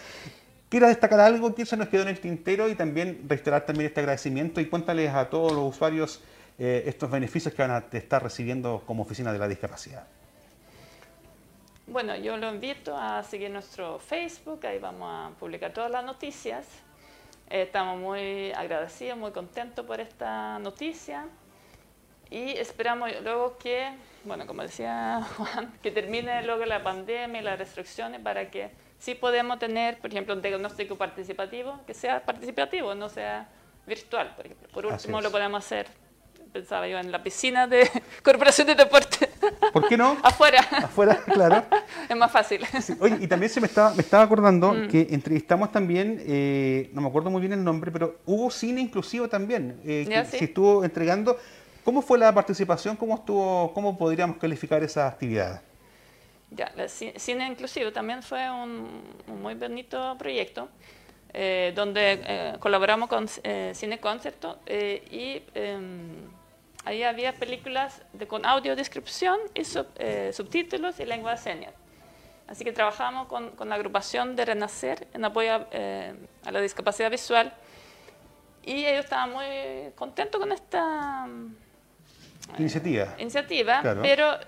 Quiero 0.68 0.86
destacar 0.86 1.18
algo 1.18 1.56
que 1.56 1.66
se 1.66 1.76
nos 1.76 1.88
quedó 1.88 2.02
en 2.02 2.08
el 2.08 2.20
tintero 2.20 2.68
y 2.68 2.76
también 2.76 3.24
reiterar 3.26 3.66
también 3.66 3.88
este 3.88 3.98
agradecimiento 3.98 4.60
y 4.60 4.66
cuéntales 4.66 5.12
a 5.12 5.28
todos 5.28 5.52
los 5.52 5.74
usuarios 5.74 6.22
eh, 6.56 6.84
estos 6.86 7.10
beneficios 7.10 7.52
que 7.52 7.62
van 7.62 7.72
a 7.72 7.84
estar 7.90 8.22
recibiendo 8.22 8.84
como 8.86 9.02
oficina 9.02 9.32
de 9.32 9.40
la 9.40 9.48
discapacidad. 9.48 10.04
Bueno, 11.90 12.14
yo 12.16 12.36
lo 12.36 12.50
invito 12.50 12.94
a 12.94 13.22
seguir 13.22 13.50
nuestro 13.50 13.98
Facebook, 13.98 14.66
ahí 14.66 14.78
vamos 14.78 15.08
a 15.10 15.34
publicar 15.38 15.72
todas 15.72 15.90
las 15.90 16.04
noticias. 16.04 16.66
Eh, 17.48 17.62
estamos 17.62 17.98
muy 17.98 18.52
agradecidos, 18.52 19.16
muy 19.16 19.30
contentos 19.30 19.86
por 19.86 19.98
esta 19.98 20.58
noticia 20.58 21.26
y 22.28 22.50
esperamos 22.58 23.10
luego 23.22 23.56
que, 23.56 23.88
bueno, 24.24 24.46
como 24.46 24.60
decía 24.60 25.26
Juan, 25.38 25.72
que 25.82 25.90
termine 25.90 26.42
luego 26.42 26.66
la 26.66 26.82
pandemia 26.82 27.40
y 27.40 27.44
las 27.44 27.58
restricciones 27.58 28.20
para 28.20 28.50
que 28.50 28.70
sí 28.98 29.14
podamos 29.14 29.58
tener, 29.58 29.98
por 29.98 30.10
ejemplo, 30.10 30.34
un 30.34 30.42
diagnóstico 30.42 30.98
participativo, 30.98 31.80
que 31.86 31.94
sea 31.94 32.22
participativo, 32.22 32.94
no 32.94 33.08
sea 33.08 33.48
virtual, 33.86 34.34
por 34.36 34.44
ejemplo. 34.44 34.68
Por 34.68 34.84
último, 34.84 35.22
lo 35.22 35.30
podemos 35.30 35.64
hacer 35.64 35.86
pensaba 36.52 36.88
yo 36.88 36.98
en 36.98 37.12
la 37.12 37.22
piscina 37.22 37.66
de 37.66 37.90
Corporación 38.22 38.66
de 38.66 38.74
Deporte. 38.74 39.27
¿Por 39.72 39.88
qué 39.88 39.96
no? 39.96 40.16
Afuera. 40.22 40.60
Afuera, 40.60 41.20
claro. 41.24 41.64
es 42.08 42.16
más 42.16 42.30
fácil. 42.30 42.64
Oye, 43.00 43.18
y 43.20 43.26
también 43.26 43.50
se 43.50 43.60
me 43.60 43.66
estaba, 43.66 43.94
me 43.94 44.02
estaba 44.02 44.22
acordando 44.22 44.72
mm. 44.72 44.88
que 44.88 45.08
entrevistamos 45.10 45.72
también, 45.72 46.22
eh, 46.26 46.90
no 46.92 47.00
me 47.00 47.08
acuerdo 47.08 47.30
muy 47.30 47.40
bien 47.40 47.52
el 47.52 47.64
nombre, 47.64 47.90
pero 47.90 48.18
hubo 48.26 48.50
cine 48.50 48.80
inclusivo 48.80 49.28
también, 49.28 49.80
eh, 49.84 50.06
que 50.08 50.38
se 50.38 50.44
estuvo 50.44 50.84
entregando. 50.84 51.38
¿Cómo 51.84 52.02
fue 52.02 52.18
la 52.18 52.32
participación? 52.34 52.96
¿Cómo 52.96 53.16
estuvo? 53.16 53.72
¿Cómo 53.72 53.96
podríamos 53.96 54.36
calificar 54.36 54.82
esa 54.82 55.06
actividad? 55.06 55.62
Ya, 56.50 56.72
el 56.76 56.88
cine 56.88 57.46
inclusivo 57.46 57.92
también 57.92 58.22
fue 58.22 58.50
un, 58.50 59.02
muy 59.42 59.54
bonito 59.54 60.16
proyecto. 60.18 60.68
Eh, 61.34 61.74
donde 61.76 62.56
colaboramos 62.58 63.10
con 63.10 63.28
Cine 63.28 64.00
Concerto 64.00 64.60
y 64.66 65.42
em, 65.54 66.26
Ahí 66.88 67.02
había 67.02 67.34
películas 67.34 68.00
de, 68.14 68.26
con 68.26 68.46
audiodescripción 68.46 69.38
y 69.54 69.60
eh, 69.96 70.30
subtítulos 70.32 70.98
y 70.98 71.04
lengua 71.04 71.32
de 71.32 71.36
señas. 71.36 71.74
Así 72.46 72.64
que 72.64 72.72
trabajamos 72.72 73.28
con, 73.28 73.50
con 73.50 73.68
la 73.68 73.74
agrupación 73.74 74.34
de 74.34 74.46
Renacer 74.46 75.06
en 75.12 75.22
apoyo 75.22 75.66
eh, 75.70 76.14
a 76.46 76.50
la 76.50 76.62
discapacidad 76.62 77.10
visual 77.10 77.52
y 78.64 78.86
ellos 78.86 79.04
estaban 79.04 79.32
muy 79.32 79.92
contentos 79.96 80.40
con 80.40 80.50
esta 80.50 81.26
eh, 81.28 82.54
iniciativa, 82.58 83.16
iniciativa 83.18 83.82
pero 84.00 84.38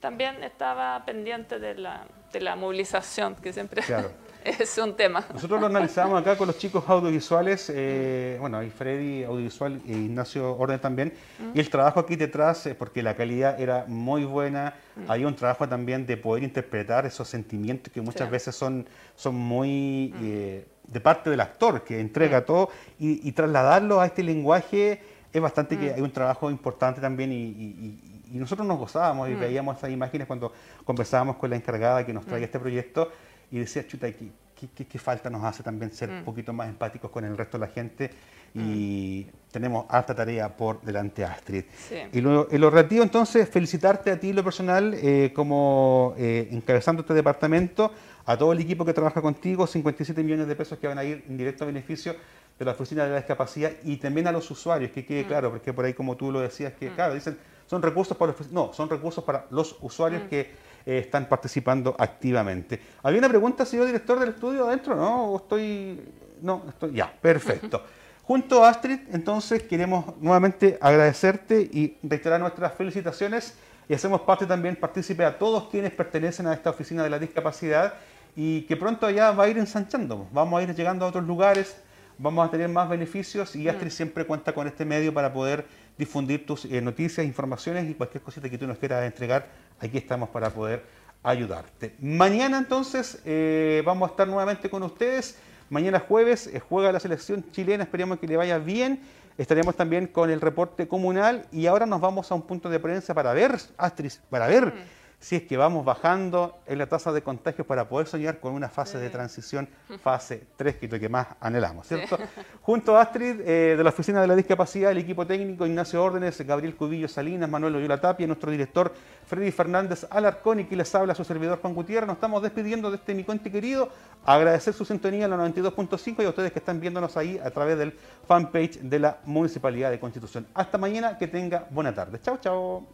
también 0.00 0.42
estaba 0.42 1.04
pendiente 1.04 1.58
de 1.58 1.74
la, 1.74 2.06
de 2.32 2.40
la 2.40 2.56
movilización 2.56 3.36
que 3.36 3.52
siempre 3.52 3.82
claro. 3.82 4.10
es 4.58 4.78
un 4.78 4.96
tema. 4.96 5.24
Nosotros 5.32 5.60
lo 5.60 5.66
analizamos 5.66 6.20
acá 6.20 6.36
con 6.36 6.46
los 6.46 6.58
chicos 6.58 6.84
audiovisuales, 6.86 7.70
eh, 7.74 8.36
bueno, 8.40 8.58
hay 8.58 8.70
Freddy 8.70 9.24
audiovisual 9.24 9.80
e 9.86 9.92
Ignacio 9.92 10.56
Orden 10.56 10.80
también, 10.80 11.12
y 11.54 11.60
el 11.60 11.70
trabajo 11.70 12.00
aquí 12.00 12.16
detrás, 12.16 12.66
eh, 12.66 12.74
porque 12.74 13.02
la 13.02 13.14
calidad 13.14 13.60
era 13.60 13.84
muy 13.86 14.24
buena, 14.24 14.74
hay 15.08 15.24
un 15.24 15.34
trabajo 15.34 15.68
también 15.68 16.06
de 16.06 16.16
poder 16.16 16.42
interpretar 16.42 17.06
esos 17.06 17.28
sentimientos 17.28 17.92
que 17.92 18.00
muchas 18.00 18.30
veces 18.30 18.54
son, 18.54 18.86
son 19.14 19.34
muy 19.34 20.14
eh, 20.22 20.66
de 20.84 21.00
parte 21.00 21.30
del 21.30 21.40
actor, 21.40 21.82
que 21.82 22.00
entrega 22.00 22.44
todo, 22.44 22.70
y, 22.98 23.30
trasladarlo 23.32 24.00
a 24.00 24.06
este 24.06 24.22
lenguaje 24.22 25.00
es 25.32 25.40
bastante 25.40 25.78
que 25.78 25.94
hay 25.94 26.00
un 26.02 26.12
trabajo 26.12 26.50
importante 26.50 27.00
también 27.00 27.32
y, 27.32 28.08
nosotros 28.32 28.66
nos 28.66 28.78
gozábamos 28.78 29.28
y 29.28 29.34
veíamos 29.34 29.76
esas 29.76 29.90
imágenes 29.90 30.26
cuando 30.26 30.54
conversábamos 30.86 31.36
con 31.36 31.50
la 31.50 31.56
encargada 31.56 32.06
que 32.06 32.14
nos 32.14 32.24
traía 32.24 32.46
este 32.46 32.58
proyecto 32.58 33.12
y 33.52 33.58
decía, 33.58 33.86
chuta, 33.86 34.08
¿qué, 34.10 34.84
qué, 34.88 34.98
falta 34.98 35.28
nos 35.28 35.44
hace 35.44 35.62
también 35.62 35.92
ser 35.92 36.10
mm. 36.10 36.18
un 36.18 36.24
poquito 36.24 36.52
más 36.54 36.68
empáticos 36.68 37.10
con 37.10 37.24
el 37.24 37.36
resto 37.36 37.58
de 37.58 37.66
la 37.66 37.72
gente? 37.72 38.10
Y 38.54 39.26
mm. 39.26 39.52
tenemos 39.52 39.86
harta 39.88 40.14
tarea 40.14 40.56
por 40.56 40.80
delante, 40.80 41.22
Astrid. 41.22 41.64
Y 42.12 42.20
lo, 42.22 42.50
en 42.50 42.60
lo 42.60 42.70
relativo, 42.70 43.02
entonces, 43.02 43.48
felicitarte 43.48 44.10
a 44.10 44.18
ti, 44.18 44.32
lo 44.32 44.42
personal, 44.42 44.94
eh, 44.94 45.32
como 45.34 46.14
eh, 46.16 46.48
encabezando 46.50 47.02
este 47.02 47.12
departamento, 47.12 47.92
a 48.24 48.36
todo 48.36 48.52
el 48.52 48.60
equipo 48.60 48.84
que 48.86 48.94
trabaja 48.94 49.20
contigo, 49.20 49.66
57 49.66 50.22
millones 50.22 50.46
de 50.46 50.56
pesos 50.56 50.78
que 50.78 50.86
van 50.86 50.98
a 50.98 51.04
ir 51.04 51.24
en 51.28 51.36
directo 51.36 51.66
beneficio 51.66 52.16
de 52.58 52.64
la 52.64 52.72
Oficina 52.72 53.04
de 53.04 53.10
la 53.10 53.16
Discapacidad 53.16 53.72
y 53.84 53.96
también 53.96 54.26
a 54.28 54.32
los 54.32 54.50
usuarios, 54.50 54.92
que 54.92 55.04
quede 55.04 55.24
mm. 55.24 55.26
claro, 55.26 55.50
porque 55.50 55.74
por 55.74 55.84
ahí, 55.84 55.92
como 55.92 56.16
tú 56.16 56.32
lo 56.32 56.40
decías, 56.40 56.72
que, 56.72 56.90
claro, 56.94 57.14
dicen, 57.14 57.36
son 57.66 57.82
recursos 57.82 58.16
para 58.16 58.32
los, 58.32 58.50
no, 58.50 58.72
son 58.72 58.88
recursos 58.88 59.24
para 59.24 59.46
los 59.50 59.76
usuarios 59.80 60.22
que 60.28 60.71
eh, 60.86 60.98
están 60.98 61.28
participando 61.28 61.94
activamente. 61.98 62.80
Había 63.02 63.18
una 63.18 63.28
pregunta, 63.28 63.64
señor 63.64 63.86
director 63.86 64.18
del 64.18 64.30
estudio 64.30 64.66
adentro, 64.66 64.94
¿no? 64.94 65.36
estoy...? 65.36 66.00
No, 66.40 66.64
estoy... 66.68 66.92
Ya, 66.92 67.12
perfecto. 67.20 67.82
Junto 68.24 68.64
a 68.64 68.68
Astrid, 68.68 69.00
entonces, 69.12 69.64
queremos 69.64 70.16
nuevamente 70.20 70.78
agradecerte 70.80 71.60
y 71.60 71.98
reiterar 72.02 72.40
nuestras 72.40 72.72
felicitaciones 72.74 73.54
y 73.88 73.94
hacemos 73.94 74.20
parte 74.22 74.46
también, 74.46 74.76
partícipe 74.76 75.24
a 75.24 75.36
todos 75.36 75.68
quienes 75.68 75.92
pertenecen 75.92 76.46
a 76.46 76.54
esta 76.54 76.70
oficina 76.70 77.02
de 77.02 77.10
la 77.10 77.18
discapacidad 77.18 77.94
y 78.36 78.62
que 78.62 78.76
pronto 78.76 79.10
ya 79.10 79.32
va 79.32 79.44
a 79.44 79.48
ir 79.48 79.58
ensanchando. 79.58 80.28
Vamos 80.32 80.60
a 80.60 80.62
ir 80.62 80.74
llegando 80.74 81.04
a 81.04 81.08
otros 81.08 81.24
lugares, 81.24 81.76
vamos 82.16 82.46
a 82.46 82.50
tener 82.50 82.68
más 82.68 82.88
beneficios 82.88 83.56
y 83.56 83.68
Astrid 83.68 83.90
siempre 83.90 84.24
cuenta 84.24 84.54
con 84.54 84.66
este 84.66 84.84
medio 84.84 85.12
para 85.12 85.32
poder 85.32 85.66
difundir 85.98 86.46
tus 86.46 86.64
eh, 86.64 86.80
noticias, 86.80 87.26
informaciones 87.26 87.90
y 87.90 87.94
cualquier 87.94 88.22
cosita 88.22 88.48
que 88.48 88.56
tú 88.56 88.66
nos 88.66 88.78
quieras 88.78 89.04
entregar 89.04 89.46
aquí 89.82 89.98
estamos 89.98 90.28
para 90.28 90.50
poder 90.50 90.84
ayudarte. 91.22 91.94
Mañana 92.00 92.58
entonces 92.58 93.20
eh, 93.24 93.82
vamos 93.84 94.08
a 94.08 94.12
estar 94.12 94.28
nuevamente 94.28 94.70
con 94.70 94.82
ustedes. 94.82 95.38
Mañana 95.70 96.00
jueves 96.00 96.46
eh, 96.46 96.60
juega 96.60 96.92
la 96.92 97.00
selección 97.00 97.44
chilena, 97.52 97.84
esperemos 97.84 98.18
que 98.18 98.26
le 98.26 98.36
vaya 98.36 98.58
bien. 98.58 99.00
Estaremos 99.38 99.74
también 99.74 100.06
con 100.06 100.30
el 100.30 100.40
reporte 100.40 100.86
comunal 100.86 101.46
y 101.52 101.66
ahora 101.66 101.86
nos 101.86 102.00
vamos 102.00 102.30
a 102.30 102.34
un 102.34 102.42
punto 102.42 102.68
de 102.68 102.78
prensa 102.78 103.14
para 103.14 103.32
ver, 103.32 103.58
Astrid, 103.78 104.12
para 104.30 104.46
ver 104.46 104.66
mm 104.66 105.01
si 105.22 105.36
es 105.36 105.42
que 105.44 105.56
vamos 105.56 105.84
bajando 105.84 106.58
en 106.66 106.78
la 106.78 106.88
tasa 106.88 107.12
de 107.12 107.22
contagios 107.22 107.64
para 107.64 107.88
poder 107.88 108.08
soñar 108.08 108.40
con 108.40 108.54
una 108.54 108.68
fase 108.68 108.98
de 108.98 109.08
transición, 109.08 109.68
fase 110.02 110.48
3, 110.56 110.74
que 110.74 110.86
es 110.86 110.92
lo 110.92 110.98
que 110.98 111.08
más 111.08 111.28
anhelamos, 111.40 111.86
¿cierto? 111.86 112.18
Junto 112.60 112.96
a 112.96 113.02
Astrid, 113.02 113.40
eh, 113.40 113.76
de 113.76 113.84
la 113.84 113.90
Oficina 113.90 114.20
de 114.20 114.26
la 114.26 114.34
Discapacidad, 114.34 114.90
el 114.90 114.98
equipo 114.98 115.24
técnico 115.24 115.64
Ignacio 115.64 116.02
Órdenes, 116.02 116.44
Gabriel 116.44 116.74
Cubillo 116.74 117.06
Salinas, 117.06 117.48
Manuel 117.48 117.76
Oyola 117.76 118.00
Tapia, 118.00 118.26
nuestro 118.26 118.50
director 118.50 118.92
Freddy 119.24 119.52
Fernández 119.52 120.04
Alarcón 120.10 120.58
y 120.58 120.64
que 120.64 120.74
les 120.74 120.92
habla 120.92 121.14
su 121.14 121.22
servidor 121.22 121.60
Juan 121.60 121.74
Gutiérrez, 121.74 122.08
nos 122.08 122.16
estamos 122.16 122.42
despidiendo 122.42 122.90
de 122.90 122.96
este 122.96 123.14
mi 123.14 123.22
querido, 123.22 123.90
agradecer 124.26 124.74
su 124.74 124.84
sintonía 124.84 125.26
en 125.26 125.30
la 125.30 125.36
92.5 125.36 126.20
y 126.20 126.24
a 126.24 126.30
ustedes 126.30 126.50
que 126.50 126.58
están 126.58 126.80
viéndonos 126.80 127.16
ahí 127.16 127.38
a 127.38 127.50
través 127.52 127.78
del 127.78 127.96
fanpage 128.26 128.80
de 128.80 128.98
la 128.98 129.18
Municipalidad 129.24 129.92
de 129.92 130.00
Constitución. 130.00 130.48
Hasta 130.52 130.78
mañana, 130.78 131.16
que 131.16 131.28
tenga 131.28 131.68
buena 131.70 131.94
tarde. 131.94 132.18
Chao, 132.20 132.38
chao. 132.38 132.88